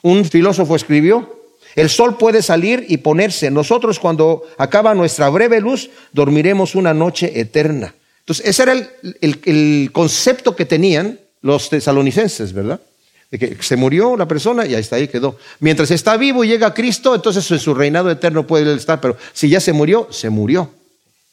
Un 0.02 0.24
filósofo 0.24 0.74
escribió, 0.74 1.38
el 1.74 1.90
sol 1.90 2.16
puede 2.16 2.40
salir 2.40 2.86
y 2.88 2.96
ponerse. 2.96 3.50
Nosotros 3.50 4.00
cuando 4.00 4.44
acaba 4.56 4.94
nuestra 4.94 5.28
breve 5.28 5.60
luz, 5.60 5.90
dormiremos 6.12 6.74
una 6.74 6.94
noche 6.94 7.38
eterna. 7.38 7.94
Entonces, 8.20 8.46
ese 8.46 8.62
era 8.62 8.72
el 9.20 9.90
concepto 9.92 10.56
que 10.56 10.64
tenían 10.64 11.20
los 11.42 11.68
tesalonicenses, 11.68 12.54
¿verdad? 12.54 12.80
De 13.30 13.38
que 13.38 13.56
se 13.62 13.76
murió 13.76 14.16
la 14.16 14.28
persona 14.28 14.66
y 14.66 14.74
hasta 14.74 14.96
ahí 14.96 15.08
quedó. 15.08 15.36
Mientras 15.60 15.90
está 15.90 16.16
vivo 16.16 16.44
y 16.44 16.48
llega 16.48 16.74
Cristo, 16.74 17.14
entonces 17.14 17.50
en 17.50 17.58
su 17.58 17.74
reinado 17.74 18.10
eterno 18.10 18.46
puede 18.46 18.72
estar, 18.74 19.00
pero 19.00 19.16
si 19.32 19.48
ya 19.48 19.60
se 19.60 19.72
murió, 19.72 20.08
se 20.10 20.30
murió. 20.30 20.70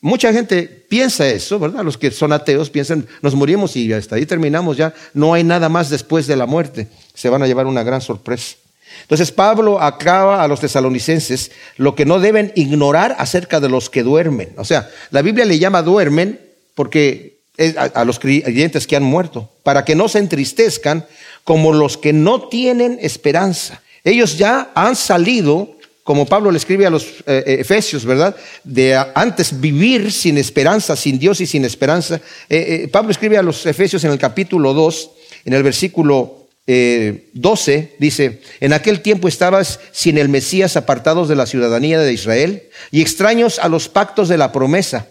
Mucha 0.02 0.34
gente 0.34 0.64
piensa 0.90 1.26
eso, 1.28 1.60
¿verdad? 1.60 1.84
Los 1.84 1.98
que 1.98 2.12
son 2.12 2.34
ateos 2.34 2.70
piensan, 2.70 3.08
nos 3.22 3.36
morimos 3.36 3.78
y 3.78 3.94
hasta 3.94 4.18
ahí 4.18 4.26
terminamos 4.26 4.76
ya, 4.76 4.94
no 5.14 5.34
hay 5.34 5.46
nada 5.46 5.70
más 5.70 5.90
después 5.90 6.28
de 6.28 6.36
la 6.36 6.46
muerte. 6.46 6.90
Se 7.14 7.30
van 7.30 7.42
a 7.42 7.48
llevar 7.48 7.68
una 7.68 7.84
gran 7.84 8.02
sorpresa. 8.02 8.58
Entonces 9.04 9.32
Pablo 9.32 9.82
acaba 9.82 10.44
a 10.44 10.48
los 10.48 10.60
tesalonicenses 10.60 11.52
lo 11.78 11.96
que 11.96 12.06
no 12.06 12.20
deben 12.20 12.52
ignorar 12.56 13.16
acerca 13.18 13.60
de 13.60 13.70
los 13.70 13.90
que 13.90 14.04
duermen. 14.04 14.54
O 14.58 14.66
sea, 14.66 14.90
la 15.12 15.22
Biblia 15.22 15.46
le 15.46 15.58
llama 15.58 15.82
duermen 15.82 16.40
porque 16.76 17.33
a, 17.78 18.04
los 18.04 18.20
creyentes 18.20 18.88
que 18.88 18.96
han 18.96 19.04
muerto, 19.04 19.50
para 19.64 19.86
que 19.86 19.96
no 19.96 20.10
se 20.10 20.20
entristezcan 20.20 21.06
como 21.44 21.74
los 21.74 21.98
que 21.98 22.14
no 22.14 22.48
tienen 22.48 22.98
esperanza. 23.02 23.82
Ellos 24.04 24.38
ya 24.38 24.72
han 24.74 24.96
salido, 24.96 25.78
como 26.04 26.26
Pablo 26.26 26.52
le 26.52 26.58
escribe 26.58 26.86
a 26.86 26.90
los 26.90 27.04
eh, 27.04 27.44
eh, 27.46 27.58
Efesios, 27.60 28.06
¿verdad? 28.06 28.36
De 28.64 28.96
antes 29.14 29.60
vivir 29.60 30.12
sin 30.12 30.38
esperanza, 30.38 30.96
sin 30.96 31.20
Dios 31.20 31.42
y 31.42 31.46
sin 31.48 31.64
esperanza. 31.64 32.20
Eh, 32.50 32.90
Pablo 32.92 33.12
escribe 33.12 33.38
a 33.38 33.44
los 33.44 33.66
Efesios 33.66 34.04
en 34.04 34.12
el 34.12 34.18
capítulo 34.18 34.74
2, 34.74 35.12
en 35.46 35.54
el 35.54 35.64
versículo 35.64 36.40
12, 36.66 37.96
dice, 38.00 38.40
en 38.62 38.72
aquel 38.72 39.02
tiempo 39.02 39.28
estabas 39.28 39.82
sin 39.92 40.18
el 40.18 40.30
Mesías 40.30 40.78
apartados 40.78 41.28
de 41.28 41.36
la 41.36 41.46
ciudadanía 41.46 42.00
de 42.00 42.14
Israel 42.14 42.64
y 42.90 43.02
extraños 43.02 43.60
a 43.60 43.68
los 43.68 43.90
pactos 43.90 44.30
de 44.30 44.38
la 44.38 44.54
promesa, 44.54 45.10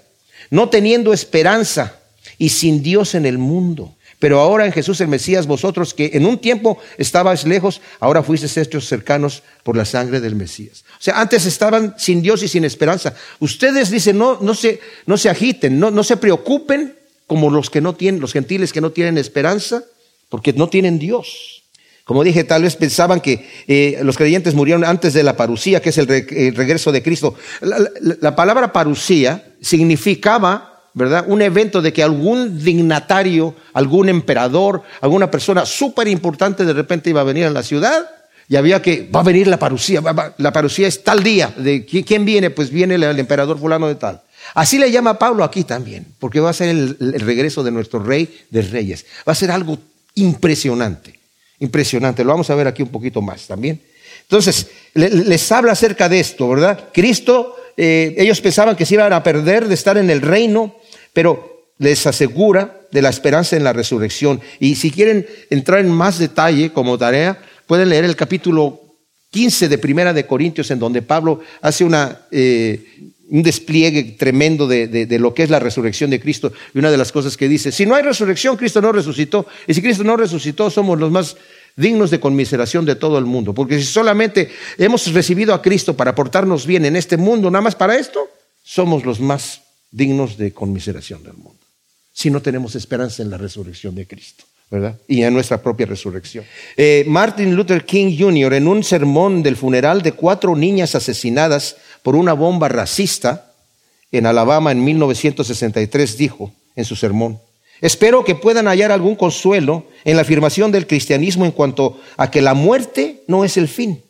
no 0.48 0.70
teniendo 0.70 1.12
esperanza 1.12 2.01
y 2.38 2.50
sin 2.50 2.82
Dios 2.82 3.14
en 3.14 3.26
el 3.26 3.38
mundo. 3.38 3.94
Pero 4.22 4.38
ahora 4.38 4.66
en 4.66 4.70
Jesús 4.70 5.00
el 5.00 5.08
Mesías, 5.08 5.48
vosotros 5.48 5.94
que 5.94 6.12
en 6.14 6.26
un 6.26 6.38
tiempo 6.38 6.78
estabais 6.96 7.44
lejos, 7.44 7.80
ahora 7.98 8.22
fuisteis 8.22 8.56
hechos 8.56 8.86
cercanos 8.86 9.42
por 9.64 9.76
la 9.76 9.84
sangre 9.84 10.20
del 10.20 10.36
Mesías. 10.36 10.84
O 10.92 11.02
sea, 11.02 11.20
antes 11.20 11.44
estaban 11.44 11.96
sin 11.98 12.22
Dios 12.22 12.40
y 12.44 12.46
sin 12.46 12.64
esperanza. 12.64 13.14
Ustedes 13.40 13.90
dicen, 13.90 14.16
no, 14.16 14.38
no 14.40 14.54
se, 14.54 14.78
no 15.06 15.18
se 15.18 15.28
agiten, 15.28 15.80
no, 15.80 15.90
no 15.90 16.04
se 16.04 16.16
preocupen 16.16 16.94
como 17.26 17.50
los 17.50 17.68
que 17.68 17.80
no 17.80 17.96
tienen, 17.96 18.20
los 18.20 18.32
gentiles 18.32 18.72
que 18.72 18.80
no 18.80 18.92
tienen 18.92 19.18
esperanza, 19.18 19.82
porque 20.28 20.52
no 20.52 20.68
tienen 20.68 21.00
Dios. 21.00 21.64
Como 22.04 22.22
dije, 22.22 22.44
tal 22.44 22.62
vez 22.62 22.76
pensaban 22.76 23.20
que 23.20 23.48
eh, 23.66 23.98
los 24.04 24.16
creyentes 24.16 24.54
murieron 24.54 24.84
antes 24.84 25.14
de 25.14 25.24
la 25.24 25.36
parucía, 25.36 25.82
que 25.82 25.88
es 25.88 25.98
el, 25.98 26.06
regreso 26.06 26.92
de 26.92 27.02
Cristo. 27.02 27.34
La, 27.60 27.78
la 28.20 28.36
palabra 28.36 28.72
parucía 28.72 29.54
significaba 29.60 30.71
¿verdad? 30.94 31.24
Un 31.26 31.42
evento 31.42 31.80
de 31.80 31.92
que 31.92 32.02
algún 32.02 32.62
dignatario, 32.62 33.54
algún 33.72 34.08
emperador, 34.08 34.82
alguna 35.00 35.30
persona 35.30 35.64
súper 35.64 36.08
importante 36.08 36.64
de 36.64 36.72
repente 36.72 37.10
iba 37.10 37.20
a 37.20 37.24
venir 37.24 37.46
a 37.46 37.50
la 37.50 37.62
ciudad 37.62 38.08
y 38.48 38.56
había 38.56 38.82
que, 38.82 39.08
va 39.14 39.20
a 39.20 39.22
venir 39.22 39.46
la 39.46 39.58
parucía, 39.58 40.02
la 40.36 40.52
parucía 40.52 40.86
es 40.86 41.02
tal 41.02 41.22
día, 41.22 41.52
de 41.56 41.86
quién 41.86 42.24
viene, 42.24 42.50
pues 42.50 42.70
viene 42.70 42.96
el, 42.96 43.18
emperador 43.18 43.58
fulano 43.58 43.88
de 43.88 43.94
tal. 43.94 44.20
Así 44.54 44.78
le 44.78 44.90
llama 44.90 45.18
Pablo 45.18 45.44
aquí 45.44 45.64
también, 45.64 46.06
porque 46.18 46.40
va 46.40 46.50
a 46.50 46.52
ser 46.52 46.68
el, 46.68 46.96
regreso 47.20 47.62
de 47.62 47.70
nuestro 47.70 48.00
rey 48.00 48.44
de 48.50 48.62
reyes. 48.62 49.06
Va 49.26 49.32
a 49.32 49.36
ser 49.36 49.50
algo 49.50 49.78
impresionante, 50.16 51.18
impresionante. 51.60 52.24
Lo 52.24 52.32
vamos 52.32 52.50
a 52.50 52.54
ver 52.54 52.66
aquí 52.66 52.82
un 52.82 52.90
poquito 52.90 53.22
más 53.22 53.46
también. 53.46 53.80
Entonces, 54.20 54.68
les 54.94 55.52
habla 55.52 55.72
acerca 55.72 56.08
de 56.08 56.20
esto, 56.20 56.48
¿verdad? 56.48 56.90
Cristo, 56.92 57.56
eh, 57.76 58.14
ellos 58.18 58.40
pensaban 58.40 58.76
que 58.76 58.84
se 58.84 58.94
iban 58.94 59.12
a 59.12 59.22
perder 59.22 59.68
de 59.68 59.74
estar 59.74 59.96
en 59.96 60.10
el 60.10 60.20
reino, 60.20 60.76
pero 61.12 61.72
les 61.78 62.06
asegura 62.06 62.80
de 62.90 63.02
la 63.02 63.08
esperanza 63.08 63.56
en 63.56 63.64
la 63.64 63.72
resurrección. 63.72 64.40
Y 64.60 64.76
si 64.76 64.90
quieren 64.90 65.26
entrar 65.50 65.80
en 65.80 65.90
más 65.90 66.18
detalle 66.18 66.72
como 66.72 66.98
tarea, 66.98 67.42
pueden 67.66 67.88
leer 67.88 68.04
el 68.04 68.16
capítulo 68.16 68.80
15 69.30 69.68
de 69.68 69.78
Primera 69.78 70.12
de 70.12 70.26
Corintios, 70.26 70.70
en 70.70 70.78
donde 70.78 71.02
Pablo 71.02 71.40
hace 71.62 71.86
eh, 72.30 72.84
un 73.30 73.42
despliegue 73.42 74.14
tremendo 74.18 74.68
de, 74.68 74.86
de, 74.86 75.18
lo 75.18 75.32
que 75.32 75.42
es 75.42 75.50
la 75.50 75.58
resurrección 75.58 76.10
de 76.10 76.20
Cristo. 76.20 76.52
Y 76.74 76.78
una 76.78 76.90
de 76.90 76.98
las 76.98 77.10
cosas 77.10 77.36
que 77.36 77.48
dice, 77.48 77.72
si 77.72 77.86
no 77.86 77.94
hay 77.94 78.02
resurrección, 78.02 78.56
Cristo 78.56 78.82
no 78.82 78.92
resucitó. 78.92 79.46
Y 79.66 79.72
si 79.72 79.80
Cristo 79.80 80.04
no 80.04 80.16
resucitó, 80.16 80.70
somos 80.70 81.00
los 81.00 81.10
más 81.10 81.36
dignos 81.74 82.10
de 82.10 82.20
conmiseración 82.20 82.84
de 82.84 82.94
todo 82.94 83.18
el 83.18 83.24
mundo. 83.24 83.54
Porque 83.54 83.78
si 83.78 83.86
solamente 83.86 84.50
hemos 84.76 85.10
recibido 85.14 85.54
a 85.54 85.62
Cristo 85.62 85.96
para 85.96 86.14
portarnos 86.14 86.66
bien 86.66 86.84
en 86.84 86.94
este 86.94 87.16
mundo, 87.16 87.50
nada 87.50 87.62
más 87.62 87.74
para 87.74 87.96
esto, 87.96 88.28
somos 88.62 89.06
los 89.06 89.18
más 89.18 89.61
dignos 89.92 90.36
de 90.36 90.52
conmiseración 90.52 91.22
del 91.22 91.34
mundo. 91.34 91.60
Si 92.12 92.30
no 92.30 92.42
tenemos 92.42 92.74
esperanza 92.74 93.22
en 93.22 93.30
la 93.30 93.38
resurrección 93.38 93.94
de 93.94 94.06
Cristo. 94.06 94.44
¿verdad? 94.72 94.98
Y 95.06 95.22
en 95.22 95.34
nuestra 95.34 95.62
propia 95.62 95.84
resurrección. 95.84 96.46
Eh, 96.78 97.04
Martin 97.06 97.54
Luther 97.54 97.84
King 97.84 98.16
Jr., 98.18 98.54
en 98.54 98.66
un 98.66 98.82
sermón 98.82 99.42
del 99.42 99.54
funeral 99.54 100.00
de 100.00 100.12
cuatro 100.12 100.56
niñas 100.56 100.94
asesinadas 100.94 101.76
por 102.02 102.16
una 102.16 102.32
bomba 102.32 102.70
racista 102.70 103.52
en 104.10 104.24
Alabama 104.24 104.72
en 104.72 104.82
1963, 104.82 106.16
dijo 106.16 106.52
en 106.74 106.86
su 106.86 106.96
sermón, 106.96 107.38
espero 107.82 108.24
que 108.24 108.34
puedan 108.34 108.66
hallar 108.66 108.92
algún 108.92 109.14
consuelo 109.14 109.84
en 110.04 110.16
la 110.16 110.22
afirmación 110.22 110.72
del 110.72 110.86
cristianismo 110.86 111.44
en 111.44 111.52
cuanto 111.52 112.00
a 112.16 112.30
que 112.30 112.40
la 112.40 112.54
muerte 112.54 113.24
no 113.26 113.44
es 113.44 113.58
el 113.58 113.68
fin, 113.68 114.02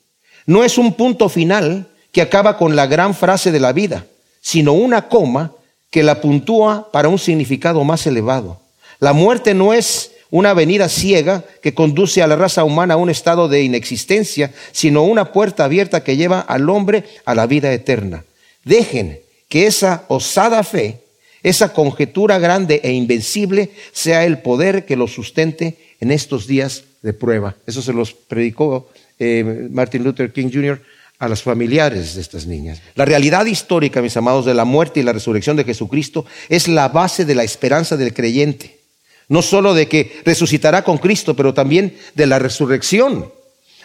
no 0.46 0.62
es 0.62 0.78
un 0.78 0.94
punto 0.94 1.28
final 1.28 1.88
que 2.12 2.22
acaba 2.22 2.56
con 2.56 2.76
la 2.76 2.86
gran 2.86 3.14
frase 3.14 3.50
de 3.50 3.58
la 3.58 3.72
vida, 3.72 4.06
sino 4.40 4.74
una 4.74 5.08
coma 5.08 5.52
que 5.92 6.02
la 6.02 6.20
puntúa 6.22 6.90
para 6.90 7.08
un 7.08 7.18
significado 7.18 7.84
más 7.84 8.06
elevado. 8.06 8.58
La 8.98 9.12
muerte 9.12 9.52
no 9.52 9.74
es 9.74 10.10
una 10.30 10.50
avenida 10.50 10.88
ciega 10.88 11.44
que 11.62 11.74
conduce 11.74 12.22
a 12.22 12.26
la 12.26 12.34
raza 12.34 12.64
humana 12.64 12.94
a 12.94 12.96
un 12.96 13.10
estado 13.10 13.46
de 13.46 13.62
inexistencia, 13.62 14.50
sino 14.72 15.02
una 15.02 15.32
puerta 15.32 15.64
abierta 15.64 16.02
que 16.02 16.16
lleva 16.16 16.40
al 16.40 16.70
hombre 16.70 17.04
a 17.26 17.34
la 17.34 17.46
vida 17.46 17.70
eterna. 17.74 18.24
Dejen 18.64 19.20
que 19.50 19.66
esa 19.66 20.06
osada 20.08 20.64
fe, 20.64 21.00
esa 21.42 21.74
conjetura 21.74 22.38
grande 22.38 22.80
e 22.82 22.92
invencible, 22.92 23.70
sea 23.92 24.24
el 24.24 24.38
poder 24.38 24.86
que 24.86 24.96
los 24.96 25.12
sustente 25.12 25.76
en 26.00 26.10
estos 26.10 26.46
días 26.46 26.84
de 27.02 27.12
prueba. 27.12 27.54
Eso 27.66 27.82
se 27.82 27.92
los 27.92 28.14
predicó 28.14 28.88
eh, 29.18 29.68
Martin 29.70 30.04
Luther 30.04 30.32
King 30.32 30.48
Jr. 30.50 30.80
a 31.22 31.28
los 31.28 31.44
familiares 31.44 32.16
de 32.16 32.20
estas 32.20 32.46
niñas. 32.46 32.82
La 32.96 33.04
realidad 33.04 33.46
histórica, 33.46 34.02
mis 34.02 34.16
amados, 34.16 34.44
de 34.44 34.54
la 34.54 34.64
muerte 34.64 34.98
y 34.98 35.04
la 35.04 35.12
resurrección 35.12 35.56
de 35.56 35.62
Jesucristo 35.62 36.26
es 36.48 36.66
la 36.66 36.88
base 36.88 37.24
de 37.24 37.36
la 37.36 37.44
esperanza 37.44 37.96
del 37.96 38.12
creyente. 38.12 38.80
No 39.28 39.40
solo 39.40 39.72
de 39.72 39.86
que 39.86 40.20
resucitará 40.24 40.82
con 40.82 40.98
Cristo, 40.98 41.36
pero 41.36 41.54
también 41.54 41.96
de 42.16 42.26
la 42.26 42.40
resurrección 42.40 43.32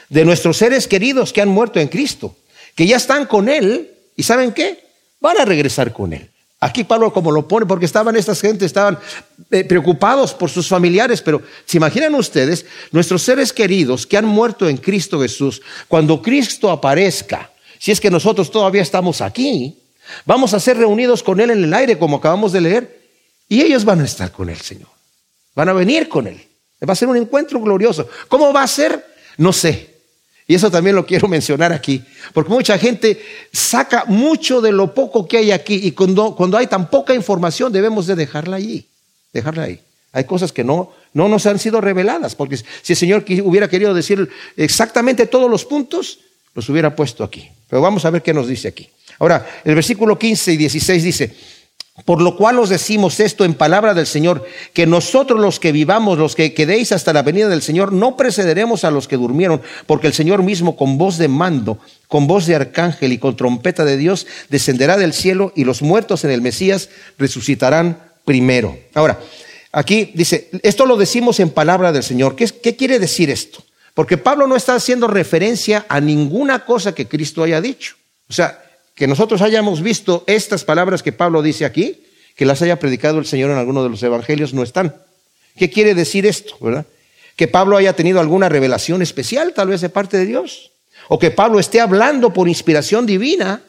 de 0.10 0.26
nuestros 0.26 0.58
seres 0.58 0.88
queridos 0.88 1.32
que 1.32 1.44
han 1.44 1.50
muerto 1.50 1.80
en 1.80 1.90
Cristo, 1.90 2.36
que 2.74 2.88
ya 2.88 2.98
están 2.98 3.28
con 3.28 3.50
Él 3.50 3.92
y 4.16 4.24
¿saben 4.24 4.52
qué? 4.52 4.80
Van 5.22 5.40
a 5.40 5.46
regresar 5.46 5.94
con 5.94 6.14
Él. 6.14 6.32
Aquí 6.60 6.84
Pablo 6.84 7.14
como 7.14 7.32
lo 7.32 7.48
pone, 7.48 7.68
porque 7.68 7.86
estaban 7.86 8.16
estas 8.16 8.42
gente, 8.42 8.66
estaban 8.66 8.98
eh, 9.52 9.64
preocupados 9.64 10.34
por 10.34 10.50
sus 10.50 10.68
familiares, 10.68 11.22
pero 11.22 11.42
se 11.66 11.78
imaginan 11.78 12.16
ustedes, 12.16 12.66
nuestros 12.92 13.22
seres 13.22 13.54
queridos 13.54 14.08
que 14.08 14.18
han 14.18 14.26
muerto 14.26 14.68
en 14.68 14.78
Cristo 14.78 15.22
Jesús, 15.22 15.62
cuando 15.88 16.20
Cristo 16.20 16.72
aparezca, 16.72 17.52
si 17.78 17.92
es 17.92 18.00
que 18.00 18.10
nosotros 18.10 18.50
todavía 18.50 18.82
estamos 18.82 19.22
aquí, 19.22 19.78
vamos 20.26 20.56
a 20.56 20.60
ser 20.60 20.78
reunidos 20.78 21.22
con 21.22 21.40
Él 21.40 21.52
en 21.52 21.64
el 21.64 21.74
aire, 21.76 22.00
como 22.00 22.18
acabamos 22.18 22.52
de 22.52 22.62
leer, 22.62 23.02
y 23.48 23.62
ellos 23.62 23.86
van 23.86 24.02
a 24.02 24.06
estar 24.06 24.32
con 24.32 24.50
el 24.50 24.60
Señor. 24.60 24.90
Van 25.54 25.70
a 25.70 25.74
venir 25.74 26.10
con 26.10 26.26
Él. 26.26 26.42
Va 26.88 26.94
a 26.94 26.96
ser 26.96 27.08
un 27.08 27.18
encuentro 27.18 27.60
glorioso. 27.60 28.08
¿Cómo 28.28 28.52
va 28.52 28.64
a 28.64 28.68
ser? 28.68 29.06
No 29.38 29.54
sé. 29.54 29.97
Y 30.48 30.56
eso 30.56 30.72
también 30.72 30.96
lo 30.96 31.06
quiero 31.06 31.28
mencionar 31.38 31.74
aquí, 31.74 32.04
porque 32.34 32.52
mucha 32.52 32.78
gente 32.78 33.22
saca 33.52 34.06
mucho 34.06 34.62
de 34.62 34.72
lo 34.72 34.94
poco 34.94 35.28
que 35.28 35.38
hay 35.38 35.52
aquí 35.52 35.80
y 35.84 35.92
cuando, 35.92 36.36
cuando 36.36 36.58
hay 36.58 36.68
tan 36.68 36.90
poca 36.90 37.14
información 37.14 37.72
debemos 37.72 38.08
de 38.08 38.16
dejarla 38.16 38.56
allí, 38.56 38.88
dejarla 39.34 39.64
ahí. 39.64 39.82
Hay 40.14 40.24
cosas 40.24 40.52
que 40.52 40.64
no, 40.64 40.94
no 41.14 41.28
nos 41.28 41.46
han 41.46 41.60
sido 41.60 41.82
reveladas, 41.82 42.34
porque 42.34 42.58
si 42.58 42.94
el 42.94 42.98
Señor 42.98 43.26
hubiera 43.44 43.70
querido 43.70 43.94
decir 43.94 44.28
exactamente 44.56 45.28
todos 45.28 45.52
los 45.52 45.66
puntos, 45.66 46.20
los 46.56 46.68
hubiera 46.70 46.96
puesto 46.96 47.24
aquí. 47.24 47.48
Pero 47.70 47.82
vamos 47.82 48.06
a 48.06 48.10
ver 48.10 48.24
qué 48.24 48.34
nos 48.34 48.48
dice 48.48 48.70
aquí. 48.70 48.90
Ahora, 49.20 49.62
el 49.64 49.76
versículo 49.76 50.18
15 50.18 50.54
y 50.54 50.58
16 50.58 51.04
dice, 51.04 51.36
por 52.06 52.22
lo 52.22 52.36
cual 52.36 52.60
os 52.60 52.70
decimos 52.70 53.20
esto 53.20 53.44
en 53.44 53.56
palabra 53.56 53.94
del 53.94 54.06
Señor, 54.06 54.46
que 54.74 54.86
nosotros 54.86 55.40
los 55.40 55.60
que 55.60 55.72
vivamos, 55.72 56.18
los 56.18 56.36
que 56.36 56.54
quedéis 56.54 56.92
hasta 56.92 57.12
la 57.12 57.24
venida 57.24 57.50
del 57.50 57.62
Señor, 57.64 57.92
no 57.92 58.16
precederemos 58.16 58.84
a 58.84 58.92
los 58.92 59.08
que 59.08 59.18
durmieron, 59.18 59.62
porque 59.88 60.08
el 60.08 60.14
Señor 60.14 60.44
mismo 60.44 60.76
con 60.76 60.98
voz 60.98 61.18
de 61.18 61.28
mando, 61.28 61.80
con 62.08 62.28
voz 62.28 62.46
de 62.46 62.56
arcángel 62.56 63.14
y 63.14 63.18
con 63.18 63.36
trompeta 63.36 63.84
de 63.84 63.98
Dios 63.98 64.28
descenderá 64.50 64.96
del 64.98 65.14
cielo 65.14 65.52
y 65.56 65.64
los 65.64 65.82
muertos 65.82 66.24
en 66.24 66.32
el 66.32 66.42
Mesías 66.42 66.90
resucitarán 67.18 68.00
primero. 68.26 68.78
Ahora, 68.94 69.20
aquí 69.72 70.12
dice, 70.14 70.50
esto 70.62 70.86
lo 70.86 70.98
decimos 70.98 71.40
en 71.40 71.50
palabra 71.50 71.92
del 71.92 72.04
Señor. 72.04 72.36
¿Qué, 72.36 72.46
qué 72.46 72.76
quiere 72.76 73.00
decir 73.00 73.32
esto? 73.32 73.64
Porque 73.96 74.18
Pablo 74.18 74.46
no 74.46 74.56
está 74.56 74.76
haciendo 74.76 75.08
referencia 75.08 75.88
a 75.90 76.00
ninguna 76.00 76.64
cosa 76.64 76.94
que 76.94 77.08
Cristo 77.08 77.44
haya 77.44 77.60
dicho. 77.60 77.96
O 78.30 78.34
sea, 78.34 78.67
que 78.98 79.06
nosotros 79.06 79.44
hayamos 79.44 79.84
visto 79.84 80.24
estas 80.26 80.64
palabras 80.64 81.04
que 81.04 81.12
Pablo 81.12 81.44
dice 81.44 81.66
aquí, 81.66 82.04
que 82.36 82.46
las 82.46 82.64
haya 82.64 82.80
predicado 82.80 83.20
el 83.20 83.28
Señor 83.28 83.52
en 83.52 83.58
alguno 83.58 83.84
de 83.84 83.90
los 83.90 84.02
evangelios, 84.02 84.56
no 84.56 84.64
están. 84.64 84.96
¿Qué 85.56 85.70
quiere 85.70 85.94
decir 85.94 86.26
esto? 86.26 86.56
¿verdad? 86.60 86.88
Que 87.36 87.48
Pablo 87.48 87.78
haya 87.78 87.94
tenido 87.94 88.20
alguna 88.20 88.50
revelación 88.50 89.04
especial, 89.04 89.54
tal 89.54 89.68
vez 89.68 89.82
de 89.82 89.90
parte 89.90 90.18
de 90.18 90.26
Dios. 90.26 90.72
O 91.10 91.20
que 91.20 91.30
Pablo 91.30 91.60
esté 91.60 91.80
hablando 91.80 92.34
por 92.34 92.50
inspiración 92.50 93.06
divina 93.06 93.62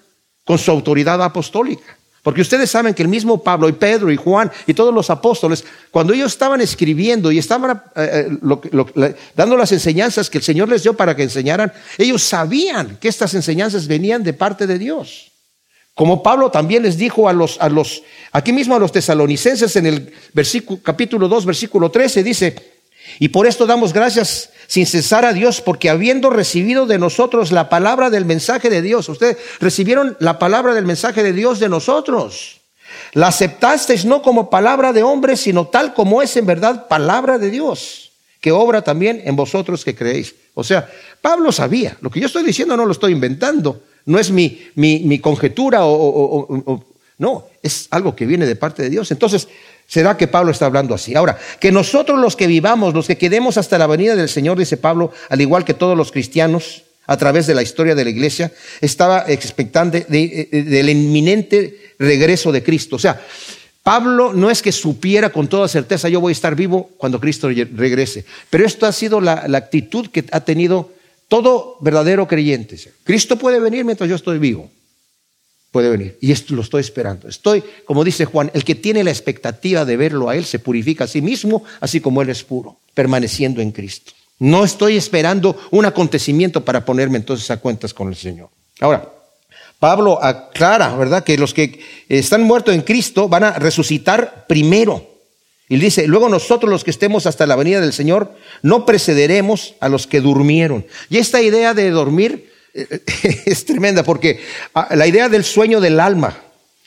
con 0.45 0.57
su 0.57 0.71
autoridad 0.71 1.23
apostólica. 1.23 1.98
Porque 2.29 2.43
ustedes 2.43 2.71
saben 2.71 2.93
que 2.93 3.01
el 3.01 3.09
mismo 3.09 3.43
Pablo 3.43 3.71
y 3.71 3.73
Pedro 3.73 4.13
y 4.13 4.17
Juan 4.17 4.53
y 4.67 4.75
todos 4.75 4.93
los 4.93 5.09
apóstoles, 5.09 5.65
cuando 5.91 6.13
ellos 6.13 6.31
estaban 6.31 6.61
escribiendo 6.61 7.33
y 7.33 7.39
estaban 7.39 7.83
eh, 7.97 8.29
eh, 9.01 9.15
dando 9.35 9.57
las 9.57 9.73
enseñanzas 9.73 10.29
que 10.29 10.37
el 10.37 10.45
Señor 10.45 10.69
les 10.69 10.83
dio 10.83 10.93
para 10.93 11.17
que 11.17 11.23
enseñaran, 11.23 11.73
ellos 11.97 12.23
sabían 12.23 12.99
que 13.01 13.09
estas 13.09 13.33
enseñanzas 13.33 13.87
venían 13.87 14.23
de 14.23 14.35
parte 14.35 14.67
de 14.67 14.79
Dios. 14.79 15.33
Como 15.95 16.23
Pablo 16.23 16.51
también 16.51 16.83
les 16.83 16.99
dijo 16.99 17.31
a 17.31 17.33
los, 17.33 17.59
a 17.63 17.71
los 17.71 18.03
aquí 18.31 18.53
mismo 18.53 18.77
a 18.77 18.79
los 18.79 18.93
tesalonicenses 18.93 19.75
en 19.77 19.87
el 19.87 20.13
versículo, 20.35 20.81
capítulo 20.83 21.29
2, 21.29 21.47
versículo 21.47 21.91
13, 21.91 22.23
dice, 22.23 22.57
y 23.21 23.31
por 23.31 23.47
esto 23.47 23.65
damos 23.65 23.95
gracias 23.95 24.51
sin 24.69 24.87
cesar 24.87 25.25
a 25.25 25.33
Dios, 25.33 25.63
porque 25.63 25.89
habiendo 25.89 26.29
recibido 26.29 26.87
de 26.87 26.99
nosotros 26.99 27.53
la 27.53 27.71
palabra 27.71 28.11
del 28.11 28.27
mensaje 28.27 28.69
de 28.69 28.83
Dios, 28.83 29.09
ustedes 29.09 29.39
recibieron 29.61 30.17
la 30.21 30.39
palabra 30.39 30.75
del 30.75 30.85
mensaje 30.85 31.23
de 31.23 31.33
Dios 31.33 31.59
de 31.59 31.71
nosotros. 31.71 32.61
La 33.15 33.29
aceptasteis 33.29 34.05
no 34.05 34.21
como 34.21 34.51
palabra 34.51 34.93
de 34.93 35.03
hombre, 35.03 35.39
sino 35.39 35.69
tal 35.69 35.95
como 35.95 36.21
es 36.21 36.37
en 36.37 36.45
verdad 36.45 36.87
palabra 36.87 37.39
de 37.39 37.51
Dios, 37.51 38.13
que 38.41 38.53
obra 38.53 38.83
también 38.83 39.23
en 39.25 39.37
vosotros 39.37 39.87
que 39.87 39.95
creéis. 39.95 40.35
O 40.53 40.63
sea, 40.63 40.87
Pablo 41.23 41.51
sabía, 41.51 41.97
lo 42.03 42.11
que 42.11 42.21
yo 42.21 42.27
estoy 42.27 42.45
diciendo 42.45 42.77
no 42.77 42.85
lo 42.85 42.93
estoy 42.93 43.13
inventando, 43.13 43.83
no 44.05 44.19
es 44.19 44.31
mi, 44.31 44.69
mi, 44.75 45.19
conjetura 45.19 45.81
o, 45.83 46.85
no, 47.17 47.47
es 47.63 47.89
algo 47.91 48.15
que 48.15 48.27
viene 48.27 48.45
de 48.45 48.57
parte 48.57 48.83
de 48.83 48.91
Dios. 48.91 49.11
Entonces, 49.11 49.49
¿será 49.89 50.17
que 50.17 50.29
Pablo 50.29 50.53
está 50.53 50.67
hablando 50.67 50.95
así? 50.95 51.17
Ahora, 51.17 51.37
que 51.59 51.73
nosotros 51.73 52.21
los 52.21 52.37
que 52.37 52.47
vivamos, 52.47 52.95
los 52.95 53.09
que 53.09 53.19
quedemos 53.19 53.59
hasta 53.59 53.79
la 53.79 53.89
venida 53.89 54.15
del 54.15 54.29
Señor, 54.29 54.59
dice 54.59 54.77
Pablo, 54.77 55.11
al 55.29 55.41
igual 55.41 55.65
que 55.65 55.75
todos 55.75 55.97
los 55.97 56.13
cristianos, 56.13 56.85
a 57.07 57.17
través 57.17 57.47
de 57.47 57.55
la 57.55 57.63
historia 57.63 57.95
de 57.95 58.05
la 58.05 58.11
iglesia, 58.11 58.53
estaba 58.83 59.25
expectante 59.27 60.07
del 60.09 60.91
inminente 60.91 61.95
regreso 61.99 62.53
de 62.53 62.63
Cristo. 62.63 62.97
O 62.97 62.99
sea, 62.99 63.21
Pablo 63.83 64.35
no 64.35 64.51
es 64.51 64.61
que 64.61 64.73
supiera 64.73 65.31
con 65.31 65.49
toda 65.49 65.67
certeza 65.67 66.11
yo 66.11 66.21
voy 66.21 66.33
a 66.33 66.33
estar 66.33 66.55
vivo 66.55 66.91
cuando 66.99 67.19
Cristo 67.19 67.49
regrese, 67.49 68.27
pero 68.51 68.67
esto 68.67 68.85
ha 68.85 68.93
sido 68.93 69.23
la, 69.23 69.49
la 69.49 69.57
actitud 69.57 70.09
que 70.09 70.27
ha 70.31 70.41
tenido 70.41 70.93
todo 71.29 71.79
verdadero 71.81 72.29
creyente. 72.29 72.77
Cristo 73.05 73.39
puede 73.39 73.59
venir 73.59 73.87
mientras 73.87 74.11
yo 74.11 74.17
estoy 74.17 74.39
vivo 74.39 74.71
puede 75.71 75.91
venir. 75.91 76.19
Y 76.21 76.33
esto 76.33 76.55
lo 76.55 76.63
estoy 76.63 76.81
esperando. 76.81 77.29
Estoy, 77.29 77.63
como 77.85 78.05
dice 78.05 78.25
Juan, 78.25 78.51
el 78.55 78.65
que 78.65 78.75
tiene 78.75 79.05
la 79.05 79.11
expectativa 79.11 79.85
de 79.85 79.97
verlo 79.97 80.29
a 80.29 80.37
Él 80.37 80.45
se 80.45 80.59
purifica 80.59 81.05
a 81.05 81.09
sí 81.09 81.23
mismo, 81.23 81.65
así 81.81 82.01
como 82.01 82.23
Él 82.23 82.31
es 82.31 82.43
puro, 82.45 82.79
permaneciendo 82.95 83.61
en 83.61 83.73
Cristo. 83.73 84.13
No 84.39 84.65
estoy 84.65 84.97
esperando 84.97 85.57
un 85.71 85.85
acontecimiento 85.85 86.65
para 86.65 86.85
ponerme 86.85 87.19
entonces 87.19 87.51
a 87.51 87.59
cuentas 87.59 87.93
con 87.93 88.09
el 88.09 88.17
Señor. 88.17 88.51
Ahora, 88.81 89.13
Pablo 89.79 90.23
aclara, 90.23 90.97
¿verdad?, 90.97 91.25
que 91.25 91.39
los 91.39 91.55
que 91.55 91.81
están 92.09 92.43
muertos 92.43 92.75
en 92.75 92.83
Cristo 92.83 93.29
van 93.29 93.45
a 93.45 93.53
resucitar 93.53 94.47
primero. 94.49 95.07
Y 95.69 95.77
dice, 95.77 96.07
luego 96.07 96.29
nosotros 96.29 96.71
los 96.71 96.83
que 96.83 96.91
estemos 96.91 97.27
hasta 97.27 97.47
la 97.47 97.57
venida 97.57 97.81
del 97.81 97.93
Señor, 97.93 98.35
no 98.63 98.87
precederemos 98.87 99.75
a 99.81 99.89
los 99.89 100.07
que 100.07 100.21
durmieron. 100.21 100.87
Y 101.11 101.19
esta 101.19 101.43
idea 101.43 101.75
de 101.75 101.91
dormir 101.91 102.48
es 103.47 103.65
tremenda 103.65 104.03
porque 104.03 104.41
ah, 104.75 104.89
la 104.95 105.07
idea 105.07 105.29
del 105.29 105.45
sueño 105.45 105.81
del 105.81 106.01
alma 106.01 106.37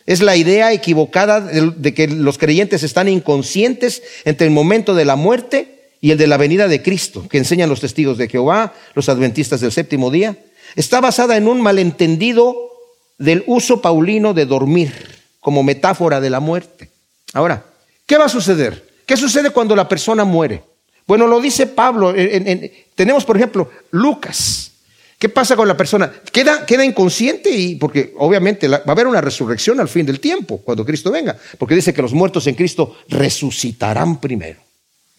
es 0.05 0.21
la 0.21 0.35
idea 0.35 0.73
equivocada 0.73 1.41
de 1.41 1.93
que 1.93 2.07
los 2.07 2.37
creyentes 2.37 2.83
están 2.83 3.07
inconscientes 3.07 4.01
entre 4.25 4.47
el 4.47 4.53
momento 4.53 4.95
de 4.95 5.05
la 5.05 5.15
muerte 5.15 5.91
y 6.01 6.11
el 6.11 6.17
de 6.17 6.27
la 6.27 6.37
venida 6.37 6.67
de 6.67 6.81
Cristo, 6.81 7.27
que 7.29 7.37
enseñan 7.37 7.69
los 7.69 7.81
testigos 7.81 8.17
de 8.17 8.27
Jehová, 8.27 8.73
los 8.95 9.07
adventistas 9.09 9.61
del 9.61 9.71
séptimo 9.71 10.09
día. 10.09 10.35
Está 10.75 10.99
basada 11.01 11.37
en 11.37 11.47
un 11.47 11.61
malentendido 11.61 12.55
del 13.19 13.43
uso 13.45 13.81
paulino 13.81 14.33
de 14.33 14.47
dormir 14.47 14.91
como 15.39 15.61
metáfora 15.61 16.19
de 16.19 16.31
la 16.31 16.39
muerte. 16.39 16.89
Ahora, 17.33 17.63
¿qué 18.07 18.17
va 18.17 18.25
a 18.25 18.29
suceder? 18.29 18.89
¿Qué 19.05 19.15
sucede 19.15 19.51
cuando 19.51 19.75
la 19.75 19.87
persona 19.87 20.25
muere? 20.25 20.63
Bueno, 21.05 21.27
lo 21.27 21.39
dice 21.39 21.67
Pablo. 21.67 22.13
tenemos, 22.95 23.23
por 23.25 23.37
ejemplo, 23.37 23.69
Lucas. 23.91 24.70
¿Qué 25.21 25.29
pasa 25.29 25.55
con 25.55 25.67
la 25.67 25.77
persona? 25.77 26.11
Queda, 26.31 26.65
queda 26.65 26.83
inconsciente 26.83 27.51
y 27.51 27.75
porque 27.75 28.11
obviamente 28.17 28.67
va 28.67 28.81
a 28.83 28.91
haber 28.91 29.05
una 29.05 29.21
resurrección 29.21 29.79
al 29.79 29.87
fin 29.87 30.03
del 30.03 30.19
tiempo, 30.19 30.57
cuando 30.63 30.83
Cristo 30.83 31.11
venga, 31.11 31.37
porque 31.59 31.75
dice 31.75 31.93
que 31.93 32.01
los 32.01 32.11
muertos 32.11 32.47
en 32.47 32.55
Cristo 32.55 32.97
resucitarán 33.07 34.19
primero. 34.19 34.59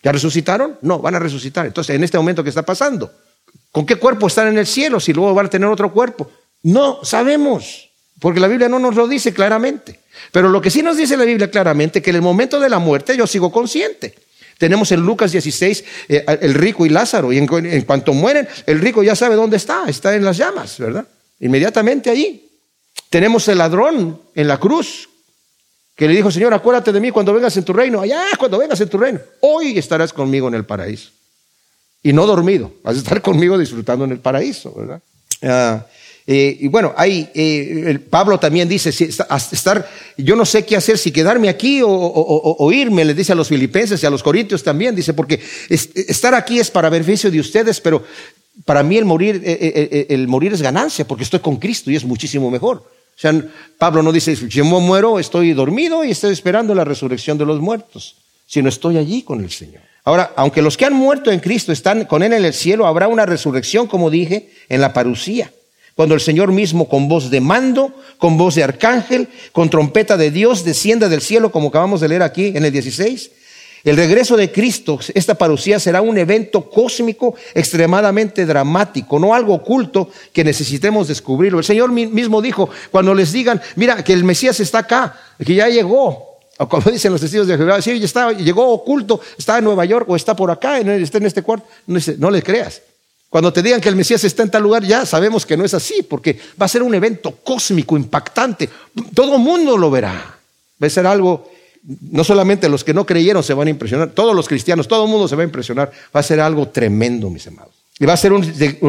¿Ya 0.03 0.11
resucitaron? 0.11 0.77
No, 0.83 0.99
van 0.99 1.15
a 1.15 1.21
resucitar. 1.21 1.67
Entonces, 1.67 1.95
en 1.95 2.03
este 2.03 2.19
momento, 2.19 2.43
¿qué 2.43 2.49
está 2.49 2.65
pasando? 2.65 3.13
¿Con 3.71 3.87
qué 3.87 3.95
cuerpo 3.95 4.27
están 4.27 4.49
en 4.49 4.59
el 4.59 4.67
cielo 4.67 4.99
si 4.99 5.13
luego 5.13 5.35
van 5.35 5.47
a 5.47 5.51
tener 5.51 5.69
otro 5.69 5.93
cuerpo? 5.93 6.29
No 6.65 7.05
sabemos, 7.05 7.89
porque 8.19 8.41
la 8.41 8.49
Biblia 8.49 8.69
no 8.69 8.81
nos 8.81 8.97
lo 8.97 9.07
dice 9.07 9.33
claramente. 9.33 10.01
Pero 10.33 10.49
lo 10.49 10.61
que 10.61 10.71
sí 10.71 10.83
nos 10.83 10.97
dice 10.97 11.17
la 11.17 11.25
Biblia 11.25 11.49
claramente, 11.49 12.03
que 12.03 12.11
en 12.11 12.17
el 12.17 12.23
momento 12.23 12.59
de 12.59 12.69
la 12.69 12.81
muerte 12.81 13.17
yo 13.17 13.29
sigo 13.29 13.53
consciente. 13.53 14.17
Tenemos 14.63 14.93
en 14.93 15.01
Lucas 15.01 15.33
16 15.33 15.85
eh, 16.09 16.25
el 16.41 16.55
rico 16.55 16.87
y 16.87 16.89
Lázaro, 16.89 17.33
y 17.33 17.39
en, 17.39 17.49
cuanto 17.83 18.13
mueren, 18.13 18.47
el 18.65 18.79
rico 18.79 19.03
ya 19.03 19.17
sabe 19.17 19.35
dónde 19.35 19.57
está, 19.57 19.87
está 19.89 20.15
en 20.15 20.25
las 20.25 20.37
llamas, 20.37 20.79
¿verdad? 20.79 21.05
Inmediatamente 21.41 22.11
allí. 22.11 22.49
Tenemos 23.11 23.49
el 23.49 23.59
ladrón 23.59 24.23
en 24.37 24.47
la 24.47 24.61
cruz, 24.61 25.09
que 25.97 26.07
le 26.07 26.15
dijo, 26.15 26.31
Señor, 26.31 26.55
acuérdate 26.55 26.93
de 26.93 27.01
mí 27.01 27.11
cuando 27.11 27.35
vengas 27.35 27.57
en 27.57 27.65
tu 27.65 27.73
reino, 27.73 28.01
allá 28.03 28.23
cuando 28.39 28.57
vengas 28.57 28.81
en 28.81 28.89
tu 28.89 28.99
reino, 28.99 29.19
hoy 29.41 29.77
estarás 29.77 30.13
conmigo 30.13 30.47
en 30.47 30.55
el 30.55 30.65
paraíso. 30.65 31.11
Y 32.01 32.13
no 32.13 32.25
dormido, 32.25 32.73
vas 32.85 32.95
a 32.95 32.99
estar 32.99 33.21
conmigo 33.31 33.59
disfrutando 33.59 34.05
en 34.05 34.13
el 34.13 34.21
paraíso, 34.21 34.73
¿verdad? 34.75 35.03
Ah, 35.43 35.85
eh, 36.27 36.57
y 36.61 36.69
bueno, 36.69 36.95
hay, 36.97 37.29
eh, 37.35 37.99
Pablo 38.09 38.39
también 38.39 38.69
dice, 38.69 38.91
estar, 38.91 39.89
yo 40.17 40.37
no 40.37 40.45
sé 40.45 40.65
qué 40.65 40.77
hacer, 40.77 40.97
si 40.97 41.11
quedarme 41.11 41.49
aquí 41.49 41.81
o, 41.85 42.71
irme, 42.73 43.05
le 43.05 43.15
dice 43.15 43.33
a 43.33 43.35
los 43.35 43.49
filipenses 43.49 44.03
y 44.03 44.07
a 44.07 44.11
los 44.11 44.23
corintios 44.23 44.63
también, 44.63 44.95
dice, 44.95 45.15
porque 45.15 45.41
estar 45.69 46.35
aquí 46.35 46.61
es 46.61 46.71
para 46.71 46.89
beneficio 46.91 47.31
de 47.31 47.41
ustedes, 47.41 47.81
pero 47.81 48.05
para 48.65 48.83
mí 48.83 48.97
el 48.99 49.05
morir, 49.05 49.43
eh, 49.45 50.07
el 50.11 50.29
morir 50.29 50.53
es 50.53 50.63
ganancia, 50.63 51.07
porque 51.07 51.25
estoy 51.25 51.41
con 51.41 51.57
Cristo 51.57 51.91
y 51.91 51.97
es 51.97 52.05
muchísimo 52.05 52.51
mejor. 52.51 52.77
O 52.79 53.21
sea, 53.21 53.35
Pablo 53.77 54.03
no 54.03 54.13
dice, 54.13 54.37
si 54.37 54.49
yo 54.49 54.65
muero, 54.65 55.19
estoy 55.19 55.53
dormido 55.53 56.05
y 56.05 56.13
estoy 56.13 56.33
esperando 56.33 56.75
la 56.75 56.85
resurrección 56.85 57.37
de 57.37 57.47
los 57.47 57.61
muertos, 57.61 58.17
sino 58.47 58.69
estoy 58.69 58.97
allí 58.97 59.23
con 59.23 59.43
el 59.43 59.51
Señor. 59.51 59.83
Ahora, 60.05 60.33
aunque 60.37 60.63
los 60.63 60.77
que 60.77 60.85
han 60.85 60.95
muerto 60.95 61.31
en 61.31 61.41
Cristo 61.41 61.73
están 61.73 62.05
con 62.05 62.23
Él 62.23 62.33
en 62.33 62.45
el 62.45 62.55
cielo, 62.55 62.87
habrá 62.87 63.09
una 63.09 63.27
resurrección, 63.27 63.87
como 63.87 64.09
dije, 64.09 64.51
en 64.69 64.81
la 64.81 64.93
parucía 64.93 65.53
cuando 65.95 66.15
el 66.15 66.21
Señor 66.21 66.53
mismo 66.53 66.89
con 66.89 67.09
voz 67.09 67.31
de 67.31 67.41
mando, 67.41 67.95
con 68.19 68.39
voz 68.39 68.55
de 68.55 68.65
arcángel, 68.65 69.29
con 69.53 69.71
trompeta 69.71 70.17
de 70.17 70.31
Dios 70.31 70.65
descienda 70.65 71.09
del 71.09 71.21
cielo, 71.21 71.53
como 71.53 71.69
acabamos 71.69 72.01
de 72.01 72.09
leer 72.09 72.23
aquí 72.23 72.49
en 72.55 72.65
el 72.65 72.73
16. 72.73 73.31
El 73.85 73.97
regreso 73.97 74.37
de 74.37 74.53
Cristo, 74.53 75.01
esta 75.13 75.35
parucía 75.35 75.81
será 75.81 76.03
un 76.03 76.17
evento 76.17 76.71
cósmico 76.71 77.35
extremadamente 77.53 78.47
dramático, 78.47 79.19
no 79.19 79.35
algo 79.35 79.55
oculto 79.55 80.09
que 80.33 80.45
necesitemos 80.45 81.09
descubrirlo. 81.09 81.59
El 81.59 81.65
Señor 81.65 81.91
mismo 81.91 82.41
dijo, 82.41 82.71
cuando 82.93 83.13
les 83.13 83.33
digan, 83.33 83.61
mira, 83.75 84.05
que 84.05 84.13
el 84.13 84.23
Mesías 84.23 84.61
está 84.61 84.79
acá, 84.79 85.19
que 85.45 85.55
ya 85.55 85.69
llegó, 85.69 86.39
o 86.59 86.69
como 86.69 86.91
dicen 86.93 87.11
los 87.11 87.21
testigos 87.21 87.49
de 87.49 87.57
Jehová, 87.57 87.83
sí, 87.83 87.91
está, 87.91 88.31
llegó 88.33 88.69
oculto, 88.69 89.21
está 89.37 89.59
en 89.59 89.65
Nueva 89.65 89.85
York 89.85 90.09
o 90.09 90.15
está 90.15 90.37
por 90.37 90.53
acá, 90.53 90.79
está 90.79 91.19
en 91.19 91.27
este 91.27 91.43
cuarto, 91.43 91.67
no, 91.87 91.99
no 92.19 92.31
le 92.31 92.41
creas. 92.41 92.83
Cuando 93.33 93.51
te 93.51 93.63
digan 93.63 93.81
que 93.81 93.89
el 93.89 93.97
Mesías 93.97 94.23
está 94.25 94.43
en 94.43 94.51
tal 94.51 94.63
lugar, 94.63 94.85
ya 94.85 95.07
sabemos 95.07 95.47
que 95.47 95.57
no 95.57 95.65
es 95.65 95.73
así, 95.73 96.03
porque 96.03 96.39
va 96.61 96.67
a 96.67 96.69
ser 96.69 96.83
un 96.83 96.95
evento 96.95 97.39
cósmico, 97.43 97.97
impactante. 97.97 98.69
Todo 99.15 99.39
mundo 99.39 99.79
lo 99.79 99.91
verá. 99.91 100.39
Va 100.83 100.87
a 100.87 100.91
ser 100.91 101.07
algo, 101.07 101.51
no 102.11 102.25
solamente 102.25 102.69
los 102.69 102.85
que 102.85 102.93
no 102.93 103.07
creyeron 103.07 103.43
se 103.43 103.55
van 103.55 103.69
a 103.69 103.71
impresionar, 103.71 104.11
todos 104.11 104.37
los 104.37 104.47
cristianos, 104.47 104.87
todo 104.87 105.07
el 105.07 105.11
mundo 105.11 105.29
se 105.29 105.37
va 105.37 105.41
a 105.41 105.47
impresionar. 105.47 105.91
Va 106.15 106.21
a 106.21 106.23
ser 106.23 106.41
algo 106.41 106.69
tremendo, 106.69 107.31
mis 107.31 107.47
amados. 107.47 107.73
Y 107.99 108.05
va 108.05 108.13
a 108.13 108.19
ser 108.19 108.35
un, 108.35 108.43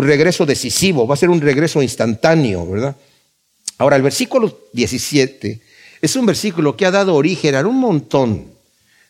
regreso 0.03 0.45
decisivo, 0.45 1.07
va 1.07 1.13
a 1.13 1.17
ser 1.17 1.29
un 1.29 1.39
regreso 1.39 1.81
instantáneo, 1.81 2.69
¿verdad? 2.69 2.97
Ahora, 3.77 3.95
el 3.95 4.01
versículo 4.01 4.59
17 4.73 5.61
es 6.01 6.15
un 6.17 6.25
versículo 6.25 6.75
que 6.75 6.85
ha 6.85 6.91
dado 6.91 7.15
origen 7.15 7.55
a 7.55 7.65
un 7.65 7.79
montón 7.79 8.47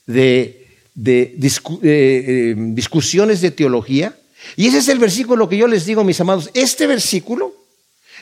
de, 0.05 0.67
eh, 1.03 2.55
discusiones 2.55 3.41
de 3.41 3.49
teología 3.49 4.15
y 4.55 4.67
ese 4.67 4.79
es 4.79 4.87
el 4.89 4.99
versículo 4.99 5.49
que 5.49 5.57
yo 5.57 5.67
les 5.67 5.85
digo, 5.85 6.03
mis 6.03 6.19
amados. 6.19 6.49
Este 6.53 6.87
versículo 6.87 7.53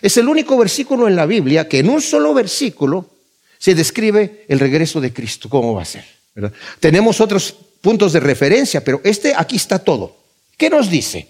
es 0.02 0.18
el 0.18 0.28
único 0.28 0.58
versículo 0.58 1.08
en 1.08 1.16
la 1.16 1.26
Biblia 1.26 1.68
que 1.68 1.80
en 1.80 1.90
un 1.90 2.02
solo 2.02 2.34
versículo 2.34 3.10
se 3.58 3.76
describe 3.76 4.46
el 4.48 4.60
regreso 4.60 5.00
de 5.00 5.14
Cristo, 5.14 5.50
cómo 5.50 5.74
va 5.74 5.84
a 5.84 5.86
ser. 5.86 6.06
Tenemos 6.80 7.22
otros 7.22 7.54
puntos 7.82 8.14
de 8.14 8.20
referencia, 8.20 8.84
pero 8.84 9.02
este 9.04 9.34
aquí 9.36 9.56
está 9.58 9.80
todo. 9.80 10.16
¿Qué 10.58 10.70
nos 10.70 10.90
dice? 10.90 11.28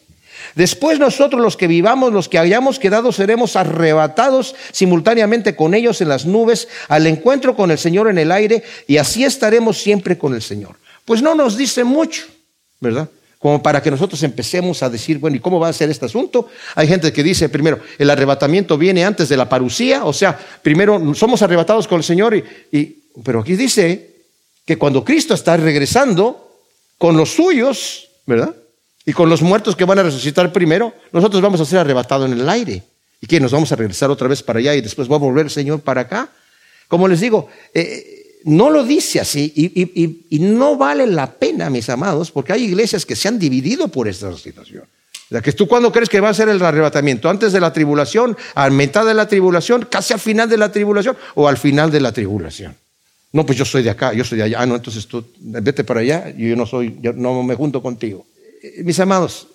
Después 0.55 0.99
nosotros 0.99 1.41
los 1.41 1.55
que 1.55 1.67
vivamos, 1.67 2.11
los 2.11 2.27
que 2.27 2.39
hayamos 2.39 2.79
quedado, 2.79 3.11
seremos 3.11 3.55
arrebatados 3.55 4.55
simultáneamente 4.71 5.55
con 5.55 5.73
ellos 5.73 6.01
en 6.01 6.09
las 6.09 6.25
nubes 6.25 6.67
al 6.87 7.07
encuentro 7.07 7.55
con 7.55 7.71
el 7.71 7.77
Señor 7.77 8.09
en 8.09 8.17
el 8.17 8.31
aire 8.31 8.63
y 8.87 8.97
así 8.97 9.23
estaremos 9.23 9.77
siempre 9.77 10.17
con 10.17 10.33
el 10.33 10.41
Señor. 10.41 10.77
Pues 11.05 11.21
no 11.21 11.35
nos 11.35 11.57
dice 11.57 11.83
mucho, 11.83 12.23
¿verdad? 12.79 13.09
Como 13.41 13.61
para 13.63 13.81
que 13.81 13.89
nosotros 13.89 14.21
empecemos 14.21 14.83
a 14.83 14.89
decir, 14.89 15.17
bueno, 15.17 15.35
¿y 15.35 15.39
cómo 15.39 15.59
va 15.59 15.67
a 15.67 15.73
ser 15.73 15.89
este 15.89 16.05
asunto? 16.05 16.47
Hay 16.75 16.87
gente 16.87 17.11
que 17.11 17.23
dice, 17.23 17.49
primero, 17.49 17.79
el 17.97 18.09
arrebatamiento 18.11 18.77
viene 18.77 19.03
antes 19.03 19.29
de 19.29 19.35
la 19.35 19.49
parucía, 19.49 20.05
o 20.05 20.13
sea, 20.13 20.37
primero 20.61 21.15
somos 21.15 21.41
arrebatados 21.41 21.87
con 21.87 21.97
el 21.97 22.03
Señor, 22.03 22.35
y, 22.35 22.83
pero 23.23 23.39
aquí 23.39 23.55
dice 23.55 24.25
que 24.63 24.77
cuando 24.77 25.03
Cristo 25.03 25.33
está 25.33 25.57
regresando 25.57 26.51
con 26.99 27.17
los 27.17 27.31
suyos, 27.31 28.09
¿verdad? 28.27 28.55
Y 29.07 29.13
con 29.13 29.27
los 29.27 29.41
muertos 29.41 29.75
que 29.75 29.85
van 29.85 29.97
a 29.97 30.03
resucitar 30.03 30.53
primero, 30.53 30.93
nosotros 31.11 31.41
vamos 31.41 31.59
a 31.59 31.65
ser 31.65 31.79
arrebatados 31.79 32.31
en 32.31 32.39
el 32.39 32.47
aire. 32.47 32.83
¿Y 33.19 33.25
que 33.25 33.39
nos 33.39 33.51
vamos 33.51 33.71
a 33.71 33.75
regresar 33.75 34.11
otra 34.11 34.27
vez 34.27 34.43
para 34.43 34.59
allá 34.59 34.75
y 34.75 34.81
después 34.81 35.09
va 35.09 35.15
a 35.15 35.19
volver 35.19 35.45
el 35.45 35.51
Señor 35.51 35.81
para 35.81 36.01
acá? 36.01 36.29
Como 36.87 37.07
les 37.07 37.19
digo, 37.19 37.47
eh, 37.73 38.10
no 38.43 38.69
lo 38.69 38.83
dice 38.83 39.19
así 39.19 39.51
y, 39.55 40.39
no 40.39 40.77
vale 40.77 41.05
la 41.07 41.31
pena, 41.31 41.69
mis 41.69 41.89
amados, 41.89 42.31
porque 42.31 42.53
hay 42.53 42.63
iglesias 42.63 43.05
que 43.05 43.15
se 43.15 43.27
han 43.27 43.37
dividido 43.37 43.87
por 43.87 44.07
esta 44.07 44.35
situación. 44.35 44.83
La 45.29 45.41
que 45.41 45.51
tú 45.53 45.67
cuando 45.67 45.91
crees 45.91 46.09
que 46.09 46.19
va 46.19 46.29
a 46.29 46.33
ser 46.33 46.49
el 46.49 46.61
arrebatamiento, 46.61 47.29
antes 47.29 47.53
de 47.53 47.61
la 47.61 47.71
tribulación, 47.71 48.35
a 48.53 48.69
mitad 48.69 49.05
de 49.05 49.13
la 49.13 49.27
tribulación, 49.27 49.87
casi 49.89 50.13
al 50.13 50.19
final 50.19 50.49
de 50.49 50.57
la 50.57 50.71
tribulación 50.71 51.15
o 51.35 51.47
al 51.47 51.57
final 51.57 51.89
de 51.89 52.01
la 52.01 52.11
tribulación. 52.11 52.75
No, 53.31 53.45
pues 53.45 53.57
yo 53.57 53.63
soy 53.63 53.83
de 53.83 53.89
acá, 53.89 54.11
yo 54.11 54.25
soy 54.25 54.39
de 54.39 54.43
allá. 54.45 54.57
Ah, 54.59 54.65
no, 54.65 54.75
entonces 54.75 55.07
tú 55.07 55.23
vete 55.39 55.85
para 55.85 56.01
allá, 56.01 56.33
yo 56.35 56.53
no 56.57 56.65
soy, 56.65 56.97
yo 57.01 57.13
no 57.13 57.43
me 57.43 57.55
junto 57.55 57.81
contigo. 57.81 58.25
Eh, 58.61 58.83
mis 58.83 58.99
amados, 58.99 59.47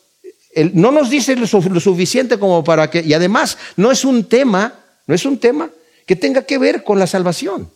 no 0.73 0.91
nos 0.93 1.11
dice 1.11 1.37
lo 1.37 1.47
suficiente 1.47 2.39
como 2.39 2.65
para 2.65 2.89
que, 2.89 3.03
y 3.03 3.13
además 3.13 3.59
no 3.77 3.93
es 3.93 4.05
un 4.07 4.25
tema, 4.25 4.73
no 5.07 5.15
es 5.15 5.27
un 5.27 5.37
tema 5.37 5.69
que 6.07 6.17
tenga 6.17 6.43
que 6.43 6.57
ver 6.57 6.85
con 6.85 6.99
la 6.99 7.07
salvación 7.07 7.69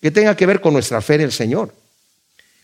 que 0.00 0.10
tenga 0.10 0.36
que 0.36 0.46
ver 0.46 0.60
con 0.60 0.72
nuestra 0.72 1.00
fe 1.00 1.14
en 1.14 1.22
el 1.22 1.32
Señor. 1.32 1.74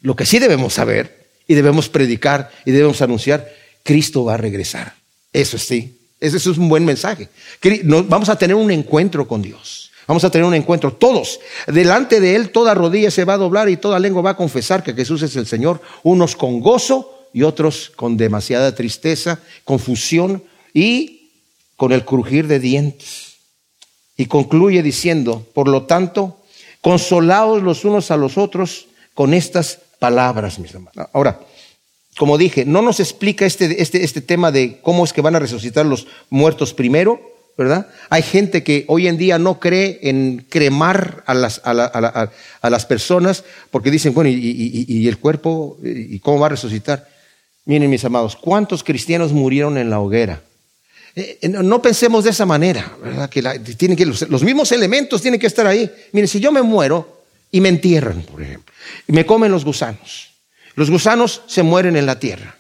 Lo 0.01 0.15
que 0.17 0.27
sí 0.27 0.39
debemos 0.39 0.75
saber 0.75 1.29
y 1.47 1.55
debemos 1.55 1.89
predicar 1.89 2.51
y 2.65 2.71
debemos 2.71 3.03
anunciar, 3.03 3.51
Cristo 3.83 4.25
va 4.25 4.35
a 4.35 4.39
regresar. 4.39 4.95
Eso 5.33 5.59
sí, 5.59 5.99
ese 6.21 6.37
es 6.37 6.47
un 6.47 6.69
buen 6.69 6.85
mensaje. 6.85 7.29
Vamos 7.85 8.29
a 8.29 8.37
tener 8.37 8.57
un 8.57 8.71
encuentro 8.71 9.27
con 9.27 9.43
Dios. 9.43 9.91
Vamos 10.07 10.25
a 10.25 10.31
tener 10.31 10.47
un 10.47 10.55
encuentro 10.55 10.93
todos. 10.93 11.41
Delante 11.67 12.21
de 12.21 12.37
Él 12.37 12.51
toda 12.51 12.75
rodilla 12.75 13.11
se 13.11 13.25
va 13.25 13.35
a 13.35 13.39
doblar 13.39 13.69
y 13.69 13.77
toda 13.77 13.99
lengua 13.99 14.23
va 14.23 14.31
a 14.31 14.37
confesar 14.37 14.83
que 14.83 14.93
Jesús 14.93 15.23
es 15.23 15.35
el 15.37 15.47
Señor, 15.47 15.81
unos 16.03 16.37
con 16.37 16.61
gozo 16.61 17.29
y 17.33 17.43
otros 17.43 17.91
con 17.97 18.17
demasiada 18.17 18.75
tristeza, 18.75 19.41
confusión 19.65 20.45
y 20.73 21.31
con 21.77 21.93
el 21.93 22.05
crujir 22.05 22.47
de 22.47 22.61
dientes. 22.61 23.35
Y 24.17 24.27
concluye 24.27 24.83
diciendo, 24.83 25.47
por 25.55 25.69
lo 25.69 25.85
tanto, 25.85 26.39
consolados 26.85 27.63
los 27.63 27.87
unos 27.87 28.11
a 28.11 28.17
los 28.19 28.37
otros 28.37 28.89
con 29.15 29.33
estas 29.33 29.79
palabras, 29.99 30.59
mis 30.59 30.75
hermanos. 30.75 31.09
Ahora, 31.15 31.41
como 32.19 32.37
dije, 32.37 32.67
no 32.67 32.83
nos 32.83 33.01
explica 33.01 33.47
este, 33.47 33.81
este, 33.81 34.05
este 34.05 34.21
tema 34.21 34.53
de 34.53 34.81
cómo 34.83 35.03
es 35.03 35.15
que 35.15 35.23
van 35.23 35.35
a 35.35 35.39
resucitar 35.39 35.87
los 35.87 36.07
muertos 36.29 36.75
primero, 36.75 37.23
¿verdad? 37.57 37.87
Hay 38.11 38.21
gente 38.21 38.63
que 38.63 38.85
hoy 38.89 39.09
en 39.09 39.17
día 39.17 39.39
no 39.39 39.59
cree 39.61 39.99
en 40.03 40.45
cremar 40.51 41.25
a 41.25 41.33
las, 41.33 41.63
a, 41.65 42.31
las 42.69 42.85
personas 42.85 43.45
porque 43.71 43.91
dicen, 43.91 44.13
bueno, 44.13 44.29
y, 44.29 44.85
y, 44.87 45.09
el 45.09 45.17
cuerpo, 45.19 45.79
¿y 45.83 46.19
cómo 46.19 46.39
va 46.39 46.49
a 46.49 46.51
resucitar? 46.51 47.09
Miren, 47.65 47.89
mis 47.89 48.05
amados, 48.05 48.37
¿cuántos 48.37 48.85
cristianos 48.85 49.33
murieron 49.33 49.79
en 49.79 49.89
la 49.89 50.01
hoguera? 50.01 50.43
Eh, 51.17 51.39
eh, 51.43 51.49
no 51.49 51.81
pensemos 51.81 52.25
de 52.25 52.31
esa 52.31 52.45
manera, 52.45 52.93
¿verdad? 53.03 53.31
Que, 53.31 53.41
los, 53.43 54.43
mismos 54.43 54.73
elementos 54.73 55.23
tienen 55.23 55.39
que 55.39 55.47
estar 55.47 55.67
ahí. 55.67 55.91
Miren, 56.13 56.29
si 56.29 56.41
yo 56.41 56.51
me 56.51 56.63
muero 56.63 57.23
y 57.51 57.61
me 57.61 57.69
entierran, 57.69 58.23
por 58.23 58.43
ejemplo, 58.43 58.75
y 59.07 59.13
me 59.13 59.25
comen 59.25 59.53
los 59.53 59.65
gusanos, 59.65 60.31
los 60.75 60.91
gusanos 60.91 61.43
se 61.47 61.63
mueren 61.63 61.97
en 61.97 62.07
la 62.07 62.19
tierra. 62.19 62.57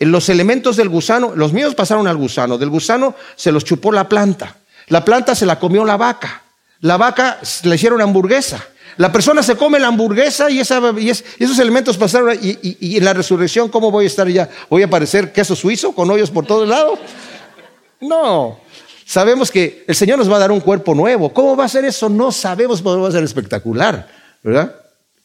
Los 0.00 0.28
elementos 0.28 0.76
del 0.76 0.90
gusano, 0.90 1.34
los 1.34 1.52
míos 1.52 1.74
pasaron 1.74 2.06
al 2.06 2.16
gusano, 2.16 2.58
del 2.58 2.68
gusano 2.68 3.14
se 3.36 3.52
los 3.52 3.64
chupó 3.64 3.90
la 3.90 4.08
planta, 4.08 4.56
la 4.88 5.04
planta 5.04 5.34
se 5.34 5.46
la 5.46 5.58
comió 5.58 5.84
la 5.84 5.96
vaca, 5.96 6.42
la 6.80 6.98
vaca 6.98 7.40
le 7.62 7.74
hicieron 7.74 8.02
hamburguesa, 8.02 8.62
La 8.96 9.10
persona 9.10 9.42
se 9.42 9.56
come 9.56 9.80
la 9.80 9.88
hamburguesa 9.88 10.50
y, 10.50 10.60
esos 10.60 11.58
elementos 11.58 11.96
pasaron. 11.96 12.38
Y, 12.40 12.96
en 12.96 13.04
la 13.04 13.12
resurrección, 13.12 13.68
¿cómo 13.68 13.90
voy 13.90 14.04
a 14.04 14.06
estar 14.06 14.28
ya? 14.28 14.48
¿Voy 14.68 14.82
a 14.82 14.90
parecer 14.90 15.32
queso 15.32 15.56
suizo 15.56 15.92
con 15.92 16.10
hoyos 16.10 16.30
por 16.30 16.46
todos 16.46 16.68
lados? 16.68 16.98
No. 18.08 18.58
Sabemos 19.04 19.50
que 19.50 19.84
el 19.86 19.94
Señor 19.94 20.18
nos 20.18 20.30
va 20.30 20.36
a 20.36 20.40
dar 20.40 20.52
un 20.52 20.60
cuerpo 20.60 20.94
nuevo. 20.94 21.32
¿Cómo 21.32 21.56
va 21.56 21.64
a 21.64 21.68
ser 21.68 21.84
eso? 21.84 22.08
No 22.08 22.32
sabemos, 22.32 22.80
pero 22.80 23.02
va 23.02 23.08
a 23.08 23.12
ser 23.12 23.24
espectacular. 23.24 24.08
¿Verdad? 24.42 24.74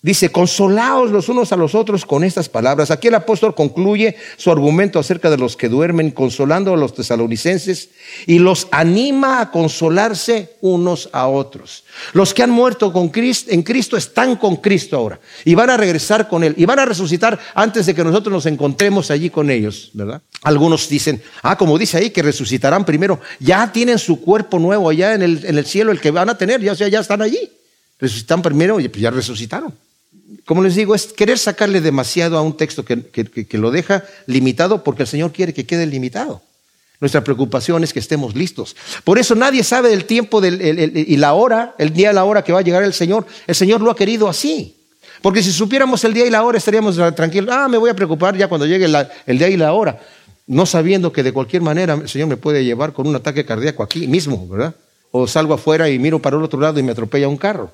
Dice, 0.02 0.32
consolaos 0.32 1.12
los 1.12 1.28
unos 1.28 1.52
a 1.52 1.58
los 1.58 1.76
otros 1.76 2.06
con 2.06 2.24
estas 2.24 2.48
palabras. 2.48 2.90
Aquí 2.90 3.10
el 3.10 3.16
apóstol 3.16 3.54
concluye 3.54 4.16
su 4.38 4.50
argumento 4.50 4.98
acerca 4.98 5.30
de 5.30 5.38
los 5.38 5.58
que 5.58 5.68
duermen, 5.68 6.12
consolando 6.12 6.74
a 6.74 6.78
los 6.78 6.94
tesalonicenses 6.94 7.90
y 8.26 8.40
los 8.40 8.70
anima 8.72 9.42
a 9.42 9.52
consolarse 9.52 10.56
unos 10.62 11.10
a 11.12 11.28
otros. 11.28 11.84
Los 12.14 12.34
que 12.34 12.44
han 12.44 12.50
muerto 12.50 12.94
con 12.94 13.10
Cristo, 13.10 13.52
en 13.52 13.62
Cristo 13.62 13.98
están 13.98 14.38
con 14.38 14.56
Cristo 14.56 14.96
ahora 14.96 15.20
y 15.44 15.54
van 15.54 15.70
a 15.70 15.76
regresar 15.76 16.30
con 16.30 16.46
Él 16.46 16.54
y 16.56 16.64
van 16.64 16.80
a 16.80 16.86
resucitar 16.86 17.38
antes 17.54 17.86
de 17.86 17.94
que 17.94 18.06
nosotros 18.06 18.32
nos 18.32 18.46
encontremos 18.46 19.12
allí 19.12 19.30
con 19.30 19.50
ellos, 19.50 19.90
¿verdad? 19.92 20.22
Algunos 20.44 20.88
dicen, 20.88 21.22
ah, 21.44 21.58
como 21.58 21.78
dice 21.78 21.98
ahí, 21.98 22.12
que 22.12 22.22
resucitarán 22.22 22.86
primero. 22.86 23.20
Ya 23.42 23.70
tienen 23.74 24.00
su 24.00 24.22
cuerpo 24.22 24.60
nuevo 24.60 24.90
allá 24.90 25.14
en 25.14 25.24
el, 25.24 25.46
en 25.46 25.58
el 25.58 25.66
cielo, 25.66 25.92
el 25.92 26.00
que 26.00 26.12
van 26.12 26.30
a 26.30 26.38
tener, 26.38 26.62
ya, 26.62 26.74
ya 26.74 27.02
están 27.02 27.22
allí. 27.22 27.52
Resucitan 28.00 28.42
primero 28.42 28.80
y 28.80 28.88
pues 28.88 29.02
ya 29.02 29.12
resucitaron 29.12 29.74
como 30.46 30.64
les 30.64 30.76
digo, 30.76 30.96
es 30.96 31.08
querer 31.08 31.38
sacarle 31.38 31.82
demasiado 31.82 32.38
a 32.38 32.42
un 32.42 32.56
texto 32.56 32.86
que, 32.86 33.48
lo 33.54 33.72
deja 33.72 34.04
limitado 34.26 34.84
porque 34.84 35.04
el 35.04 35.08
Señor 35.08 35.32
quiere 35.32 35.54
que 35.54 35.66
quede 35.66 35.86
limitado. 35.86 36.42
Nuestra 37.00 37.24
preocupación 37.24 37.84
es 37.84 37.94
que 37.94 38.00
estemos 38.00 38.36
listos. 38.36 38.76
Por 39.04 39.20
eso 39.20 39.34
nadie 39.34 39.64
sabe 39.64 39.90
del 39.90 40.06
tiempo 40.06 40.44
y 40.44 41.18
la 41.18 41.34
hora, 41.34 41.74
el 41.78 41.94
día 41.94 42.12
y 42.12 42.14
la 42.14 42.26
hora 42.26 42.44
que 42.44 42.52
va 42.52 42.60
a 42.60 42.62
llegar 42.62 42.84
el 42.84 42.94
Señor. 42.94 43.26
El 43.48 43.56
Señor 43.56 43.82
lo 43.82 43.92
ha 43.92 43.96
querido 43.96 44.28
así. 44.28 44.76
Porque 45.22 45.42
si 45.42 45.52
supiéramos 45.52 46.04
el 46.04 46.14
día 46.14 46.26
y 46.26 46.30
la 46.30 46.44
hora 46.44 46.58
estaríamos 46.58 46.98
tranquilos. 47.16 47.54
Ah, 47.54 47.68
me 47.68 47.78
voy 47.78 47.90
a 47.90 47.94
preocupar 47.94 48.36
ya 48.38 48.48
cuando 48.48 48.66
llegue 48.66 48.86
el 49.26 49.38
día 49.38 49.50
y 49.50 49.58
la 49.58 49.74
hora. 49.74 50.00
No 50.48 50.66
sabiendo 50.66 51.14
que 51.14 51.24
de 51.24 51.32
cualquier 51.32 51.62
manera 51.62 51.94
el 51.94 52.10
Señor 52.10 52.28
me 52.28 52.38
puede 52.38 52.66
llevar 52.66 52.94
con 52.94 53.08
un 53.08 53.16
ataque 53.16 53.46
cardíaco 53.46 53.84
aquí 53.84 54.08
mismo, 54.08 54.48
¿verdad? 54.48 54.76
O 55.12 55.28
salgo 55.28 55.54
afuera 55.54 55.90
y 55.90 56.00
miro 56.00 56.20
para 56.20 56.38
el 56.38 56.44
otro 56.44 56.60
lado 56.60 56.80
y 56.80 56.84
me 56.84 56.92
atropella 56.92 57.28
un 57.28 57.38
carro. 57.38 57.72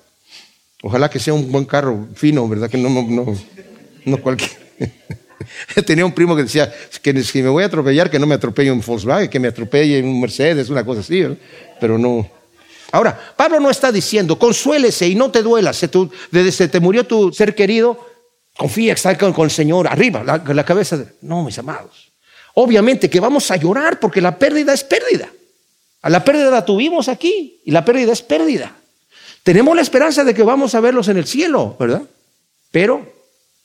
Ojalá 0.87 1.09
que 1.09 1.17
sea 1.17 1.33
un 1.33 1.51
buen 1.51 1.65
carro 1.65 2.07
fino, 2.13 2.47
¿verdad? 2.47 2.69
Que 2.69 2.77
no, 2.77 2.89
no, 2.89 3.35
no, 4.05 4.17
cualquier. 4.21 4.51
Tenía 5.83 6.05
un 6.05 6.11
primo 6.11 6.35
que 6.35 6.43
decía 6.43 6.71
que 7.01 7.23
si 7.23 7.41
me 7.41 7.49
voy 7.49 7.63
a 7.63 7.65
atropellar, 7.65 8.11
que 8.11 8.19
no 8.19 8.27
me 8.27 8.35
atropelle 8.35 8.71
un 8.71 8.81
Volkswagen, 8.85 9.27
que 9.27 9.39
me 9.39 9.47
atropelle 9.47 10.03
un 10.03 10.21
Mercedes, 10.21 10.69
una 10.69 10.85
cosa 10.85 10.99
así, 10.99 11.21
¿verdad? 11.21 11.37
pero 11.81 11.97
no. 11.97 12.29
Ahora, 12.91 13.19
Pablo 13.35 13.59
no 13.59 13.71
está 13.71 13.91
diciendo, 13.91 14.37
consuélese 14.37 15.07
y 15.07 15.15
no 15.15 15.31
te 15.31 15.41
duelas, 15.41 15.75
se, 15.75 15.89
desde 16.29 16.67
te 16.67 16.79
murió 16.79 17.03
tu 17.07 17.33
ser 17.33 17.55
querido, 17.55 17.99
confía, 18.55 18.93
está 18.93 19.17
con, 19.17 19.33
el 19.43 19.49
Señor, 19.49 19.87
arriba, 19.87 20.23
la, 20.23 20.37
la 20.37 20.65
cabeza. 20.65 20.97
De... 20.97 21.07
No, 21.21 21.43
mis 21.43 21.57
amados. 21.57 22.13
Obviamente 22.53 23.09
que 23.09 23.19
vamos 23.19 23.49
a 23.49 23.55
llorar 23.55 23.99
porque 23.99 24.21
la 24.21 24.37
pérdida 24.37 24.71
es 24.71 24.83
pérdida. 24.83 25.31
La 26.03 26.23
pérdida 26.23 26.51
la 26.51 26.63
tuvimos 26.63 27.07
aquí 27.07 27.59
y 27.65 27.71
la 27.71 27.83
pérdida 27.83 28.13
es 28.13 28.21
pérdida. 28.21 28.75
Tenemos 29.45 29.75
la 29.75 29.83
esperanza 29.83 30.23
de 30.23 30.33
que 30.33 30.41
vamos 30.41 30.73
a 30.73 30.79
verlos 30.79 31.07
en 31.07 31.17
el 31.17 31.27
cielo, 31.27 31.75
¿verdad? 31.79 32.01
Pero, 32.71 33.07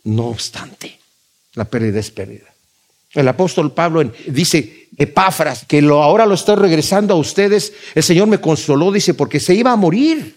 no 0.04 0.26
obstante, 0.26 0.98
la 1.54 1.64
pérdida 1.64 1.98
es 2.00 2.10
pérdida. 2.10 2.52
El 3.14 3.26
apóstol 3.26 3.72
Pablo 3.72 4.12
dice, 4.26 4.88
Epáfras, 4.98 5.64
que 5.64 5.80
lo, 5.80 6.02
ahora 6.02 6.26
lo 6.26 6.34
estoy 6.34 6.56
regresando 6.56 7.14
a 7.14 7.16
ustedes, 7.16 7.72
el 7.94 8.02
Señor 8.02 8.28
me 8.28 8.42
consoló, 8.42 8.92
dice, 8.92 9.14
porque 9.14 9.40
se 9.40 9.54
iba 9.54 9.72
a 9.72 9.76
morir. 9.76 10.36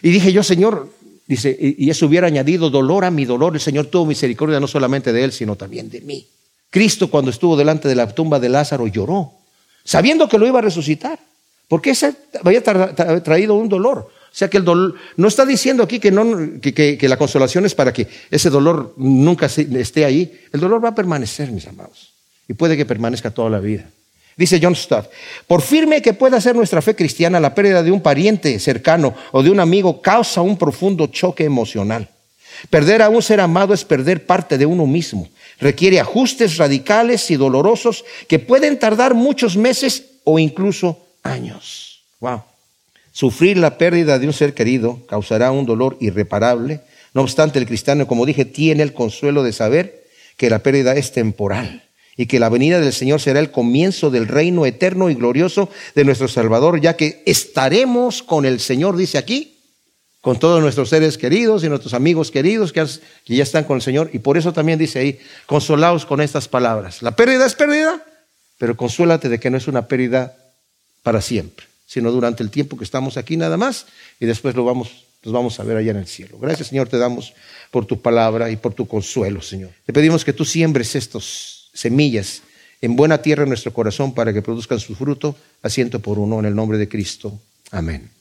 Y 0.00 0.10
dije 0.10 0.32
yo, 0.32 0.42
Señor, 0.42 0.88
dice, 1.26 1.54
y 1.60 1.90
eso 1.90 2.06
hubiera 2.06 2.28
añadido 2.28 2.70
dolor 2.70 3.04
a 3.04 3.10
mi 3.10 3.26
dolor, 3.26 3.52
el 3.52 3.60
Señor 3.60 3.88
tuvo 3.88 4.06
misericordia 4.06 4.58
no 4.58 4.68
solamente 4.68 5.12
de 5.12 5.22
él, 5.22 5.32
sino 5.32 5.54
también 5.54 5.90
de 5.90 6.00
mí. 6.00 6.26
Cristo 6.70 7.10
cuando 7.10 7.30
estuvo 7.30 7.58
delante 7.58 7.88
de 7.88 7.94
la 7.94 8.08
tumba 8.08 8.40
de 8.40 8.48
Lázaro 8.48 8.86
lloró, 8.86 9.34
sabiendo 9.84 10.30
que 10.30 10.38
lo 10.38 10.46
iba 10.46 10.60
a 10.60 10.62
resucitar, 10.62 11.18
porque 11.68 11.90
ese 11.90 12.14
había 12.42 12.62
traído 13.22 13.52
un 13.52 13.68
dolor. 13.68 14.10
O 14.32 14.34
sea 14.34 14.48
que 14.48 14.56
el 14.56 14.64
dolor, 14.64 14.94
no 15.18 15.28
está 15.28 15.44
diciendo 15.44 15.82
aquí 15.82 16.00
que, 16.00 16.10
no, 16.10 16.24
que, 16.62 16.98
la 17.06 17.18
consolación 17.18 17.66
es 17.66 17.74
para 17.74 17.92
que 17.92 18.08
ese 18.30 18.48
dolor 18.48 18.94
nunca 18.96 19.46
esté 19.46 20.06
ahí. 20.06 20.40
El 20.52 20.60
dolor 20.60 20.82
va 20.82 20.88
a 20.88 20.94
permanecer, 20.94 21.52
mis 21.52 21.66
amados. 21.66 22.14
Y 22.48 22.54
puede 22.54 22.74
que 22.74 22.86
permanezca 22.86 23.30
toda 23.30 23.50
la 23.50 23.60
vida. 23.60 23.90
Dice 24.34 24.58
John 24.62 24.74
Stott, 24.74 25.10
por 25.46 25.60
firme 25.60 26.00
que 26.00 26.14
pueda 26.14 26.40
ser 26.40 26.56
nuestra 26.56 26.80
fe 26.80 26.96
cristiana, 26.96 27.38
la 27.38 27.54
pérdida 27.54 27.82
de 27.82 27.92
un 27.92 28.00
pariente 28.00 28.58
cercano 28.58 29.14
o 29.32 29.42
de 29.42 29.50
un 29.50 29.60
amigo 29.60 30.00
causa 30.00 30.40
un 30.40 30.56
profundo 30.56 31.08
choque 31.08 31.44
emocional. 31.44 32.08
Perder 32.70 33.02
a 33.02 33.10
un 33.10 33.20
ser 33.20 33.40
amado 33.40 33.74
es 33.74 33.84
perder 33.84 34.24
parte 34.24 34.56
de 34.56 34.64
uno 34.64 34.86
mismo. 34.86 35.28
Requiere 35.60 36.00
ajustes 36.00 36.56
radicales 36.56 37.30
y 37.30 37.36
dolorosos 37.36 38.02
que 38.28 38.38
pueden 38.38 38.78
tardar 38.78 39.12
muchos 39.12 39.58
meses 39.58 40.04
o 40.24 40.38
incluso 40.38 41.04
años. 41.22 42.02
Wow. 42.20 42.42
Sufrir 43.12 43.58
la 43.58 43.76
pérdida 43.76 44.18
de 44.18 44.26
un 44.26 44.32
ser 44.32 44.54
querido 44.54 45.04
causará 45.06 45.52
un 45.52 45.66
dolor 45.66 45.98
irreparable. 46.00 46.80
No 47.12 47.20
obstante, 47.20 47.58
el 47.58 47.66
cristiano, 47.66 48.06
como 48.06 48.24
dije, 48.24 48.46
tiene 48.46 48.82
el 48.82 48.94
consuelo 48.94 49.42
de 49.42 49.52
saber 49.52 50.04
que 50.38 50.48
la 50.48 50.60
pérdida 50.60 50.96
es 50.96 51.12
temporal 51.12 51.84
y 52.16 52.24
que 52.24 52.40
la 52.40 52.48
venida 52.48 52.80
del 52.80 52.92
Señor 52.92 53.20
será 53.20 53.38
el 53.38 53.50
comienzo 53.50 54.10
del 54.10 54.28
reino 54.28 54.64
eterno 54.64 55.10
y 55.10 55.14
glorioso 55.14 55.68
de 55.94 56.04
nuestro 56.04 56.26
Salvador, 56.26 56.80
ya 56.80 56.96
que 56.96 57.22
estaremos 57.26 58.22
con 58.22 58.46
el 58.46 58.60
Señor, 58.60 58.96
dice 58.96 59.18
aquí, 59.18 59.58
con 60.22 60.38
todos 60.38 60.62
nuestros 60.62 60.88
seres 60.88 61.18
queridos 61.18 61.64
y 61.64 61.68
nuestros 61.68 61.92
amigos 61.92 62.30
queridos 62.30 62.72
que, 62.72 62.86
ya 63.26 63.42
están 63.42 63.64
con 63.64 63.76
el 63.76 63.82
Señor. 63.82 64.08
Y 64.14 64.20
por 64.20 64.38
eso 64.38 64.54
también 64.54 64.78
dice 64.78 65.00
ahí, 65.00 65.18
consolaos 65.44 66.06
con 66.06 66.22
estas 66.22 66.48
palabras. 66.48 67.02
La 67.02 67.14
pérdida 67.14 67.44
es 67.44 67.54
pérdida, 67.54 68.02
pero 68.56 68.74
consuélate 68.74 69.28
de 69.28 69.38
que 69.38 69.50
no 69.50 69.58
es 69.58 69.68
una 69.68 69.86
pérdida 69.86 70.34
para 71.02 71.20
siempre 71.20 71.71
sino 71.92 72.10
durante 72.10 72.42
el 72.42 72.48
tiempo 72.48 72.78
que 72.78 72.84
estamos 72.84 73.18
aquí 73.18 73.36
nada 73.36 73.58
más 73.58 73.84
y 74.18 74.24
después 74.24 74.54
lo 74.54 74.64
vamos, 74.64 75.04
los 75.22 75.34
vamos 75.34 75.60
a 75.60 75.62
ver 75.62 75.76
allá 75.76 75.90
en 75.90 75.98
el 75.98 76.06
cielo. 76.06 76.38
Gracias 76.38 76.68
Señor, 76.68 76.88
te 76.88 76.96
damos 76.96 77.34
por 77.70 77.84
tu 77.84 78.00
palabra 78.00 78.50
y 78.50 78.56
por 78.56 78.72
tu 78.72 78.88
consuelo, 78.88 79.42
Señor. 79.42 79.72
Te 79.84 79.92
pedimos 79.92 80.24
que 80.24 80.32
tú 80.32 80.46
siembres 80.46 80.94
estas 80.94 81.68
semillas 81.74 82.40
en 82.80 82.96
buena 82.96 83.18
tierra 83.18 83.42
en 83.42 83.50
nuestro 83.50 83.74
corazón 83.74 84.14
para 84.14 84.32
que 84.32 84.40
produzcan 84.40 84.80
su 84.80 84.94
fruto, 84.94 85.36
asiento 85.60 86.00
por 86.00 86.18
uno, 86.18 86.38
en 86.38 86.46
el 86.46 86.54
nombre 86.54 86.78
de 86.78 86.88
Cristo. 86.88 87.38
Amén. 87.70 88.11